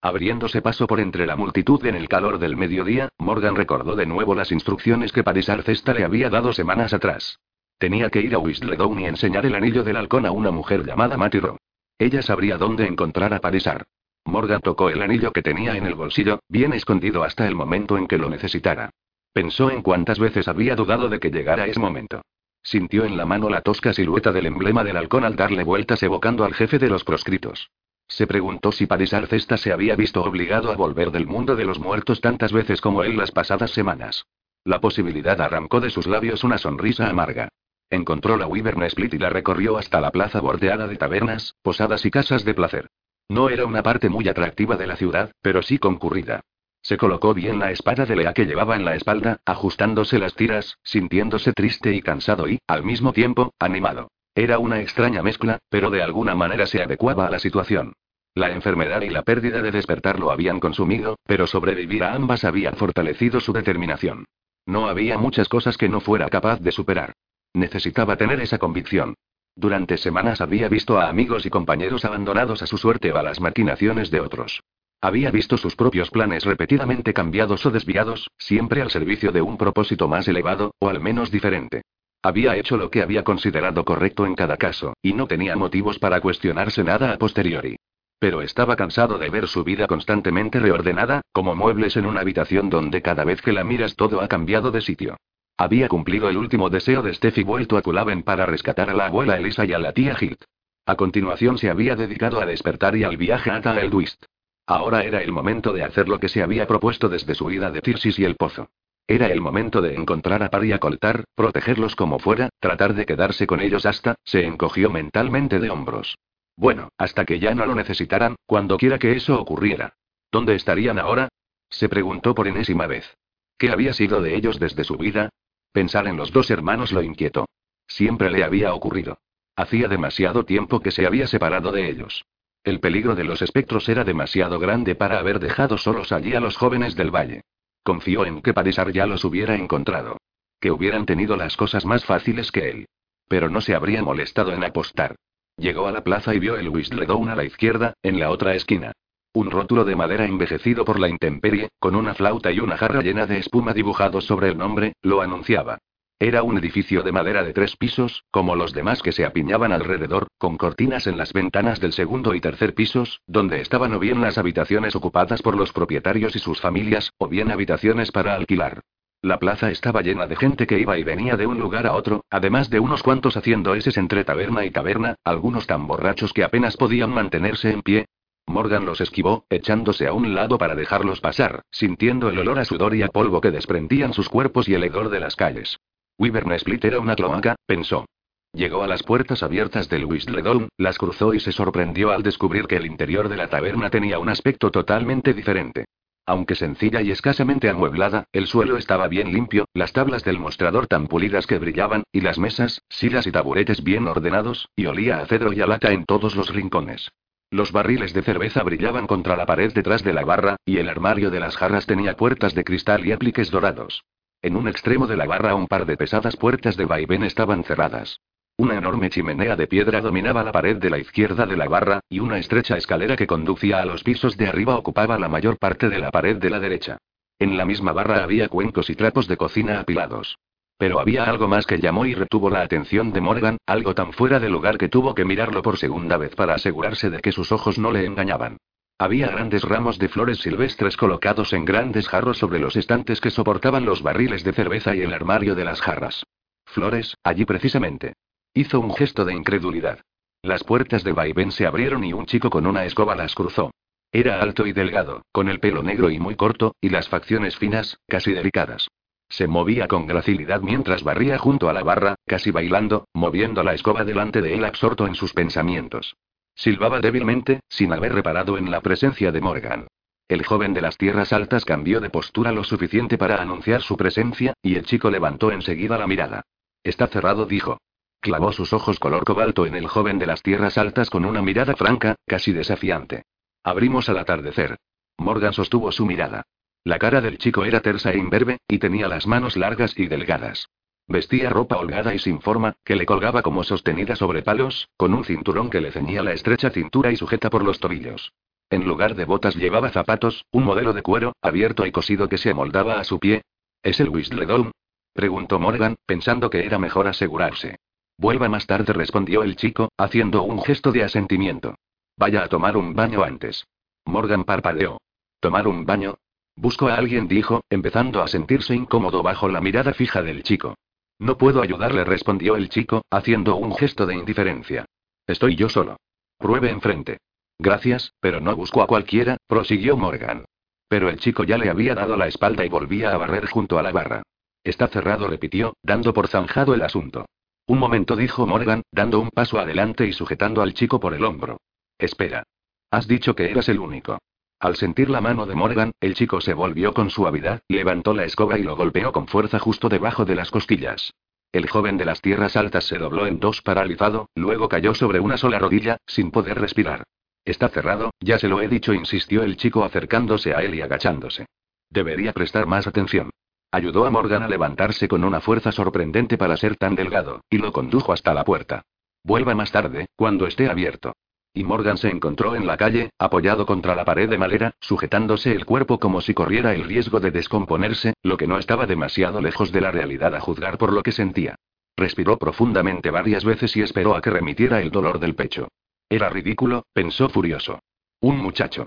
[0.00, 4.34] Abriéndose paso por entre la multitud en el calor del mediodía, Morgan recordó de nuevo
[4.34, 7.38] las instrucciones que Parisar Cesta le había dado semanas atrás.
[7.78, 11.18] Tenía que ir a Whistledown y enseñar el anillo del halcón a una mujer llamada
[11.18, 11.58] Matiro.
[11.98, 13.86] Ella sabría dónde encontrar a Parisar.
[14.24, 18.06] Morgan tocó el anillo que tenía en el bolsillo, bien escondido hasta el momento en
[18.06, 18.90] que lo necesitara.
[19.32, 22.22] Pensó en cuántas veces había dudado de que llegara ese momento.
[22.62, 26.44] Sintió en la mano la tosca silueta del emblema del halcón al darle vueltas evocando
[26.44, 27.70] al jefe de los proscritos.
[28.08, 31.78] Se preguntó si Parisar Cesta se había visto obligado a volver del mundo de los
[31.78, 34.26] muertos tantas veces como él las pasadas semanas.
[34.64, 37.48] La posibilidad arrancó de sus labios una sonrisa amarga.
[37.90, 42.10] Encontró la Wyvern Split y la recorrió hasta la plaza bordeada de tabernas, posadas y
[42.10, 42.88] casas de placer.
[43.28, 46.40] No era una parte muy atractiva de la ciudad, pero sí concurrida.
[46.82, 50.78] Se colocó bien la espada de Lea que llevaba en la espalda, ajustándose las tiras,
[50.84, 54.08] sintiéndose triste y cansado y, al mismo tiempo, animado.
[54.34, 57.94] Era una extraña mezcla, pero de alguna manera se adecuaba a la situación.
[58.34, 62.72] La enfermedad y la pérdida de despertar lo habían consumido, pero sobrevivir a ambas había
[62.72, 64.26] fortalecido su determinación.
[64.66, 67.14] No había muchas cosas que no fuera capaz de superar.
[67.56, 69.14] Necesitaba tener esa convicción.
[69.56, 73.40] Durante semanas había visto a amigos y compañeros abandonados a su suerte o a las
[73.40, 74.60] maquinaciones de otros.
[75.00, 80.06] Había visto sus propios planes repetidamente cambiados o desviados, siempre al servicio de un propósito
[80.06, 81.80] más elevado, o al menos diferente.
[82.20, 86.20] Había hecho lo que había considerado correcto en cada caso, y no tenía motivos para
[86.20, 87.76] cuestionarse nada a posteriori.
[88.18, 93.00] Pero estaba cansado de ver su vida constantemente reordenada, como muebles en una habitación donde
[93.00, 95.16] cada vez que la miras todo ha cambiado de sitio.
[95.58, 99.06] Había cumplido el último deseo de Steph y vuelto a Culaven para rescatar a la
[99.06, 100.42] abuela Elisa y a la tía Hilt.
[100.84, 104.24] A continuación se había dedicado a despertar y al viaje a Taeldwist.
[104.66, 107.80] Ahora era el momento de hacer lo que se había propuesto desde su ida de
[107.80, 108.68] Tirsis y el pozo.
[109.08, 113.06] Era el momento de encontrar a Par y a Coltar, protegerlos como fuera, tratar de
[113.06, 116.18] quedarse con ellos hasta, se encogió mentalmente de hombros.
[116.56, 119.94] Bueno, hasta que ya no lo necesitaran, cuando quiera que eso ocurriera.
[120.32, 121.28] ¿Dónde estarían ahora?
[121.70, 123.16] Se preguntó por enésima vez.
[123.58, 125.30] ¿Qué había sido de ellos desde su vida?
[125.76, 127.50] Pensar en los dos hermanos lo inquietó.
[127.86, 129.18] Siempre le había ocurrido.
[129.56, 132.24] Hacía demasiado tiempo que se había separado de ellos.
[132.64, 136.56] El peligro de los espectros era demasiado grande para haber dejado solos allí a los
[136.56, 137.42] jóvenes del valle.
[137.82, 140.16] Confió en que Parisar ya los hubiera encontrado.
[140.60, 142.86] Que hubieran tenido las cosas más fáciles que él.
[143.28, 145.16] Pero no se habría molestado en apostar.
[145.58, 148.92] Llegó a la plaza y vio el Whistledown a la izquierda, en la otra esquina.
[149.36, 153.26] Un rótulo de madera envejecido por la intemperie, con una flauta y una jarra llena
[153.26, 155.76] de espuma dibujados sobre el nombre, lo anunciaba.
[156.18, 160.28] Era un edificio de madera de tres pisos, como los demás que se apiñaban alrededor,
[160.38, 164.38] con cortinas en las ventanas del segundo y tercer pisos, donde estaban o bien las
[164.38, 168.80] habitaciones ocupadas por los propietarios y sus familias, o bien habitaciones para alquilar.
[169.20, 172.24] La plaza estaba llena de gente que iba y venía de un lugar a otro,
[172.30, 176.78] además de unos cuantos haciendo eses entre taberna y taberna, algunos tan borrachos que apenas
[176.78, 178.06] podían mantenerse en pie.
[178.46, 182.94] Morgan los esquivó, echándose a un lado para dejarlos pasar, sintiendo el olor a sudor
[182.94, 185.78] y a polvo que desprendían sus cuerpos y el hedor de las calles.
[186.18, 188.06] Wyvern Split era una cloaca, pensó.
[188.52, 192.76] Llegó a las puertas abiertas del Whistledon, las cruzó y se sorprendió al descubrir que
[192.76, 195.84] el interior de la taberna tenía un aspecto totalmente diferente.
[196.24, 201.06] Aunque sencilla y escasamente amueblada, el suelo estaba bien limpio, las tablas del mostrador tan
[201.06, 205.52] pulidas que brillaban, y las mesas, sillas y taburetes bien ordenados, y olía a cedro
[205.52, 207.10] y a lata en todos los rincones.
[207.50, 211.30] Los barriles de cerveza brillaban contra la pared detrás de la barra, y el armario
[211.30, 214.04] de las jarras tenía puertas de cristal y apliques dorados.
[214.42, 218.20] En un extremo de la barra un par de pesadas puertas de vaivén estaban cerradas.
[218.58, 222.20] Una enorme chimenea de piedra dominaba la pared de la izquierda de la barra, y
[222.20, 225.98] una estrecha escalera que conducía a los pisos de arriba ocupaba la mayor parte de
[225.98, 226.98] la pared de la derecha.
[227.38, 230.38] En la misma barra había cuencos y trapos de cocina apilados.
[230.78, 234.38] Pero había algo más que llamó y retuvo la atención de Morgan, algo tan fuera
[234.40, 237.78] de lugar que tuvo que mirarlo por segunda vez para asegurarse de que sus ojos
[237.78, 238.58] no le engañaban.
[238.98, 243.84] Había grandes ramos de flores silvestres colocados en grandes jarros sobre los estantes que soportaban
[243.84, 246.24] los barriles de cerveza y el armario de las jarras.
[246.64, 248.14] Flores, allí precisamente.
[248.54, 250.00] Hizo un gesto de incredulidad.
[250.42, 253.70] Las puertas de vaivén se abrieron y un chico con una escoba las cruzó.
[254.12, 257.98] Era alto y delgado, con el pelo negro y muy corto, y las facciones finas,
[258.06, 258.88] casi delicadas.
[259.28, 264.04] Se movía con gracilidad mientras barría junto a la barra, casi bailando, moviendo la escoba
[264.04, 266.16] delante de él absorto en sus pensamientos.
[266.54, 269.86] Silbaba débilmente, sin haber reparado en la presencia de Morgan.
[270.28, 274.54] El joven de las tierras altas cambió de postura lo suficiente para anunciar su presencia,
[274.62, 276.42] y el chico levantó enseguida la mirada.
[276.82, 277.78] Está cerrado, dijo.
[278.20, 281.76] Clavó sus ojos color cobalto en el joven de las tierras altas con una mirada
[281.76, 283.22] franca, casi desafiante.
[283.62, 284.76] Abrimos al atardecer.
[285.18, 286.42] Morgan sostuvo su mirada.
[286.86, 290.68] La cara del chico era tersa e imberbe, y tenía las manos largas y delgadas.
[291.08, 295.24] Vestía ropa holgada y sin forma, que le colgaba como sostenida sobre palos, con un
[295.24, 298.34] cinturón que le ceñía la estrecha cintura y sujeta por los tobillos.
[298.70, 302.50] En lugar de botas llevaba zapatos, un modelo de cuero, abierto y cosido que se
[302.50, 303.42] amoldaba a su pie.
[303.82, 304.70] ¿Es el Whistledon?
[305.12, 307.80] preguntó Morgan, pensando que era mejor asegurarse.
[308.16, 311.74] Vuelva más tarde, respondió el chico, haciendo un gesto de asentimiento.
[312.16, 313.66] Vaya a tomar un baño antes.
[314.04, 314.98] Morgan parpadeó.
[315.40, 316.18] ¿Tomar un baño?
[316.56, 320.74] Busco a alguien, dijo, empezando a sentirse incómodo bajo la mirada fija del chico.
[321.18, 324.86] No puedo ayudarle, respondió el chico, haciendo un gesto de indiferencia.
[325.26, 325.96] Estoy yo solo.
[326.38, 327.18] Pruebe enfrente.
[327.58, 330.44] Gracias, pero no busco a cualquiera, prosiguió Morgan.
[330.88, 333.82] Pero el chico ya le había dado la espalda y volvía a barrer junto a
[333.82, 334.22] la barra.
[334.62, 337.26] Está cerrado, repitió, dando por zanjado el asunto.
[337.66, 341.58] Un momento dijo Morgan, dando un paso adelante y sujetando al chico por el hombro.
[341.98, 342.44] Espera.
[342.90, 344.18] Has dicho que eras el único.
[344.58, 348.58] Al sentir la mano de Morgan, el chico se volvió con suavidad, levantó la escoba
[348.58, 351.12] y lo golpeó con fuerza justo debajo de las costillas.
[351.52, 355.36] El joven de las tierras altas se dobló en dos paralizado, luego cayó sobre una
[355.36, 357.04] sola rodilla, sin poder respirar.
[357.44, 361.46] Está cerrado, ya se lo he dicho, insistió el chico acercándose a él y agachándose.
[361.90, 363.30] Debería prestar más atención.
[363.70, 367.72] Ayudó a Morgan a levantarse con una fuerza sorprendente para ser tan delgado, y lo
[367.72, 368.82] condujo hasta la puerta.
[369.22, 371.14] Vuelva más tarde, cuando esté abierto.
[371.56, 375.64] Y Morgan se encontró en la calle, apoyado contra la pared de madera, sujetándose el
[375.64, 379.80] cuerpo como si corriera el riesgo de descomponerse, lo que no estaba demasiado lejos de
[379.80, 381.54] la realidad a juzgar por lo que sentía.
[381.96, 385.68] Respiró profundamente varias veces y esperó a que remitiera el dolor del pecho.
[386.10, 387.78] Era ridículo, pensó furioso.
[388.20, 388.84] Un muchacho.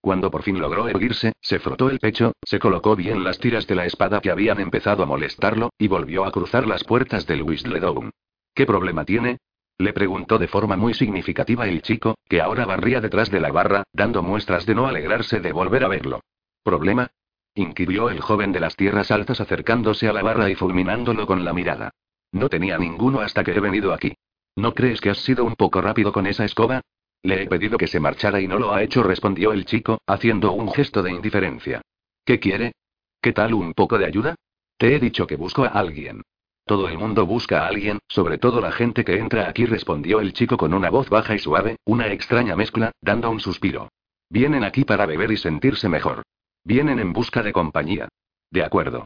[0.00, 3.74] Cuando por fin logró erguirse, se frotó el pecho, se colocó bien las tiras de
[3.74, 8.12] la espada que habían empezado a molestarlo, y volvió a cruzar las puertas del Whistledown.
[8.54, 9.38] ¿Qué problema tiene?
[9.78, 13.84] Le preguntó de forma muy significativa el chico, que ahora barría detrás de la barra,
[13.92, 16.20] dando muestras de no alegrarse de volver a verlo.
[16.62, 17.10] ¿Problema?
[17.54, 21.52] inquirió el joven de las tierras altas acercándose a la barra y fulminándolo con la
[21.52, 21.90] mirada.
[22.32, 24.14] No tenía ninguno hasta que he venido aquí.
[24.56, 26.80] ¿No crees que has sido un poco rápido con esa escoba?
[27.22, 30.52] Le he pedido que se marchara y no lo ha hecho, respondió el chico, haciendo
[30.52, 31.82] un gesto de indiferencia.
[32.24, 32.72] ¿Qué quiere?
[33.20, 34.34] ¿Qué tal un poco de ayuda?
[34.76, 36.22] Te he dicho que busco a alguien.
[36.72, 40.32] Todo el mundo busca a alguien, sobre todo la gente que entra aquí, respondió el
[40.32, 43.90] chico con una voz baja y suave, una extraña mezcla, dando un suspiro.
[44.30, 46.22] Vienen aquí para beber y sentirse mejor.
[46.64, 48.08] Vienen en busca de compañía.
[48.50, 49.04] De acuerdo.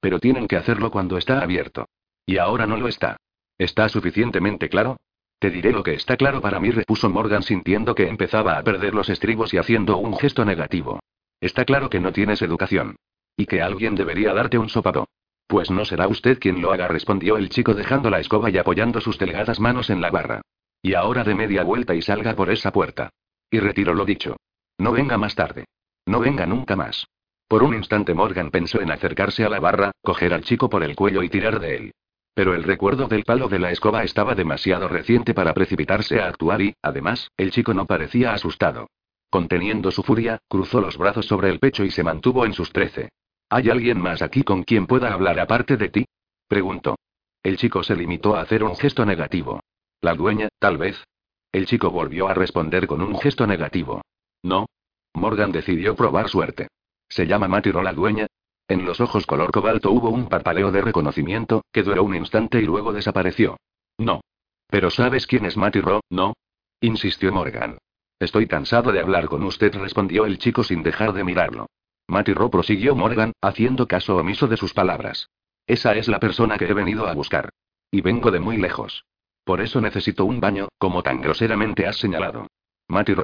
[0.00, 1.86] Pero tienen que hacerlo cuando está abierto.
[2.24, 3.16] Y ahora no lo está.
[3.58, 4.98] ¿Está suficientemente claro?
[5.40, 8.94] Te diré lo que está claro para mí, repuso Morgan sintiendo que empezaba a perder
[8.94, 11.00] los estribos y haciendo un gesto negativo.
[11.40, 12.94] Está claro que no tienes educación.
[13.36, 15.08] Y que alguien debería darte un sopapo.
[15.48, 19.00] Pues no será usted quien lo haga, respondió el chico dejando la escoba y apoyando
[19.00, 20.42] sus delgadas manos en la barra.
[20.82, 23.08] Y ahora de media vuelta y salga por esa puerta.
[23.50, 24.36] Y retiro lo dicho.
[24.76, 25.64] No venga más tarde.
[26.04, 27.06] No venga nunca más.
[27.48, 30.94] Por un instante Morgan pensó en acercarse a la barra, coger al chico por el
[30.94, 31.92] cuello y tirar de él.
[32.34, 36.60] Pero el recuerdo del palo de la escoba estaba demasiado reciente para precipitarse a actuar
[36.60, 38.90] y, además, el chico no parecía asustado.
[39.30, 43.08] Conteniendo su furia, cruzó los brazos sobre el pecho y se mantuvo en sus trece.
[43.50, 46.04] ¿Hay alguien más aquí con quien pueda hablar aparte de ti?
[46.46, 46.96] preguntó.
[47.42, 49.60] El chico se limitó a hacer un gesto negativo.
[50.00, 51.02] La dueña, tal vez.
[51.50, 54.02] El chico volvió a responder con un gesto negativo.
[54.42, 54.66] No.
[55.14, 56.68] Morgan decidió probar suerte.
[57.08, 58.26] ¿Se llama Matiro la dueña?
[58.68, 62.66] En los ojos color cobalto hubo un parpaleo de reconocimiento, que duró un instante y
[62.66, 63.56] luego desapareció.
[63.96, 64.20] No.
[64.68, 65.80] Pero ¿sabes quién es Matty
[66.10, 66.34] no?
[66.80, 67.78] insistió Morgan.
[68.20, 71.68] Estoy cansado de hablar con usted, respondió el chico sin dejar de mirarlo.
[72.08, 75.28] Matty prosiguió Morgan, haciendo caso omiso de sus palabras.
[75.66, 77.50] Esa es la persona que he venido a buscar.
[77.90, 79.04] Y vengo de muy lejos.
[79.44, 82.46] Por eso necesito un baño, como tan groseramente has señalado.
[82.88, 83.14] Matty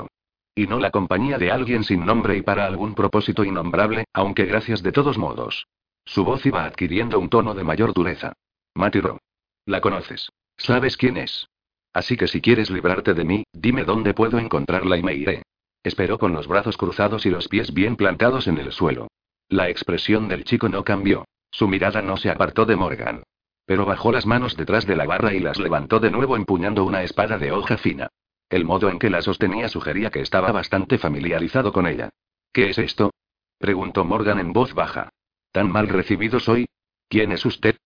[0.57, 4.83] y no la compañía de alguien sin nombre y para algún propósito innombrable, aunque gracias
[4.83, 5.67] de todos modos.
[6.05, 8.35] Su voz iba adquiriendo un tono de mayor dureza.
[8.75, 9.19] Matiro.
[9.67, 10.31] La conoces.
[10.57, 11.49] ¿Sabes quién es?
[11.93, 15.43] Así que si quieres librarte de mí, dime dónde puedo encontrarla y me iré.
[15.85, 19.09] Esperó con los brazos cruzados y los pies bien plantados en el suelo.
[19.49, 21.27] La expresión del chico no cambió.
[21.51, 23.23] Su mirada no se apartó de Morgan.
[23.67, 27.03] Pero bajó las manos detrás de la barra y las levantó de nuevo empuñando una
[27.03, 28.09] espada de hoja fina.
[28.49, 32.11] El modo en que la sostenía sugería que estaba bastante familiarizado con ella.
[32.53, 33.11] ¿Qué es esto?
[33.59, 35.11] preguntó Morgan en voz baja.
[35.53, 36.67] ¿Tan mal recibido soy?
[37.09, 37.77] ¿Quién es usted?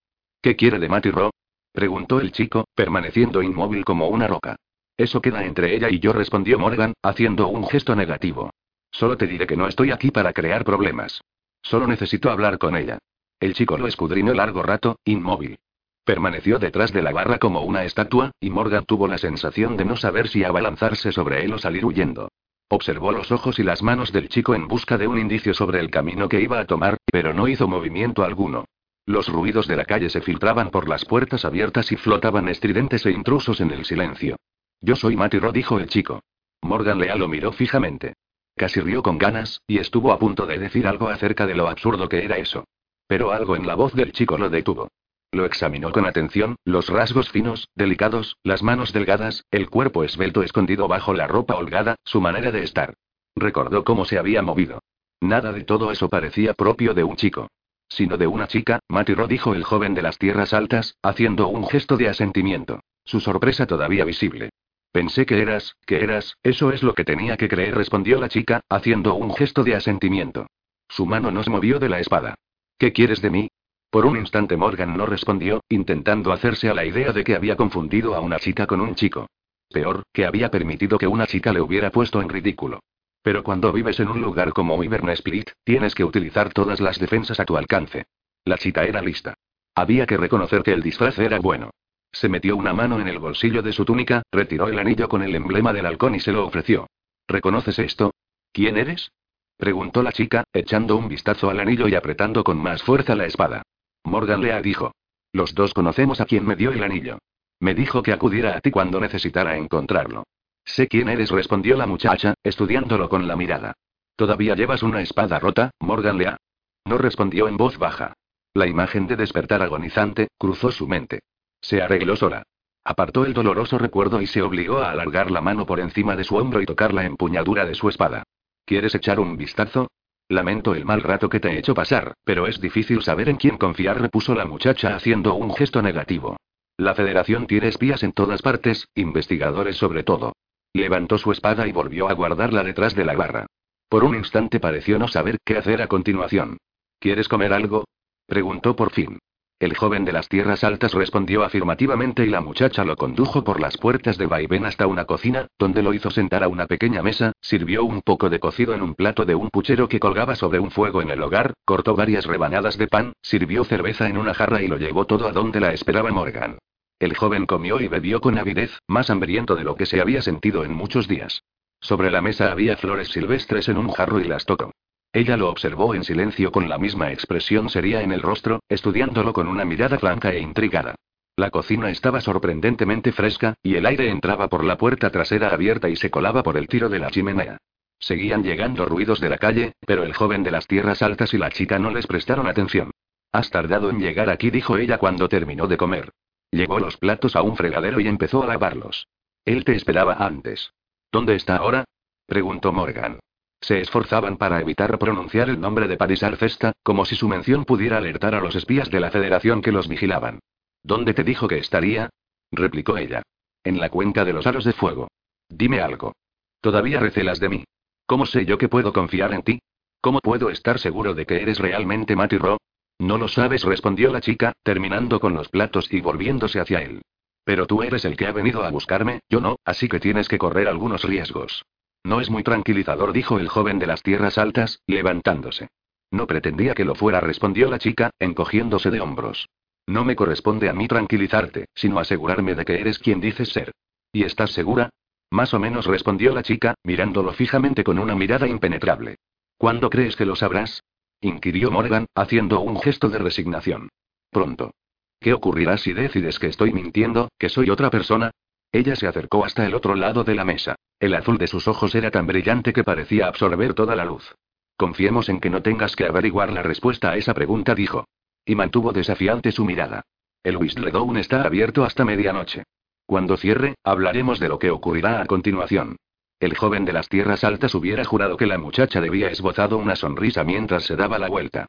[0.41, 1.31] ¿Qué quiere de Matty Ro?
[1.73, 4.55] preguntó el chico, permaneciendo inmóvil como una roca.
[4.99, 8.49] Eso queda entre ella y yo, respondió Morgan, haciendo un gesto negativo.
[8.91, 11.21] Solo te diré que no estoy aquí para crear problemas.
[11.61, 12.97] Solo necesito hablar con ella.
[13.39, 15.57] El chico lo escudriñó largo rato, inmóvil.
[16.03, 19.95] Permaneció detrás de la barra como una estatua, y Morgan tuvo la sensación de no
[19.95, 22.27] saber si abalanzarse sobre él o salir huyendo.
[22.67, 25.89] Observó los ojos y las manos del chico en busca de un indicio sobre el
[25.89, 28.65] camino que iba a tomar, pero no hizo movimiento alguno.
[29.05, 33.11] Los ruidos de la calle se filtraban por las puertas abiertas y flotaban estridentes e
[33.11, 34.35] intrusos en el silencio.
[34.81, 36.21] Yo soy Matiro, dijo el chico.
[36.61, 38.13] Morgan Lea lo miró fijamente.
[38.55, 42.09] Casi rió con ganas, y estuvo a punto de decir algo acerca de lo absurdo
[42.09, 42.65] que era eso.
[43.07, 44.89] Pero algo en la voz del chico lo detuvo.
[45.31, 50.87] Lo examinó con atención, los rasgos finos, delicados, las manos delgadas, el cuerpo esbelto escondido
[50.87, 52.95] bajo la ropa holgada, su manera de estar.
[53.35, 54.79] Recordó cómo se había movido.
[55.21, 57.47] Nada de todo eso parecía propio de un chico.
[57.89, 61.97] Sino de una chica, Matiro dijo el joven de las tierras altas, haciendo un gesto
[61.97, 62.81] de asentimiento.
[63.03, 64.51] Su sorpresa todavía visible.
[64.91, 68.61] Pensé que eras, que eras, eso es lo que tenía que creer, respondió la chica,
[68.69, 70.47] haciendo un gesto de asentimiento.
[70.87, 72.35] Su mano no se movió de la espada.
[72.77, 73.49] ¿Qué quieres de mí?
[73.91, 78.15] Por un instante Morgan no respondió, intentando hacerse a la idea de que había confundido
[78.15, 79.27] a una chica con un chico.
[79.69, 82.79] Peor, que había permitido que una chica le hubiera puesto en ridículo.
[83.21, 87.39] Pero cuando vives en un lugar como Wyvern Spirit, tienes que utilizar todas las defensas
[87.39, 88.05] a tu alcance.
[88.45, 89.35] La chica era lista.
[89.75, 91.71] Había que reconocer que el disfraz era bueno.
[92.11, 95.35] Se metió una mano en el bolsillo de su túnica, retiró el anillo con el
[95.35, 96.87] emblema del halcón y se lo ofreció.
[97.27, 98.11] ¿Reconoces esto?
[98.51, 99.11] ¿Quién eres?
[99.57, 103.63] preguntó la chica, echando un vistazo al anillo y apretando con más fuerza la espada.
[104.03, 104.93] Morgan Lea dijo.
[105.31, 107.19] Los dos conocemos a quien me dio el anillo.
[107.59, 110.23] Me dijo que acudiera a ti cuando necesitara encontrarlo.
[110.65, 113.73] Sé quién eres, respondió la muchacha, estudiándolo con la mirada.
[114.15, 116.37] ¿Todavía llevas una espada rota, Morgan Lea?
[116.85, 118.13] No respondió en voz baja.
[118.53, 121.19] La imagen de despertar agonizante cruzó su mente.
[121.61, 122.43] Se arregló sola.
[122.83, 126.35] Apartó el doloroso recuerdo y se obligó a alargar la mano por encima de su
[126.35, 128.23] hombro y tocar la empuñadura de su espada.
[128.65, 129.87] ¿Quieres echar un vistazo?
[130.27, 133.57] Lamento el mal rato que te he hecho pasar, pero es difícil saber en quién
[133.57, 136.37] confiar, repuso la muchacha haciendo un gesto negativo.
[136.77, 140.33] La Federación tiene espías en todas partes, investigadores sobre todo.
[140.71, 143.47] Levantó su espada y volvió a guardarla detrás de la barra.
[143.89, 146.57] Por un instante pareció no saber qué hacer a continuación.
[146.99, 147.85] ¿Quieres comer algo?
[148.27, 149.17] preguntó por fin.
[149.59, 153.75] El joven de las tierras altas respondió afirmativamente y la muchacha lo condujo por las
[153.75, 157.83] puertas de vaivén hasta una cocina, donde lo hizo sentar a una pequeña mesa, sirvió
[157.83, 161.01] un poco de cocido en un plato de un puchero que colgaba sobre un fuego
[161.01, 164.77] en el hogar, cortó varias rebanadas de pan, sirvió cerveza en una jarra y lo
[164.77, 166.57] llevó todo a donde la esperaba Morgan.
[166.97, 170.63] El joven comió y bebió con avidez, más hambriento de lo que se había sentido
[170.63, 171.43] en muchos días.
[171.81, 174.71] Sobre la mesa había flores silvestres en un jarro y las tocó.
[175.11, 179.47] Ella lo observó en silencio con la misma expresión seria en el rostro, estudiándolo con
[179.47, 180.95] una mirada franca e intrigada.
[181.35, 185.95] La cocina estaba sorprendentemente fresca, y el aire entraba por la puerta trasera abierta y
[185.95, 187.57] se colaba por el tiro de la chimenea.
[187.97, 191.49] Seguían llegando ruidos de la calle, pero el joven de las tierras altas y la
[191.49, 192.91] chica no les prestaron atención.
[193.31, 196.11] Has tardado en llegar aquí, dijo ella cuando terminó de comer.
[196.51, 199.07] Llevó los platos a un fregadero y empezó a lavarlos.
[199.45, 200.73] Él te esperaba antes.
[201.11, 201.85] ¿Dónde está ahora?
[202.25, 203.19] preguntó Morgan.
[203.61, 207.97] Se esforzaban para evitar pronunciar el nombre de Parisar Cesta, como si su mención pudiera
[207.97, 210.39] alertar a los espías de la Federación que los vigilaban.
[210.83, 212.09] ¿Dónde te dijo que estaría?
[212.51, 213.21] replicó ella.
[213.63, 215.09] En la cuenca de los aros de fuego.
[215.49, 216.13] Dime algo.
[216.61, 217.63] Todavía recelas de mí.
[218.05, 219.59] ¿Cómo sé yo que puedo confiar en ti?
[220.01, 222.57] ¿Cómo puedo estar seguro de que eres realmente Matty Ro?
[222.97, 227.01] No lo sabes, respondió la chica, terminando con los platos y volviéndose hacia él.
[227.43, 230.37] Pero tú eres el que ha venido a buscarme, yo no, así que tienes que
[230.37, 231.63] correr algunos riesgos.
[232.03, 235.69] No es muy tranquilizador, dijo el joven de las tierras altas, levantándose.
[236.11, 239.47] No pretendía que lo fuera, respondió la chica, encogiéndose de hombros.
[239.85, 243.71] No me corresponde a mí tranquilizarte, sino asegurarme de que eres quien dices ser.
[244.11, 244.89] ¿Y estás segura?
[245.31, 249.17] Más o menos respondió la chica, mirándolo fijamente con una mirada impenetrable.
[249.57, 250.83] ¿Cuándo crees que lo sabrás?
[251.21, 253.89] inquirió Morgan, haciendo un gesto de resignación.
[254.31, 254.71] Pronto.
[255.19, 258.31] ¿Qué ocurrirá si decides que estoy mintiendo, que soy otra persona?
[258.71, 260.75] Ella se acercó hasta el otro lado de la mesa.
[260.99, 264.35] El azul de sus ojos era tan brillante que parecía absorber toda la luz.
[264.75, 268.05] Confiemos en que no tengas que averiguar la respuesta a esa pregunta, dijo.
[268.45, 270.01] Y mantuvo desafiante su mirada.
[270.43, 272.63] El Whistledown está abierto hasta medianoche.
[273.05, 275.97] Cuando cierre, hablaremos de lo que ocurrirá a continuación.
[276.39, 280.43] El joven de las tierras altas hubiera jurado que la muchacha debía esbozado una sonrisa
[280.43, 281.67] mientras se daba la vuelta.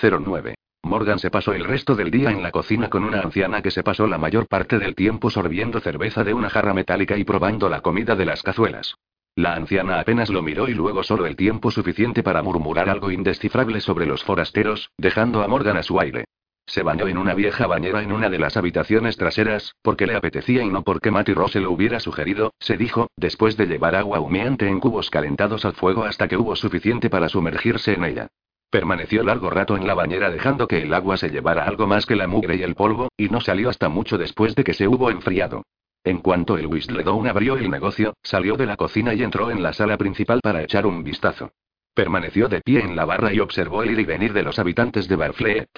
[0.00, 0.54] 09.
[0.84, 3.82] Morgan se pasó el resto del día en la cocina con una anciana que se
[3.82, 7.80] pasó la mayor parte del tiempo sorbiendo cerveza de una jarra metálica y probando la
[7.80, 8.96] comida de las cazuelas.
[9.34, 13.80] La anciana apenas lo miró y luego solo el tiempo suficiente para murmurar algo indescifrable
[13.80, 16.26] sobre los forasteros, dejando a Morgan a su aire.
[16.66, 20.62] Se bañó en una vieja bañera en una de las habitaciones traseras, porque le apetecía
[20.62, 24.68] y no porque Matty Rose lo hubiera sugerido, se dijo, después de llevar agua humeante
[24.68, 28.28] en cubos calentados al fuego hasta que hubo suficiente para sumergirse en ella.
[28.72, 32.16] Permaneció largo rato en la bañera dejando que el agua se llevara algo más que
[32.16, 35.10] la mugre y el polvo, y no salió hasta mucho después de que se hubo
[35.10, 35.62] enfriado.
[36.04, 39.74] En cuanto el Whistledown abrió el negocio, salió de la cocina y entró en la
[39.74, 41.52] sala principal para echar un vistazo.
[41.92, 45.06] Permaneció de pie en la barra y observó el ir y venir de los habitantes
[45.06, 45.68] de Barfleet,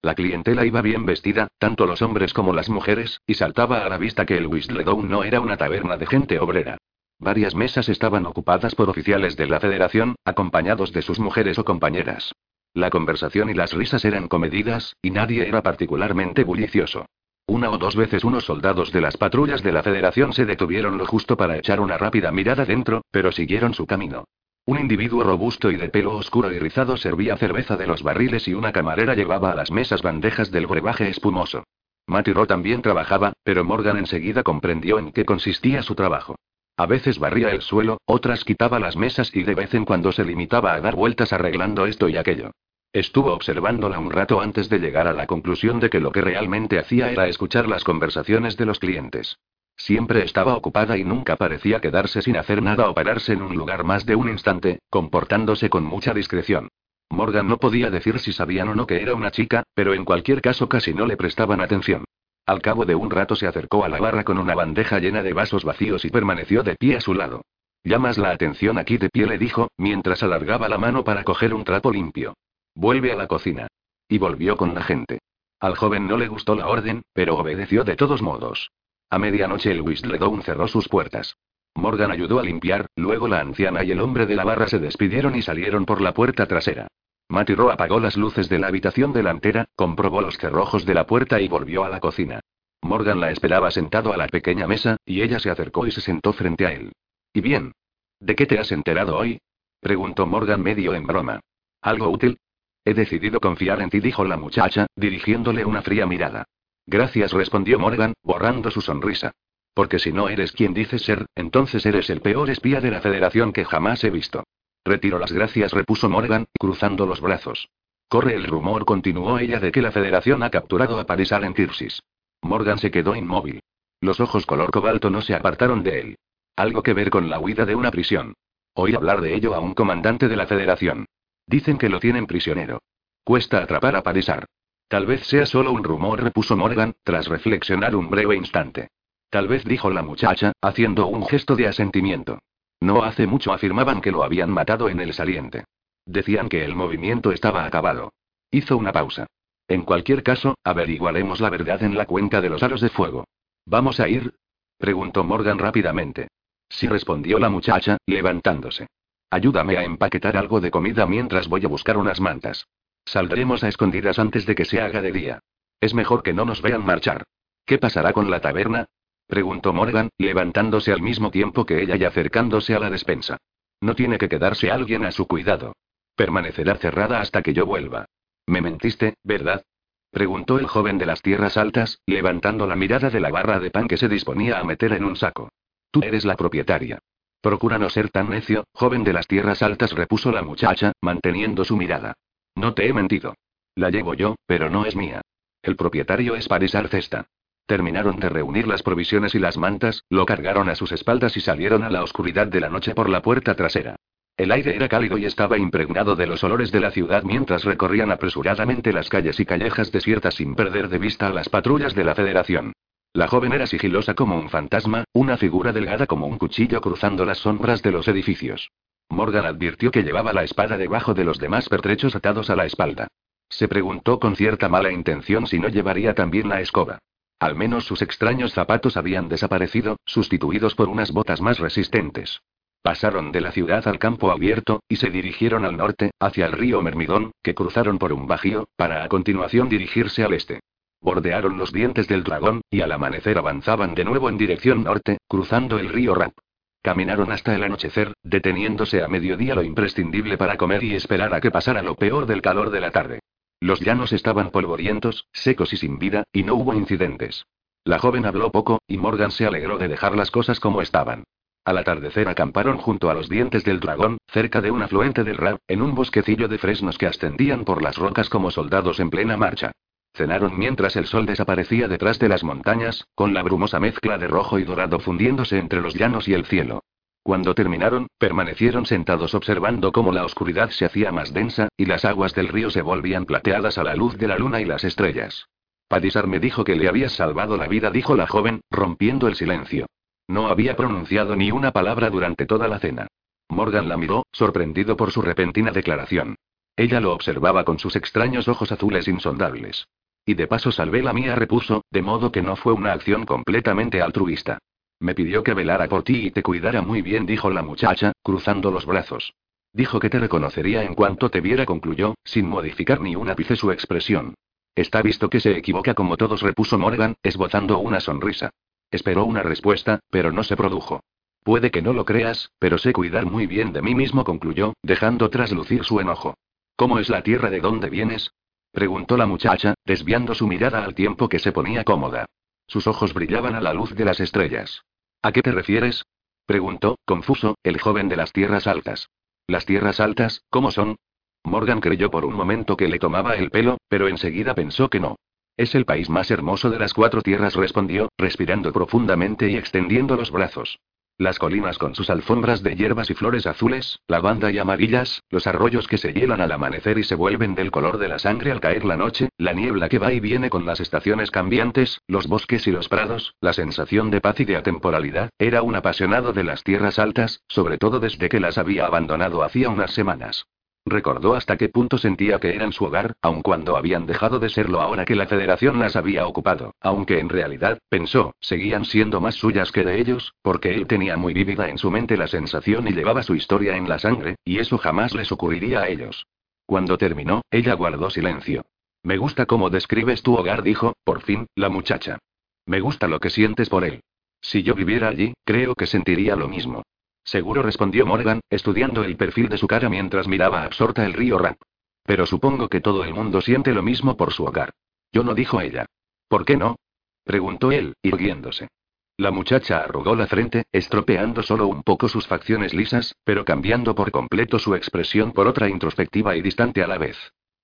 [0.00, 3.96] la clientela iba bien vestida, tanto los hombres como las mujeres, y saltaba a la
[3.96, 6.76] vista que el Whistledown no era una taberna de gente obrera.
[7.18, 12.32] Varias mesas estaban ocupadas por oficiales de la Federación, acompañados de sus mujeres o compañeras.
[12.74, 17.06] La conversación y las risas eran comedidas, y nadie era particularmente bullicioso.
[17.46, 21.06] Una o dos veces unos soldados de las patrullas de la Federación se detuvieron lo
[21.06, 24.24] justo para echar una rápida mirada dentro, pero siguieron su camino.
[24.66, 28.54] Un individuo robusto y de pelo oscuro y rizado servía cerveza de los barriles y
[28.54, 31.62] una camarera llevaba a las mesas bandejas del brebaje espumoso.
[32.08, 36.34] Matiro también trabajaba, pero Morgan enseguida comprendió en qué consistía su trabajo.
[36.76, 40.24] A veces barría el suelo, otras quitaba las mesas y de vez en cuando se
[40.24, 42.50] limitaba a dar vueltas arreglando esto y aquello.
[42.92, 46.78] Estuvo observándola un rato antes de llegar a la conclusión de que lo que realmente
[46.78, 49.36] hacía era escuchar las conversaciones de los clientes.
[49.76, 53.84] Siempre estaba ocupada y nunca parecía quedarse sin hacer nada o pararse en un lugar
[53.84, 56.68] más de un instante, comportándose con mucha discreción.
[57.10, 60.40] Morgan no podía decir si sabían o no que era una chica, pero en cualquier
[60.40, 62.04] caso casi no le prestaban atención.
[62.46, 65.32] Al cabo de un rato se acercó a la barra con una bandeja llena de
[65.32, 67.42] vasos vacíos y permaneció de pie a su lado.
[67.82, 71.64] Llamas la atención aquí de pie, le dijo, mientras alargaba la mano para coger un
[71.64, 72.34] trapo limpio.
[72.74, 73.68] Vuelve a la cocina.
[74.08, 75.20] Y volvió con la gente.
[75.60, 78.70] Al joven no le gustó la orden, pero obedeció de todos modos.
[79.08, 81.36] A medianoche el Whistledown cerró sus puertas.
[81.74, 85.34] Morgan ayudó a limpiar, luego la anciana y el hombre de la barra se despidieron
[85.34, 86.88] y salieron por la puerta trasera.
[87.34, 91.48] Matty apagó las luces de la habitación delantera, comprobó los cerrojos de la puerta y
[91.48, 92.38] volvió a la cocina.
[92.80, 96.32] Morgan la esperaba sentado a la pequeña mesa, y ella se acercó y se sentó
[96.32, 96.92] frente a él.
[97.32, 97.72] ¿Y bien?
[98.20, 99.40] ¿De qué te has enterado hoy?
[99.80, 101.40] preguntó Morgan medio en broma.
[101.82, 102.38] ¿Algo útil?
[102.84, 106.44] He decidido confiar en ti, dijo la muchacha, dirigiéndole una fría mirada.
[106.86, 109.32] Gracias, respondió Morgan, borrando su sonrisa.
[109.74, 113.52] Porque si no eres quien dices ser, entonces eres el peor espía de la Federación
[113.52, 114.44] que jamás he visto.
[114.84, 117.70] Retiro las gracias, repuso Morgan, cruzando los brazos.
[118.08, 122.02] Corre el rumor, continuó ella, de que la Federación ha capturado a Paris en Kirsis.
[122.42, 123.60] Morgan se quedó inmóvil.
[124.00, 126.18] Los ojos color cobalto no se apartaron de él.
[126.56, 128.34] Algo que ver con la huida de una prisión.
[128.74, 131.06] Oí hablar de ello a un comandante de la Federación.
[131.46, 132.82] Dicen que lo tienen prisionero.
[133.24, 134.44] Cuesta atrapar a Parisar.
[134.88, 138.88] Tal vez sea solo un rumor, repuso Morgan, tras reflexionar un breve instante.
[139.30, 142.40] Tal vez dijo la muchacha, haciendo un gesto de asentimiento.
[142.80, 145.64] No hace mucho afirmaban que lo habían matado en el saliente.
[146.06, 148.12] Decían que el movimiento estaba acabado.
[148.50, 149.26] Hizo una pausa.
[149.68, 153.24] En cualquier caso, averiguaremos la verdad en la cuenca de los aros de fuego.
[153.64, 154.34] ¿Vamos a ir?
[154.76, 156.28] preguntó Morgan rápidamente.
[156.68, 158.86] Sí respondió la muchacha, levantándose.
[159.30, 162.66] Ayúdame a empaquetar algo de comida mientras voy a buscar unas mantas.
[163.04, 165.40] Saldremos a escondidas antes de que se haga de día.
[165.80, 167.24] Es mejor que no nos vean marchar.
[167.66, 168.86] ¿Qué pasará con la taberna?
[169.26, 173.38] Preguntó Morgan, levantándose al mismo tiempo que ella y acercándose a la despensa.
[173.80, 175.74] No tiene que quedarse alguien a su cuidado.
[176.16, 178.06] Permanecerá cerrada hasta que yo vuelva.
[178.46, 179.64] Me mentiste, ¿verdad?
[180.10, 183.88] Preguntó el joven de las tierras altas, levantando la mirada de la barra de pan
[183.88, 185.50] que se disponía a meter en un saco.
[185.90, 187.00] Tú eres la propietaria.
[187.40, 191.76] Procura no ser tan necio, joven de las tierras altas, repuso la muchacha, manteniendo su
[191.76, 192.14] mirada.
[192.54, 193.34] No te he mentido.
[193.74, 195.20] La llevo yo, pero no es mía.
[195.62, 197.26] El propietario es Paris Arcesta.
[197.66, 201.82] Terminaron de reunir las provisiones y las mantas, lo cargaron a sus espaldas y salieron
[201.82, 203.96] a la oscuridad de la noche por la puerta trasera.
[204.36, 208.10] El aire era cálido y estaba impregnado de los olores de la ciudad mientras recorrían
[208.10, 212.14] apresuradamente las calles y callejas desiertas sin perder de vista a las patrullas de la
[212.14, 212.72] Federación.
[213.14, 217.38] La joven era sigilosa como un fantasma, una figura delgada como un cuchillo cruzando las
[217.38, 218.72] sombras de los edificios.
[219.08, 223.06] Morgan advirtió que llevaba la espada debajo de los demás pertrechos atados a la espalda.
[223.48, 226.98] Se preguntó con cierta mala intención si no llevaría también la escoba.
[227.44, 232.40] Al menos sus extraños zapatos habían desaparecido, sustituidos por unas botas más resistentes.
[232.80, 236.80] Pasaron de la ciudad al campo abierto, y se dirigieron al norte, hacia el río
[236.80, 240.60] Mermidón, que cruzaron por un bajío, para a continuación dirigirse al este.
[241.02, 245.78] Bordearon los dientes del dragón, y al amanecer avanzaban de nuevo en dirección norte, cruzando
[245.78, 246.32] el río Rap.
[246.80, 251.50] Caminaron hasta el anochecer, deteniéndose a mediodía lo imprescindible para comer y esperar a que
[251.50, 253.20] pasara lo peor del calor de la tarde.
[253.64, 257.46] Los llanos estaban polvorientos, secos y sin vida, y no hubo incidentes.
[257.82, 261.24] La joven habló poco, y Morgan se alegró de dejar las cosas como estaban.
[261.64, 265.60] Al atardecer acamparon junto a los dientes del dragón, cerca de un afluente del Rap,
[265.66, 269.72] en un bosquecillo de fresnos que ascendían por las rocas como soldados en plena marcha.
[270.14, 274.58] Cenaron mientras el sol desaparecía detrás de las montañas, con la brumosa mezcla de rojo
[274.58, 276.82] y dorado fundiéndose entre los llanos y el cielo.
[277.24, 282.34] Cuando terminaron, permanecieron sentados observando cómo la oscuridad se hacía más densa, y las aguas
[282.34, 285.46] del río se volvían plateadas a la luz de la luna y las estrellas.
[285.88, 289.86] Padisar me dijo que le habías salvado la vida, dijo la joven, rompiendo el silencio.
[290.28, 293.06] No había pronunciado ni una palabra durante toda la cena.
[293.48, 296.36] Morgan la miró, sorprendido por su repentina declaración.
[296.76, 299.86] Ella lo observaba con sus extraños ojos azules insondables.
[300.26, 304.02] Y de paso salvé la mía, repuso, de modo que no fue una acción completamente
[304.02, 304.58] altruista.
[305.00, 308.70] Me pidió que velara por ti y te cuidara muy bien, dijo la muchacha, cruzando
[308.70, 309.34] los brazos.
[309.72, 313.72] Dijo que te reconocería en cuanto te viera, concluyó, sin modificar ni un ápice su
[313.72, 314.34] expresión.
[314.74, 318.50] Está visto que se equivoca como todos, repuso Morgan, esbozando una sonrisa.
[318.90, 321.00] Esperó una respuesta, pero no se produjo.
[321.42, 325.28] Puede que no lo creas, pero sé cuidar muy bien de mí mismo, concluyó, dejando
[325.28, 326.34] traslucir su enojo.
[326.76, 328.30] ¿Cómo es la tierra de donde vienes?
[328.72, 332.26] Preguntó la muchacha, desviando su mirada al tiempo que se ponía cómoda.
[332.66, 334.82] Sus ojos brillaban a la luz de las estrellas.
[335.22, 336.04] ¿A qué te refieres?
[336.46, 339.08] Preguntó, confuso, el joven de las tierras altas.
[339.46, 340.96] ¿Las tierras altas, cómo son?
[341.44, 345.16] Morgan creyó por un momento que le tomaba el pelo, pero enseguida pensó que no.
[345.56, 350.30] Es el país más hermoso de las cuatro tierras, respondió, respirando profundamente y extendiendo los
[350.30, 350.80] brazos.
[351.16, 355.86] Las colinas con sus alfombras de hierbas y flores azules, lavanda y amarillas, los arroyos
[355.86, 358.84] que se hielan al amanecer y se vuelven del color de la sangre al caer
[358.84, 362.72] la noche, la niebla que va y viene con las estaciones cambiantes, los bosques y
[362.72, 366.98] los prados, la sensación de paz y de atemporalidad, era un apasionado de las tierras
[366.98, 370.46] altas, sobre todo desde que las había abandonado hacía unas semanas.
[370.86, 374.82] Recordó hasta qué punto sentía que eran su hogar, aun cuando habían dejado de serlo
[374.82, 379.72] ahora que la Federación las había ocupado, aunque en realidad, pensó, seguían siendo más suyas
[379.72, 383.22] que de ellos, porque él tenía muy vívida en su mente la sensación y llevaba
[383.22, 386.26] su historia en la sangre, y eso jamás les ocurriría a ellos.
[386.66, 388.66] Cuando terminó, ella guardó silencio.
[389.02, 392.18] Me gusta cómo describes tu hogar, dijo, por fin, la muchacha.
[392.66, 394.02] Me gusta lo que sientes por él.
[394.42, 396.82] Si yo viviera allí, creo que sentiría lo mismo.
[397.24, 401.56] Seguro respondió Morgan, estudiando el perfil de su cara mientras miraba absorta el río Rap.
[402.04, 404.70] Pero supongo que todo el mundo siente lo mismo por su hogar.
[405.10, 405.86] Yo no dijo ella.
[406.28, 406.76] ¿Por qué no?
[407.24, 408.68] preguntó él, irguiéndose.
[409.16, 414.10] La muchacha arrugó la frente, estropeando solo un poco sus facciones lisas, pero cambiando por
[414.10, 417.16] completo su expresión por otra introspectiva y distante a la vez.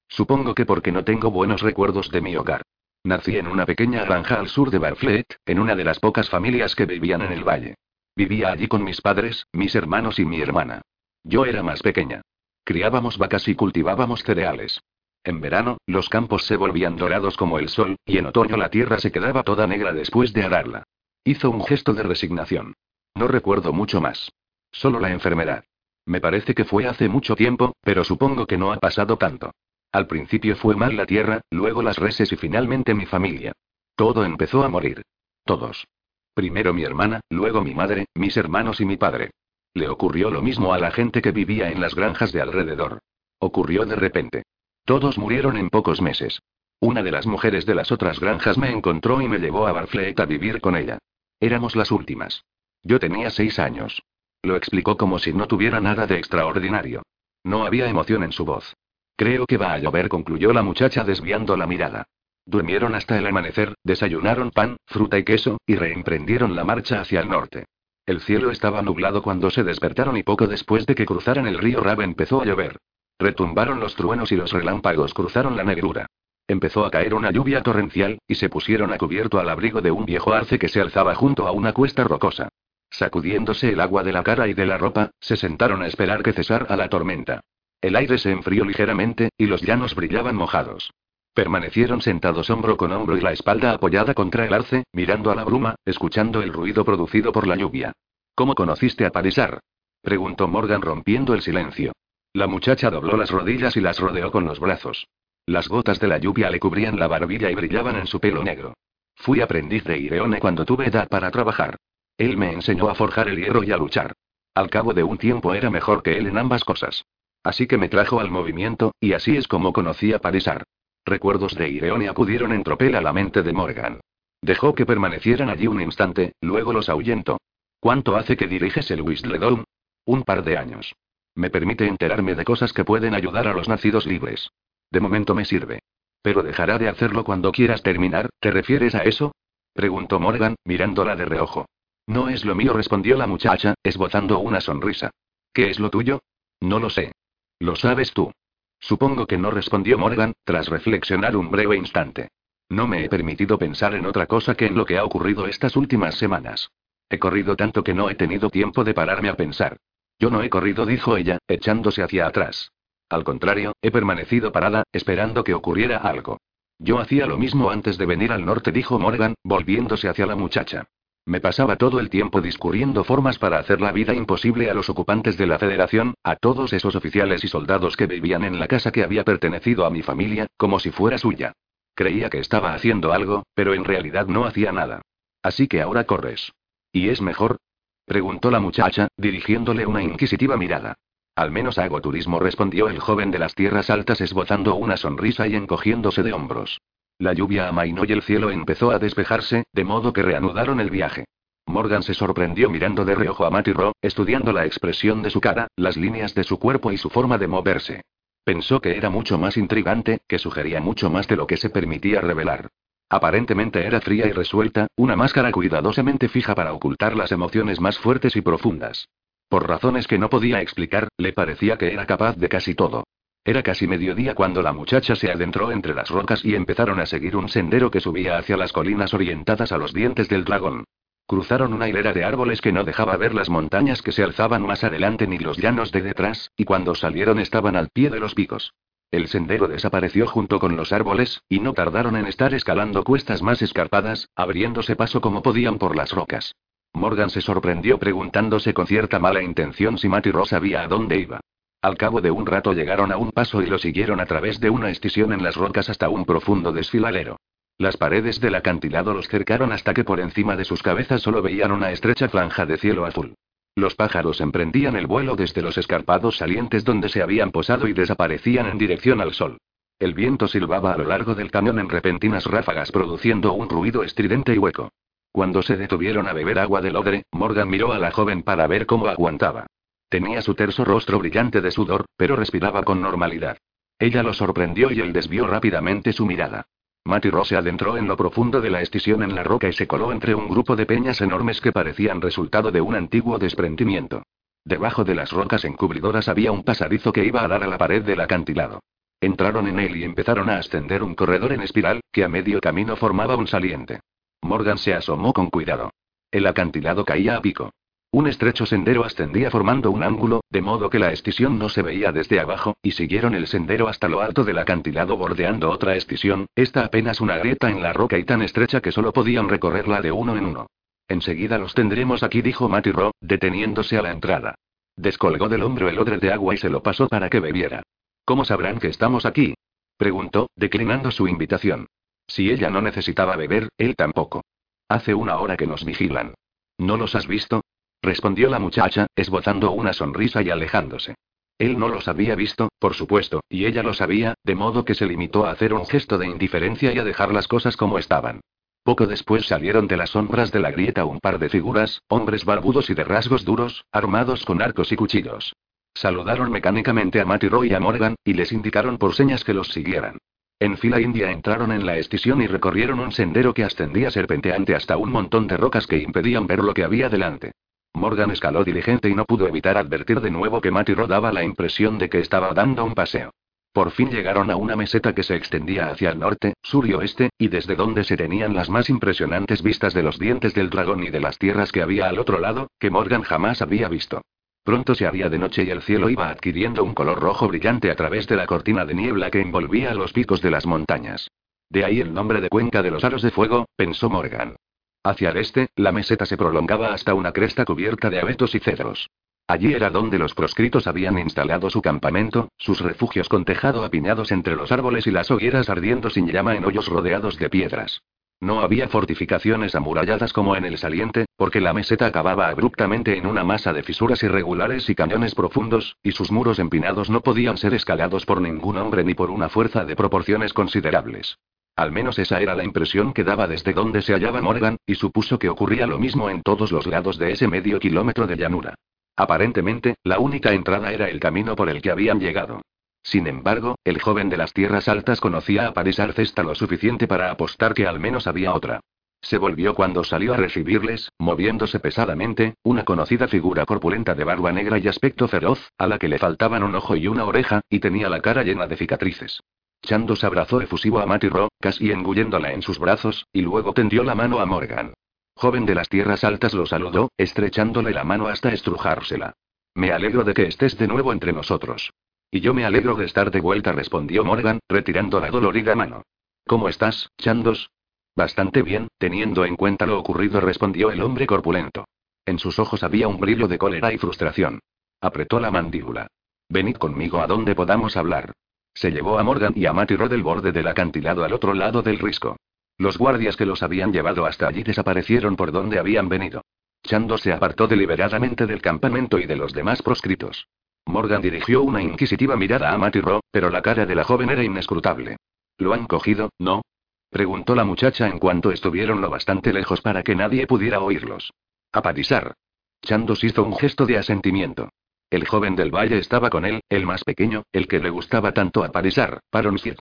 [0.08, 2.62] Supongo que porque no tengo buenos recuerdos de mi hogar.
[3.02, 6.74] Nací en una pequeña granja al sur de Barflet, en una de las pocas familias
[6.76, 7.74] que vivían en el valle.
[8.16, 10.82] Vivía allí con mis padres, mis hermanos y mi hermana.
[11.24, 12.22] Yo era más pequeña.
[12.64, 14.80] Criábamos vacas y cultivábamos cereales.
[15.24, 18.98] En verano, los campos se volvían dorados como el sol, y en otoño la tierra
[18.98, 20.84] se quedaba toda negra después de ararla.
[21.24, 22.74] Hizo un gesto de resignación.
[23.14, 24.32] No recuerdo mucho más.
[24.72, 25.64] Solo la enfermedad.
[26.06, 29.52] Me parece que fue hace mucho tiempo, pero supongo que no ha pasado tanto.
[29.92, 33.52] Al principio fue mal la tierra, luego las reses y finalmente mi familia.
[33.96, 35.02] Todo empezó a morir.
[35.44, 35.86] Todos.
[36.34, 39.30] Primero mi hermana, luego mi madre, mis hermanos y mi padre.
[39.74, 43.00] Le ocurrió lo mismo a la gente que vivía en las granjas de alrededor.
[43.38, 44.42] Ocurrió de repente.
[44.84, 46.40] Todos murieron en pocos meses.
[46.80, 50.18] Una de las mujeres de las otras granjas me encontró y me llevó a Barfleet
[50.18, 50.98] a vivir con ella.
[51.38, 52.44] Éramos las últimas.
[52.82, 54.02] Yo tenía seis años.
[54.42, 57.02] Lo explicó como si no tuviera nada de extraordinario.
[57.44, 58.74] No había emoción en su voz.
[59.16, 62.06] Creo que va a llover, concluyó la muchacha desviando la mirada.
[62.50, 67.28] Durmieron hasta el amanecer, desayunaron pan, fruta y queso, y reemprendieron la marcha hacia el
[67.28, 67.66] norte.
[68.06, 71.80] El cielo estaba nublado cuando se despertaron y poco después de que cruzaran el río
[71.80, 72.78] Rab empezó a llover.
[73.20, 76.06] Retumbaron los truenos y los relámpagos cruzaron la negrura.
[76.48, 80.04] Empezó a caer una lluvia torrencial, y se pusieron a cubierto al abrigo de un
[80.04, 82.48] viejo arce que se alzaba junto a una cuesta rocosa.
[82.90, 86.32] Sacudiéndose el agua de la cara y de la ropa, se sentaron a esperar que
[86.32, 87.42] cesara la tormenta.
[87.80, 90.90] El aire se enfrió ligeramente, y los llanos brillaban mojados.
[91.34, 95.44] Permanecieron sentados hombro con hombro y la espalda apoyada contra el arce, mirando a la
[95.44, 97.92] bruma, escuchando el ruido producido por la lluvia.
[98.34, 99.60] ¿Cómo conociste a Parisar?
[100.02, 101.92] preguntó Morgan rompiendo el silencio.
[102.32, 105.06] La muchacha dobló las rodillas y las rodeó con los brazos.
[105.46, 108.74] Las gotas de la lluvia le cubrían la barbilla y brillaban en su pelo negro.
[109.16, 111.76] Fui aprendiz de Ireone cuando tuve edad para trabajar.
[112.16, 114.12] Él me enseñó a forjar el hierro y a luchar.
[114.54, 117.04] Al cabo de un tiempo era mejor que él en ambas cosas.
[117.42, 120.64] Así que me trajo al movimiento, y así es como conocí a Parisar.
[121.04, 124.00] Recuerdos de Ireone acudieron en tropel a la mente de Morgan.
[124.42, 127.38] Dejó que permanecieran allí un instante, luego los ahuyentó.
[127.78, 129.64] ¿Cuánto hace que diriges el Whistledome?
[130.04, 130.94] Un par de años.
[131.34, 134.50] Me permite enterarme de cosas que pueden ayudar a los nacidos libres.
[134.90, 135.80] De momento me sirve.
[136.22, 139.32] Pero dejará de hacerlo cuando quieras terminar, ¿te refieres a eso?
[139.72, 141.66] preguntó Morgan, mirándola de reojo.
[142.06, 145.10] No es lo mío, respondió la muchacha, esbozando una sonrisa.
[145.52, 146.20] ¿Qué es lo tuyo?
[146.60, 147.12] No lo sé.
[147.58, 148.32] Lo sabes tú.
[148.80, 152.30] Supongo que no respondió Morgan, tras reflexionar un breve instante.
[152.68, 155.76] No me he permitido pensar en otra cosa que en lo que ha ocurrido estas
[155.76, 156.70] últimas semanas.
[157.08, 159.76] He corrido tanto que no he tenido tiempo de pararme a pensar.
[160.18, 162.72] Yo no he corrido, dijo ella, echándose hacia atrás.
[163.08, 166.38] Al contrario, he permanecido parada, esperando que ocurriera algo.
[166.78, 170.86] Yo hacía lo mismo antes de venir al norte, dijo Morgan, volviéndose hacia la muchacha.
[171.30, 175.38] Me pasaba todo el tiempo discurriendo formas para hacer la vida imposible a los ocupantes
[175.38, 179.04] de la Federación, a todos esos oficiales y soldados que vivían en la casa que
[179.04, 181.52] había pertenecido a mi familia, como si fuera suya.
[181.94, 185.02] Creía que estaba haciendo algo, pero en realidad no hacía nada.
[185.40, 186.50] Así que ahora corres.
[186.90, 187.58] ¿Y es mejor?
[188.06, 190.96] preguntó la muchacha, dirigiéndole una inquisitiva mirada.
[191.36, 195.54] Al menos hago turismo, respondió el joven de las tierras altas esbozando una sonrisa y
[195.54, 196.80] encogiéndose de hombros.
[197.20, 201.26] La lluvia amainó y el cielo empezó a despejarse, de modo que reanudaron el viaje.
[201.66, 205.68] Morgan se sorprendió mirando de reojo a Matty Rowe, estudiando la expresión de su cara,
[205.76, 208.00] las líneas de su cuerpo y su forma de moverse.
[208.42, 212.22] Pensó que era mucho más intrigante, que sugería mucho más de lo que se permitía
[212.22, 212.68] revelar.
[213.10, 218.34] Aparentemente era fría y resuelta, una máscara cuidadosamente fija para ocultar las emociones más fuertes
[218.34, 219.10] y profundas.
[219.50, 223.04] Por razones que no podía explicar, le parecía que era capaz de casi todo.
[223.44, 227.36] Era casi mediodía cuando la muchacha se adentró entre las rocas y empezaron a seguir
[227.36, 230.84] un sendero que subía hacia las colinas orientadas a los dientes del dragón.
[231.26, 234.84] Cruzaron una hilera de árboles que no dejaba ver las montañas que se alzaban más
[234.84, 238.74] adelante ni los llanos de detrás, y cuando salieron estaban al pie de los picos.
[239.10, 243.62] El sendero desapareció junto con los árboles, y no tardaron en estar escalando cuestas más
[243.62, 246.54] escarpadas, abriéndose paso como podían por las rocas.
[246.92, 251.40] Morgan se sorprendió preguntándose con cierta mala intención si Matty Ross sabía a dónde iba.
[251.82, 254.68] Al cabo de un rato llegaron a un paso y lo siguieron a través de
[254.68, 257.38] una escisión en las rocas hasta un profundo desfiladero.
[257.78, 261.72] Las paredes del acantilado los cercaron hasta que por encima de sus cabezas solo veían
[261.72, 263.34] una estrecha franja de cielo azul.
[263.74, 268.66] Los pájaros emprendían el vuelo desde los escarpados salientes donde se habían posado y desaparecían
[268.66, 269.56] en dirección al sol.
[269.98, 274.54] El viento silbaba a lo largo del cañón en repentinas ráfagas produciendo un ruido estridente
[274.54, 274.90] y hueco.
[275.32, 278.84] Cuando se detuvieron a beber agua del odre, Morgan miró a la joven para ver
[278.84, 279.66] cómo aguantaba.
[280.10, 283.56] Tenía su terso rostro brillante de sudor, pero respiraba con normalidad.
[283.96, 286.66] Ella lo sorprendió y él desvió rápidamente su mirada.
[287.04, 290.10] Ross se adentró en lo profundo de la escisión en la roca y se coló
[290.10, 294.24] entre un grupo de peñas enormes que parecían resultado de un antiguo desprendimiento.
[294.64, 298.02] Debajo de las rocas encubridoras había un pasadizo que iba a dar a la pared
[298.02, 298.80] del acantilado.
[299.20, 302.96] Entraron en él y empezaron a ascender un corredor en espiral, que a medio camino
[302.96, 304.00] formaba un saliente.
[304.42, 305.92] Morgan se asomó con cuidado.
[306.32, 307.70] El acantilado caía a pico.
[308.12, 312.10] Un estrecho sendero ascendía formando un ángulo, de modo que la escisión no se veía
[312.10, 316.84] desde abajo, y siguieron el sendero hasta lo alto del acantilado bordeando otra escisión, esta
[316.84, 320.36] apenas una grieta en la roca y tan estrecha que solo podían recorrerla de uno
[320.36, 320.66] en uno.
[321.06, 324.56] Enseguida los tendremos aquí, dijo Matty Rowe, deteniéndose a la entrada.
[324.96, 327.84] Descolgó del hombro el odre de agua y se lo pasó para que bebiera.
[328.24, 329.54] ¿Cómo sabrán que estamos aquí?
[329.96, 331.86] preguntó, declinando su invitación.
[332.26, 334.42] Si ella no necesitaba beber, él tampoco.
[334.88, 336.34] Hace una hora que nos vigilan.
[336.78, 337.62] ¿No los has visto?
[338.02, 341.14] Respondió la muchacha, esbozando una sonrisa y alejándose.
[341.58, 345.06] Él no los había visto, por supuesto, y ella lo sabía, de modo que se
[345.06, 348.40] limitó a hacer un gesto de indiferencia y a dejar las cosas como estaban.
[348.82, 352.88] Poco después salieron de las sombras de la grieta un par de figuras, hombres barbudos
[352.88, 355.54] y de rasgos duros, armados con arcos y cuchillos.
[355.92, 359.52] Saludaron mecánicamente a Matt y Roy y a Morgan, y les indicaron por señas que
[359.52, 360.16] los siguieran.
[360.58, 364.96] En fila india entraron en la escisión y recorrieron un sendero que ascendía serpenteante hasta
[364.96, 367.52] un montón de rocas que impedían ver lo que había delante.
[367.94, 371.98] Morgan escaló diligente y no pudo evitar advertir de nuevo que Matty daba la impresión
[371.98, 373.30] de que estaba dando un paseo.
[373.72, 377.30] Por fin llegaron a una meseta que se extendía hacia el norte, sur y oeste,
[377.38, 381.10] y desde donde se tenían las más impresionantes vistas de los dientes del dragón y
[381.10, 384.22] de las tierras que había al otro lado, que Morgan jamás había visto.
[384.64, 387.94] Pronto se haría de noche y el cielo iba adquiriendo un color rojo brillante a
[387.94, 391.30] través de la cortina de niebla que envolvía los picos de las montañas.
[391.68, 394.56] De ahí el nombre de Cuenca de los Aros de Fuego, pensó Morgan.
[395.02, 399.08] Hacia el este, la meseta se prolongaba hasta una cresta cubierta de abetos y cedros.
[399.46, 404.54] Allí era donde los proscritos habían instalado su campamento, sus refugios con tejado apiñados entre
[404.54, 408.02] los árboles y las hogueras ardiendo sin llama en hoyos rodeados de piedras.
[408.42, 413.44] No había fortificaciones amuralladas como en el saliente, porque la meseta acababa abruptamente en una
[413.44, 418.24] masa de fisuras irregulares y cañones profundos, y sus muros empinados no podían ser escalados
[418.24, 421.36] por ningún hombre ni por una fuerza de proporciones considerables.
[421.76, 425.38] Al menos esa era la impresión que daba desde donde se hallaba Morgan, y supuso
[425.38, 428.74] que ocurría lo mismo en todos los lados de ese medio kilómetro de llanura.
[429.16, 432.62] Aparentemente, la única entrada era el camino por el que habían llegado.
[433.02, 437.30] Sin embargo, el joven de las tierras altas conocía a Paris Arcesta lo suficiente para
[437.30, 438.80] apostar que al menos había otra.
[439.22, 444.78] Se volvió cuando salió a recibirles, moviéndose pesadamente, una conocida figura corpulenta de barba negra
[444.78, 448.08] y aspecto feroz, a la que le faltaban un ojo y una oreja, y tenía
[448.08, 449.40] la cara llena de cicatrices.
[449.82, 454.14] Chandos abrazó efusivo a Matty Ro, casi engulléndola en sus brazos, y luego tendió la
[454.14, 454.94] mano a Morgan.
[455.34, 459.34] Joven de las tierras altas lo saludó, estrechándole la mano hasta estrujársela.
[459.74, 461.92] Me alegro de que estés de nuevo entre nosotros.
[462.30, 466.02] Y yo me alegro de estar de vuelta, respondió Morgan, retirando la dolorida mano.
[466.46, 467.70] ¿Cómo estás, Chandos?
[468.16, 471.86] Bastante bien, teniendo en cuenta lo ocurrido, respondió el hombre corpulento.
[472.26, 474.60] En sus ojos había un brillo de cólera y frustración.
[475.00, 476.06] Apretó la mandíbula.
[476.48, 478.32] Venid conmigo a donde podamos hablar.
[478.74, 481.98] Se llevó a Morgan y a Matty del borde del acantilado al otro lado del
[481.98, 482.36] risco.
[482.78, 486.42] Los guardias que los habían llevado hasta allí desaparecieron por donde habían venido.
[486.82, 490.46] Chandos se apartó deliberadamente del campamento y de los demás proscritos.
[490.86, 493.00] Morgan dirigió una inquisitiva mirada a Matty
[493.30, 495.16] pero la cara de la joven era inescrutable.
[495.58, 496.62] ¿Lo han cogido, no?
[497.10, 501.32] preguntó la muchacha en cuanto estuvieron lo bastante lejos para que nadie pudiera oírlos.
[501.72, 502.34] A Parisar.
[502.82, 504.70] Chandos hizo un gesto de asentimiento.
[505.10, 508.64] El joven del valle estaba con él, el más pequeño, el que le gustaba tanto
[508.64, 509.76] a Parisar, Paronsir.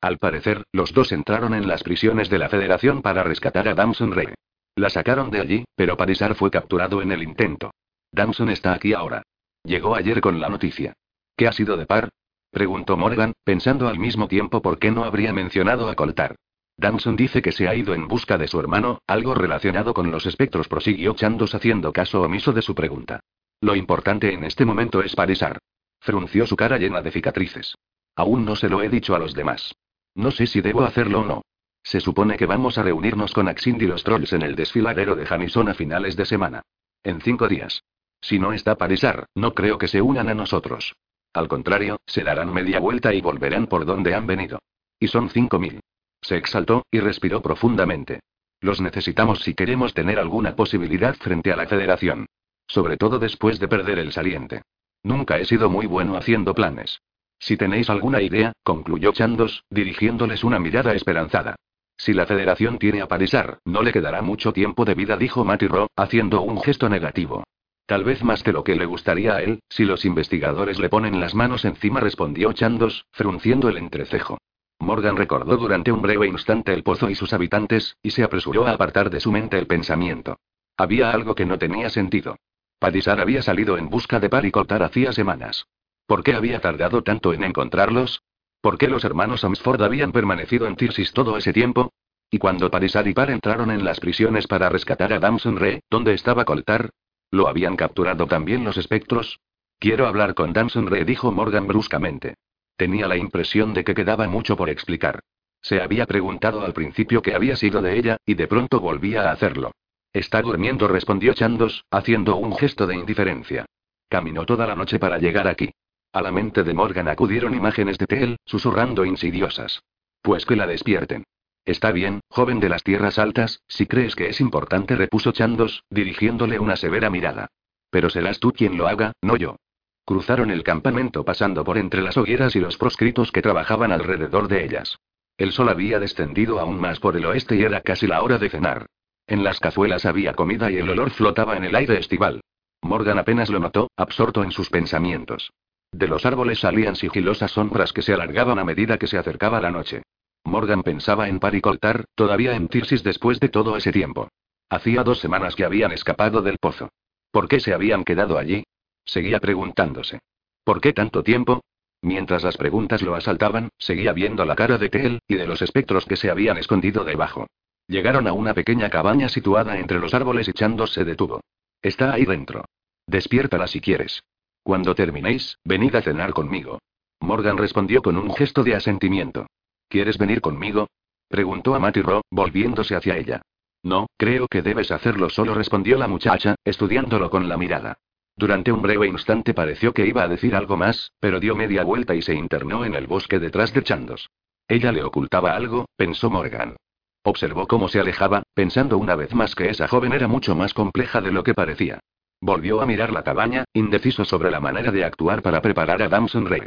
[0.00, 4.12] Al parecer, los dos entraron en las prisiones de la Federación para rescatar a Damson
[4.12, 4.28] Rey.
[4.76, 7.70] La sacaron de allí, pero Parisar fue capturado en el intento.
[8.12, 9.22] Damson está aquí ahora.
[9.64, 10.94] Llegó ayer con la noticia.
[11.36, 12.10] ¿Qué ha sido de Par?
[12.50, 16.36] Preguntó Morgan, pensando al mismo tiempo por qué no habría mencionado a Coltar.
[16.76, 20.26] Damson dice que se ha ido en busca de su hermano, algo relacionado con los
[20.26, 23.20] espectros, prosiguió Chandos haciendo caso omiso de su pregunta.
[23.60, 25.58] Lo importante en este momento es Parisar.
[26.00, 27.74] Frunció su cara llena de cicatrices.
[28.16, 29.74] Aún no se lo he dicho a los demás.
[30.14, 31.42] No sé si debo hacerlo o no.
[31.82, 35.26] Se supone que vamos a reunirnos con Axind y los trolls en el desfiladero de
[35.26, 36.62] Jamison a finales de semana.
[37.02, 37.82] En cinco días.
[38.24, 40.96] Si no está Parisar, no creo que se unan a nosotros.
[41.34, 44.60] Al contrario, se darán media vuelta y volverán por donde han venido.
[44.98, 45.80] Y son cinco mil.
[46.22, 48.20] Se exaltó, y respiró profundamente.
[48.62, 52.24] Los necesitamos si queremos tener alguna posibilidad frente a la Federación.
[52.66, 54.62] Sobre todo después de perder el saliente.
[55.02, 57.02] Nunca he sido muy bueno haciendo planes.
[57.38, 61.56] Si tenéis alguna idea, concluyó Chandos, dirigiéndoles una mirada esperanzada.
[61.98, 65.68] Si la Federación tiene a Parisar, no le quedará mucho tiempo de vida, dijo Matty
[65.94, 67.44] haciendo un gesto negativo.
[67.86, 71.20] Tal vez más de lo que le gustaría a él, si los investigadores le ponen
[71.20, 74.38] las manos encima, respondió Chandos, frunciendo el entrecejo.
[74.78, 78.72] Morgan recordó durante un breve instante el pozo y sus habitantes, y se apresuró a
[78.72, 80.38] apartar de su mente el pensamiento.
[80.76, 82.36] Había algo que no tenía sentido.
[82.78, 85.66] Padisar había salido en busca de Par y Cotar hacía semanas.
[86.06, 88.22] ¿Por qué había tardado tanto en encontrarlos?
[88.60, 91.92] ¿Por qué los hermanos Amsford habían permanecido en Tirsis todo ese tiempo?
[92.30, 96.14] Y cuando Padisar y Par entraron en las prisiones para rescatar a Damson Re, ¿dónde
[96.14, 96.90] estaba Coltar?
[97.30, 99.40] ¿Lo habían capturado también los espectros?
[99.78, 102.34] Quiero hablar con Damson Re, dijo Morgan bruscamente.
[102.76, 105.20] Tenía la impresión de que quedaba mucho por explicar.
[105.60, 109.32] Se había preguntado al principio qué había sido de ella, y de pronto volvía a
[109.32, 109.72] hacerlo.
[110.12, 113.66] Está durmiendo, respondió Chandos, haciendo un gesto de indiferencia.
[114.08, 115.70] Caminó toda la noche para llegar aquí.
[116.12, 119.82] A la mente de Morgan acudieron imágenes de Tel, susurrando insidiosas.
[120.22, 121.24] Pues que la despierten.
[121.64, 126.58] Está bien, joven de las tierras altas, si crees que es importante, repuso Chandos, dirigiéndole
[126.58, 127.48] una severa mirada.
[127.90, 129.56] Pero serás tú quien lo haga, no yo.
[130.04, 134.64] Cruzaron el campamento pasando por entre las hogueras y los proscritos que trabajaban alrededor de
[134.64, 134.98] ellas.
[135.38, 138.50] El sol había descendido aún más por el oeste y era casi la hora de
[138.50, 138.86] cenar.
[139.26, 142.42] En las cazuelas había comida y el olor flotaba en el aire estival.
[142.82, 145.50] Morgan apenas lo notó, absorto en sus pensamientos.
[145.90, 149.70] De los árboles salían sigilosas sombras que se alargaban a medida que se acercaba la
[149.70, 150.02] noche.
[150.44, 154.28] Morgan pensaba en Paricoltar, todavía en Tirsis después de todo ese tiempo.
[154.68, 156.90] Hacía dos semanas que habían escapado del pozo.
[157.30, 158.64] ¿Por qué se habían quedado allí?
[159.04, 160.20] Seguía preguntándose.
[160.62, 161.62] ¿Por qué tanto tiempo?
[162.02, 166.04] Mientras las preguntas lo asaltaban, seguía viendo la cara de Tel, y de los espectros
[166.04, 167.46] que se habían escondido debajo.
[167.86, 171.40] Llegaron a una pequeña cabaña situada entre los árboles y Chandos se detuvo.
[171.82, 172.64] Está ahí dentro.
[173.06, 174.22] Despiértala si quieres.
[174.62, 176.78] Cuando terminéis, venid a cenar conmigo.
[177.20, 179.46] Morgan respondió con un gesto de asentimiento.
[179.88, 180.88] ¿Quieres venir conmigo?
[181.28, 183.42] preguntó a Matty Ro, volviéndose hacia ella.
[183.82, 187.98] No, creo que debes hacerlo solo, respondió la muchacha, estudiándolo con la mirada.
[188.36, 192.14] Durante un breve instante pareció que iba a decir algo más, pero dio media vuelta
[192.14, 194.30] y se internó en el bosque detrás de Chandos.
[194.66, 196.76] Ella le ocultaba algo, pensó Morgan.
[197.22, 201.20] Observó cómo se alejaba, pensando una vez más que esa joven era mucho más compleja
[201.20, 202.00] de lo que parecía.
[202.40, 206.46] Volvió a mirar la cabaña, indeciso sobre la manera de actuar para preparar a Damson
[206.46, 206.62] Rey.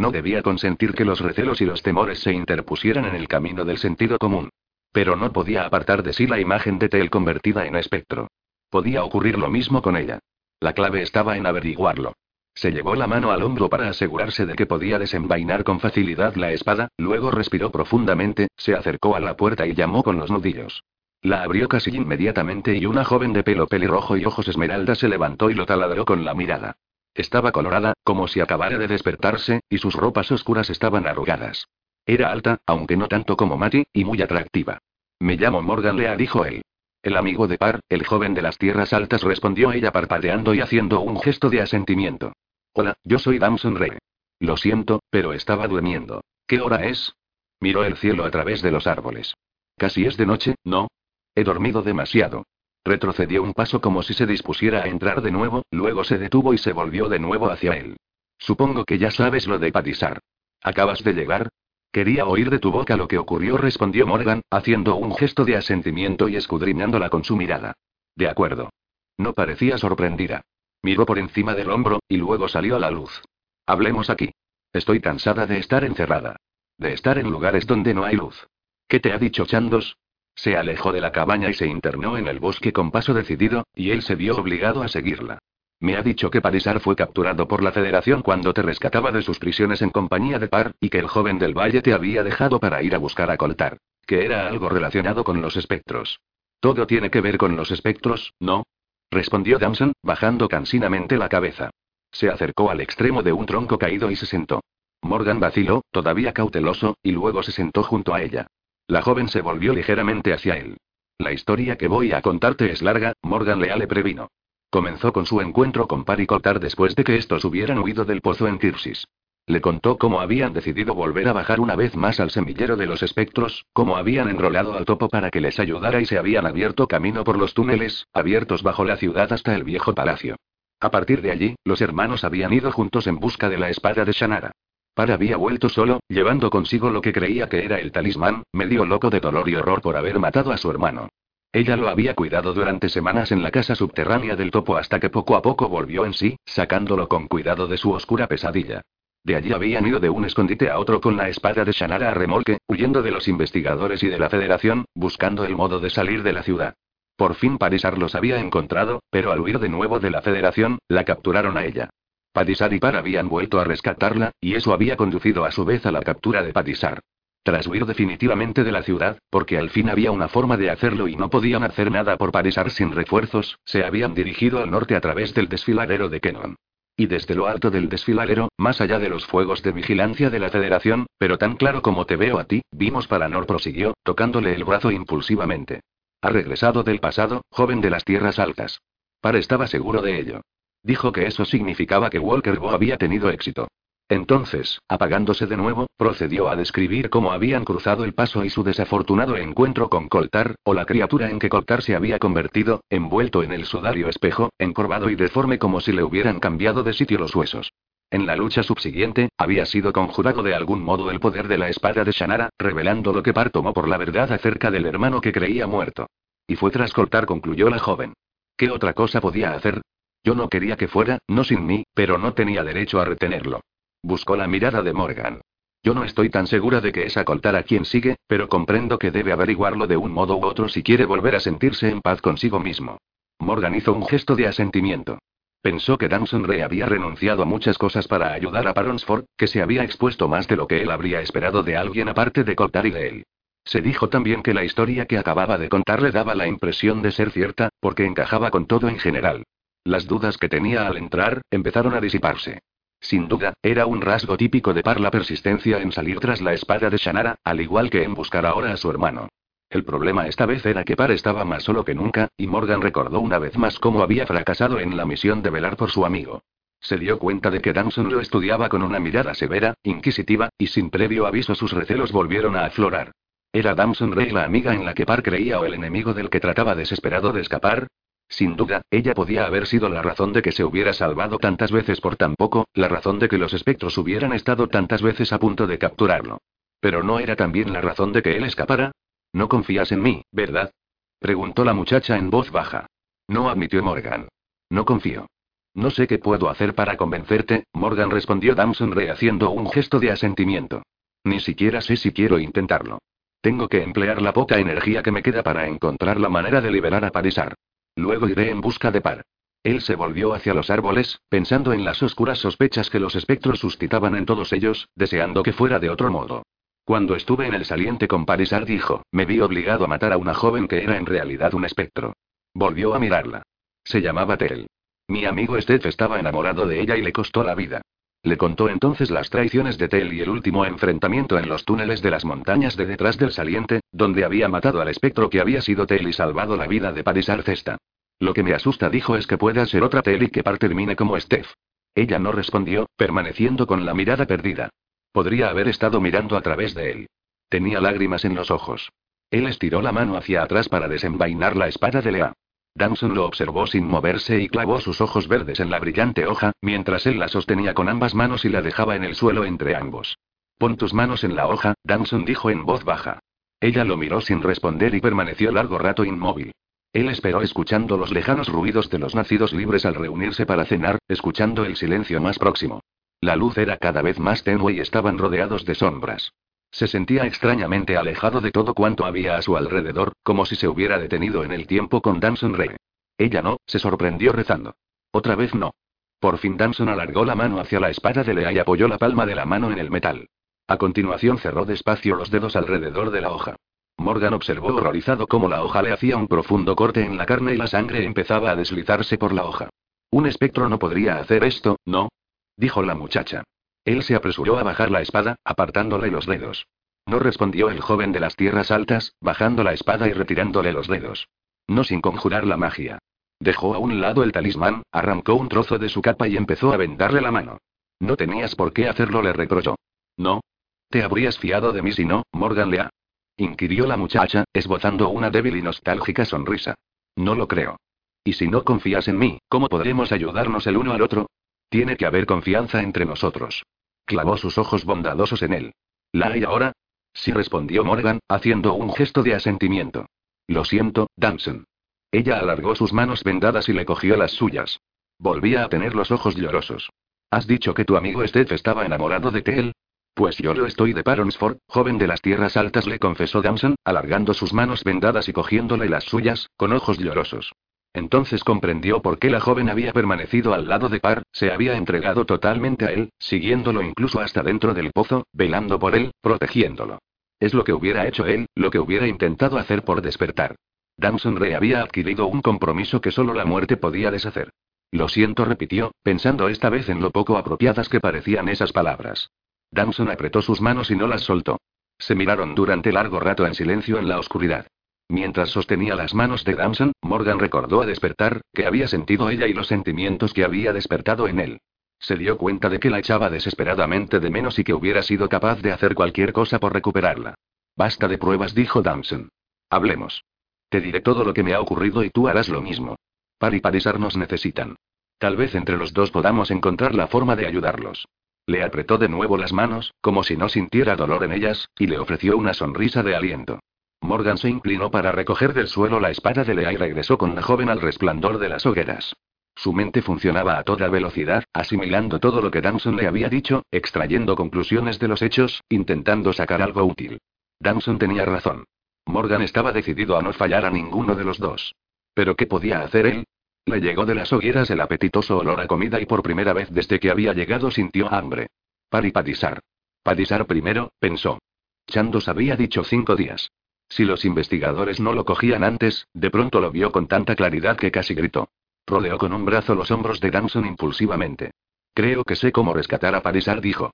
[0.00, 3.76] No debía consentir que los recelos y los temores se interpusieran en el camino del
[3.76, 4.48] sentido común.
[4.92, 8.28] Pero no podía apartar de sí la imagen de Tel convertida en espectro.
[8.70, 10.18] Podía ocurrir lo mismo con ella.
[10.58, 12.14] La clave estaba en averiguarlo.
[12.54, 16.50] Se llevó la mano al hombro para asegurarse de que podía desenvainar con facilidad la
[16.50, 20.82] espada, luego respiró profundamente, se acercó a la puerta y llamó con los nudillos.
[21.20, 25.50] La abrió casi inmediatamente y una joven de pelo pelirrojo y ojos esmeralda se levantó
[25.50, 26.76] y lo taladró con la mirada.
[27.14, 31.66] Estaba colorada, como si acabara de despertarse, y sus ropas oscuras estaban arrugadas.
[32.06, 34.78] Era alta, aunque no tanto como Matty, y muy atractiva.
[35.18, 36.62] Me llamo Morgan Lea, dijo él.
[37.02, 41.00] El amigo de Par, el joven de las tierras altas, respondió ella parpadeando y haciendo
[41.00, 42.32] un gesto de asentimiento.
[42.72, 43.92] Hola, yo soy Damson Rey.
[44.38, 46.22] Lo siento, pero estaba durmiendo.
[46.46, 47.14] ¿Qué hora es?
[47.60, 49.34] Miró el cielo a través de los árboles.
[49.76, 50.88] Casi es de noche, ¿no?
[51.34, 52.44] He dormido demasiado.
[52.84, 56.58] Retrocedió un paso como si se dispusiera a entrar de nuevo, luego se detuvo y
[56.58, 57.96] se volvió de nuevo hacia él.
[58.38, 60.20] Supongo que ya sabes lo de Patisar.
[60.62, 61.50] ¿Acabas de llegar?
[61.92, 66.28] Quería oír de tu boca lo que ocurrió, respondió Morgan, haciendo un gesto de asentimiento
[66.28, 67.74] y escudriñándola con su mirada.
[68.14, 68.70] De acuerdo.
[69.18, 70.42] No parecía sorprendida.
[70.82, 73.22] Miró por encima del hombro, y luego salió a la luz.
[73.66, 74.30] Hablemos aquí.
[74.72, 76.36] Estoy cansada de estar encerrada.
[76.78, 78.46] De estar en lugares donde no hay luz.
[78.88, 79.96] ¿Qué te ha dicho Chandos?
[80.40, 83.90] Se alejó de la cabaña y se internó en el bosque con paso decidido, y
[83.90, 85.38] él se vio obligado a seguirla.
[85.80, 89.38] Me ha dicho que Parisar fue capturado por la Federación cuando te rescataba de sus
[89.38, 92.82] prisiones en compañía de Par, y que el joven del valle te había dejado para
[92.82, 93.76] ir a buscar a Coltar.
[94.06, 96.20] Que era algo relacionado con los espectros.
[96.58, 98.62] Todo tiene que ver con los espectros, ¿no?
[99.10, 101.68] respondió Damson, bajando cansinamente la cabeza.
[102.12, 104.62] Se acercó al extremo de un tronco caído y se sentó.
[105.02, 108.46] Morgan vaciló, todavía cauteloso, y luego se sentó junto a ella.
[108.90, 110.76] La joven se volvió ligeramente hacia él.
[111.16, 114.32] La historia que voy a contarte es larga, Morgan Leal le previno.
[114.68, 116.26] Comenzó con su encuentro con Pari
[116.60, 119.06] después de que estos hubieran huido del pozo en Kirsis.
[119.46, 123.04] Le contó cómo habían decidido volver a bajar una vez más al semillero de los
[123.04, 127.22] espectros, cómo habían enrolado al topo para que les ayudara y se habían abierto camino
[127.22, 130.34] por los túneles, abiertos bajo la ciudad hasta el viejo palacio.
[130.80, 134.10] A partir de allí, los hermanos habían ido juntos en busca de la espada de
[134.10, 134.50] Shannara.
[134.94, 139.10] Par había vuelto solo, llevando consigo lo que creía que era el talismán, medio loco
[139.10, 141.08] de dolor y horror por haber matado a su hermano.
[141.52, 145.34] Ella lo había cuidado durante semanas en la casa subterránea del topo hasta que poco
[145.36, 148.82] a poco volvió en sí, sacándolo con cuidado de su oscura pesadilla.
[149.24, 152.14] De allí habían ido de un escondite a otro con la espada de Shannara a
[152.14, 156.32] remolque, huyendo de los investigadores y de la Federación, buscando el modo de salir de
[156.32, 156.74] la ciudad.
[157.16, 161.04] Por fin Parisar los había encontrado, pero al huir de nuevo de la Federación, la
[161.04, 161.90] capturaron a ella.
[162.32, 165.90] Patisar y Par habían vuelto a rescatarla, y eso había conducido a su vez a
[165.90, 167.00] la captura de Patisar.
[167.42, 171.16] Tras huir definitivamente de la ciudad, porque al fin había una forma de hacerlo y
[171.16, 175.34] no podían hacer nada por Parisar sin refuerzos, se habían dirigido al norte a través
[175.34, 176.56] del desfiladero de Kenon.
[176.96, 180.50] Y desde lo alto del desfiladero, más allá de los fuegos de vigilancia de la
[180.50, 184.64] Federación, pero tan claro como te veo a ti, vimos para Nor prosiguió, tocándole el
[184.64, 185.80] brazo impulsivamente.
[186.20, 188.82] Ha regresado del pasado, joven de las tierras altas.
[189.22, 190.42] Par estaba seguro de ello.
[190.82, 193.68] Dijo que eso significaba que Walker Bo había tenido éxito.
[194.10, 199.36] Entonces, apagándose de nuevo, procedió a describir cómo habían cruzado el paso y su desafortunado
[199.36, 203.66] encuentro con Coltar, o la criatura en que Coltar se había convertido, envuelto en el
[203.66, 207.70] sudario espejo, encorvado y deforme como si le hubieran cambiado de sitio los huesos.
[208.10, 212.02] En la lucha subsiguiente, había sido conjurado de algún modo el poder de la espada
[212.02, 215.68] de Shannara, revelando lo que Par tomó por la verdad acerca del hermano que creía
[215.68, 216.08] muerto.
[216.48, 218.14] Y fue tras Coltar, concluyó la joven.
[218.56, 219.80] ¿Qué otra cosa podía hacer?
[220.22, 223.60] Yo no quería que fuera, no sin mí, pero no tenía derecho a retenerlo.
[224.02, 225.40] Buscó la mirada de Morgan.
[225.82, 229.10] Yo no estoy tan segura de que es acoltar a quien sigue, pero comprendo que
[229.10, 232.60] debe averiguarlo de un modo u otro si quiere volver a sentirse en paz consigo
[232.60, 232.98] mismo.
[233.38, 235.18] Morgan hizo un gesto de asentimiento.
[235.62, 239.62] Pensó que Damson Ray había renunciado a muchas cosas para ayudar a Paronsford, que se
[239.62, 242.90] había expuesto más de lo que él habría esperado de alguien aparte de Coltar y
[242.90, 243.24] de él.
[243.64, 247.12] Se dijo también que la historia que acababa de contar le daba la impresión de
[247.12, 249.44] ser cierta, porque encajaba con todo en general.
[249.84, 252.60] Las dudas que tenía al entrar, empezaron a disiparse.
[253.00, 256.90] Sin duda, era un rasgo típico de Par la persistencia en salir tras la espada
[256.90, 259.28] de Shannara, al igual que en buscar ahora a su hermano.
[259.70, 263.20] El problema esta vez era que Par estaba más solo que nunca, y Morgan recordó
[263.20, 266.42] una vez más cómo había fracasado en la misión de velar por su amigo.
[266.80, 270.90] Se dio cuenta de que Danson lo estudiaba con una mirada severa, inquisitiva, y sin
[270.90, 273.12] previo aviso sus recelos volvieron a aflorar.
[273.52, 276.40] ¿Era Damson Ray la amiga en la que Par creía o el enemigo del que
[276.40, 277.88] trataba desesperado de escapar?
[278.30, 282.00] Sin duda, ella podía haber sido la razón de que se hubiera salvado tantas veces
[282.00, 285.66] por tan poco, la razón de que los espectros hubieran estado tantas veces a punto
[285.66, 286.38] de capturarlo.
[286.80, 288.92] Pero no era también la razón de que él escapara,
[289.32, 290.72] no confías en mí, ¿verdad?
[291.18, 292.86] Preguntó la muchacha en voz baja.
[293.28, 294.28] No admitió Morgan.
[294.70, 295.26] No confío.
[295.74, 300.82] No sé qué puedo hacer para convencerte, Morgan respondió Damson rehaciendo un gesto de asentimiento.
[301.22, 302.98] Ni siquiera sé si quiero intentarlo.
[303.40, 307.04] Tengo que emplear la poca energía que me queda para encontrar la manera de liberar
[307.04, 307.54] a Parisar.
[308.00, 309.26] Luego iré en busca de Par.
[309.62, 314.16] Él se volvió hacia los árboles, pensando en las oscuras sospechas que los espectros suscitaban
[314.16, 316.44] en todos ellos, deseando que fuera de otro modo.
[316.84, 320.32] Cuando estuve en el saliente con Parisar dijo, me vi obligado a matar a una
[320.32, 322.14] joven que era en realidad un espectro.
[322.54, 323.42] Volvió a mirarla.
[323.84, 324.66] Se llamaba Tel.
[325.06, 327.82] Mi amigo Steph estaba enamorado de ella y le costó la vida.
[328.22, 332.10] Le contó entonces las traiciones de Tel y el último enfrentamiento en los túneles de
[332.10, 336.06] las montañas de detrás del saliente, donde había matado al espectro que había sido Tel
[336.06, 337.78] y salvado la vida de Parisar Cesta.
[338.18, 340.96] Lo que me asusta, dijo, es que pueda ser otra Tel y que Par termine
[340.96, 341.50] como Steph.
[341.94, 344.68] Ella no respondió, permaneciendo con la mirada perdida.
[345.12, 347.06] Podría haber estado mirando a través de él.
[347.48, 348.90] Tenía lágrimas en los ojos.
[349.30, 352.32] Él estiró la mano hacia atrás para desenvainar la espada de Lea.
[352.74, 357.06] Damson lo observó sin moverse y clavó sus ojos verdes en la brillante hoja, mientras
[357.06, 360.18] él la sostenía con ambas manos y la dejaba en el suelo entre ambos.
[360.58, 363.20] Pon tus manos en la hoja, Damson dijo en voz baja.
[363.60, 366.52] Ella lo miró sin responder y permaneció largo rato inmóvil.
[366.92, 371.64] Él esperó escuchando los lejanos ruidos de los nacidos libres al reunirse para cenar, escuchando
[371.64, 372.80] el silencio más próximo.
[373.20, 376.32] La luz era cada vez más tenue y estaban rodeados de sombras.
[376.70, 380.98] Se sentía extrañamente alejado de todo cuanto había a su alrededor, como si se hubiera
[380.98, 382.70] detenido en el tiempo con Danson Rey.
[383.18, 384.74] Ella no, se sorprendió rezando.
[385.12, 385.74] Otra vez no.
[386.20, 389.26] Por fin Danson alargó la mano hacia la espada de Lea y apoyó la palma
[389.26, 390.28] de la mano en el metal.
[390.68, 393.56] A continuación cerró despacio los dedos alrededor de la hoja.
[393.96, 397.56] Morgan observó horrorizado cómo la hoja le hacía un profundo corte en la carne y
[397.56, 399.68] la sangre empezaba a deslizarse por la hoja.
[400.10, 402.08] Un espectro no podría hacer esto, ¿no?
[402.56, 403.44] dijo la muchacha.
[403.84, 406.66] Él se apresuró a bajar la espada, apartándole los dedos.
[407.06, 411.28] No respondió el joven de las tierras altas, bajando la espada y retirándole los dedos.
[411.66, 412.98] No sin conjurar la magia.
[413.40, 416.76] Dejó a un lado el talismán, arrancó un trozo de su capa y empezó a
[416.76, 417.58] vendarle la mano.
[417.98, 419.76] No tenías por qué hacerlo, le reprochó.
[420.16, 420.40] No.
[420.88, 422.90] ¿Te habrías fiado de mí si no, Morgan Lea?
[423.36, 426.74] inquirió la muchacha, esbozando una débil y nostálgica sonrisa.
[427.16, 427.78] No lo creo.
[428.22, 431.26] Y si no confías en mí, ¿cómo podremos ayudarnos el uno al otro?
[431.70, 433.64] Tiene que haber confianza entre nosotros.
[434.04, 435.74] Clavó sus ojos bondadosos en él.
[436.12, 436.72] ¿La hay ahora?
[437.14, 440.06] Sí respondió Morgan, haciendo un gesto de asentimiento.
[440.48, 441.64] Lo siento, Damson.
[442.10, 444.80] Ella alargó sus manos vendadas y le cogió las suyas.
[445.18, 446.90] Volvía a tener los ojos llorosos.
[447.30, 449.72] ¿Has dicho que tu amigo Steph estaba enamorado de Tel?
[450.14, 454.34] Pues yo lo estoy de Paronsford, joven de las tierras altas, le confesó Damson, alargando
[454.34, 457.52] sus manos vendadas y cogiéndole las suyas, con ojos llorosos.
[457.92, 462.24] Entonces comprendió por qué la joven había permanecido al lado de Par, se había entregado
[462.24, 467.00] totalmente a él, siguiéndolo incluso hasta dentro del pozo, velando por él, protegiéndolo.
[467.40, 470.56] Es lo que hubiera hecho él, lo que hubiera intentado hacer por despertar.
[470.96, 474.50] Damson Ray había adquirido un compromiso que solo la muerte podía deshacer.
[474.92, 479.30] Lo siento, repitió, pensando esta vez en lo poco apropiadas que parecían esas palabras.
[479.70, 481.58] Damson apretó sus manos y no las soltó.
[481.98, 484.66] Se miraron durante largo rato en silencio en la oscuridad.
[485.10, 489.52] Mientras sostenía las manos de Damson, Morgan recordó a despertar, que había sentido ella y
[489.52, 491.60] los sentimientos que había despertado en él.
[491.98, 495.62] Se dio cuenta de que la echaba desesperadamente de menos y que hubiera sido capaz
[495.62, 497.34] de hacer cualquier cosa por recuperarla.
[497.74, 499.30] Basta de pruebas, dijo Damson.
[499.68, 500.22] Hablemos.
[500.68, 502.94] Te diré todo lo que me ha ocurrido y tú harás lo mismo.
[503.36, 504.76] Par y Parisar nos necesitan.
[505.18, 508.06] Tal vez entre los dos podamos encontrar la forma de ayudarlos.
[508.46, 511.98] Le apretó de nuevo las manos, como si no sintiera dolor en ellas, y le
[511.98, 513.58] ofreció una sonrisa de aliento.
[514.00, 517.42] Morgan se inclinó para recoger del suelo la espada de Lea y regresó con la
[517.42, 519.14] joven al resplandor de las hogueras.
[519.54, 524.34] Su mente funcionaba a toda velocidad, asimilando todo lo que Danson le había dicho, extrayendo
[524.36, 527.18] conclusiones de los hechos, intentando sacar algo útil.
[527.58, 528.64] Danson tenía razón.
[529.04, 531.74] Morgan estaba decidido a no fallar a ninguno de los dos.
[532.14, 533.24] ¿Pero qué podía hacer él?
[533.66, 536.98] Le llegó de las hogueras el apetitoso olor a comida y por primera vez desde
[536.98, 538.48] que había llegado sintió hambre.
[538.88, 539.60] Paripadisar.
[540.02, 541.38] Padisar primero, pensó.
[541.86, 543.50] Chandos había dicho cinco días.
[543.90, 547.90] Si los investigadores no lo cogían antes, de pronto lo vio con tanta claridad que
[547.90, 548.48] casi gritó.
[548.86, 551.50] Rodeó con un brazo los hombros de Danson impulsivamente.
[551.92, 553.90] Creo que sé cómo rescatar a Parisar, dijo.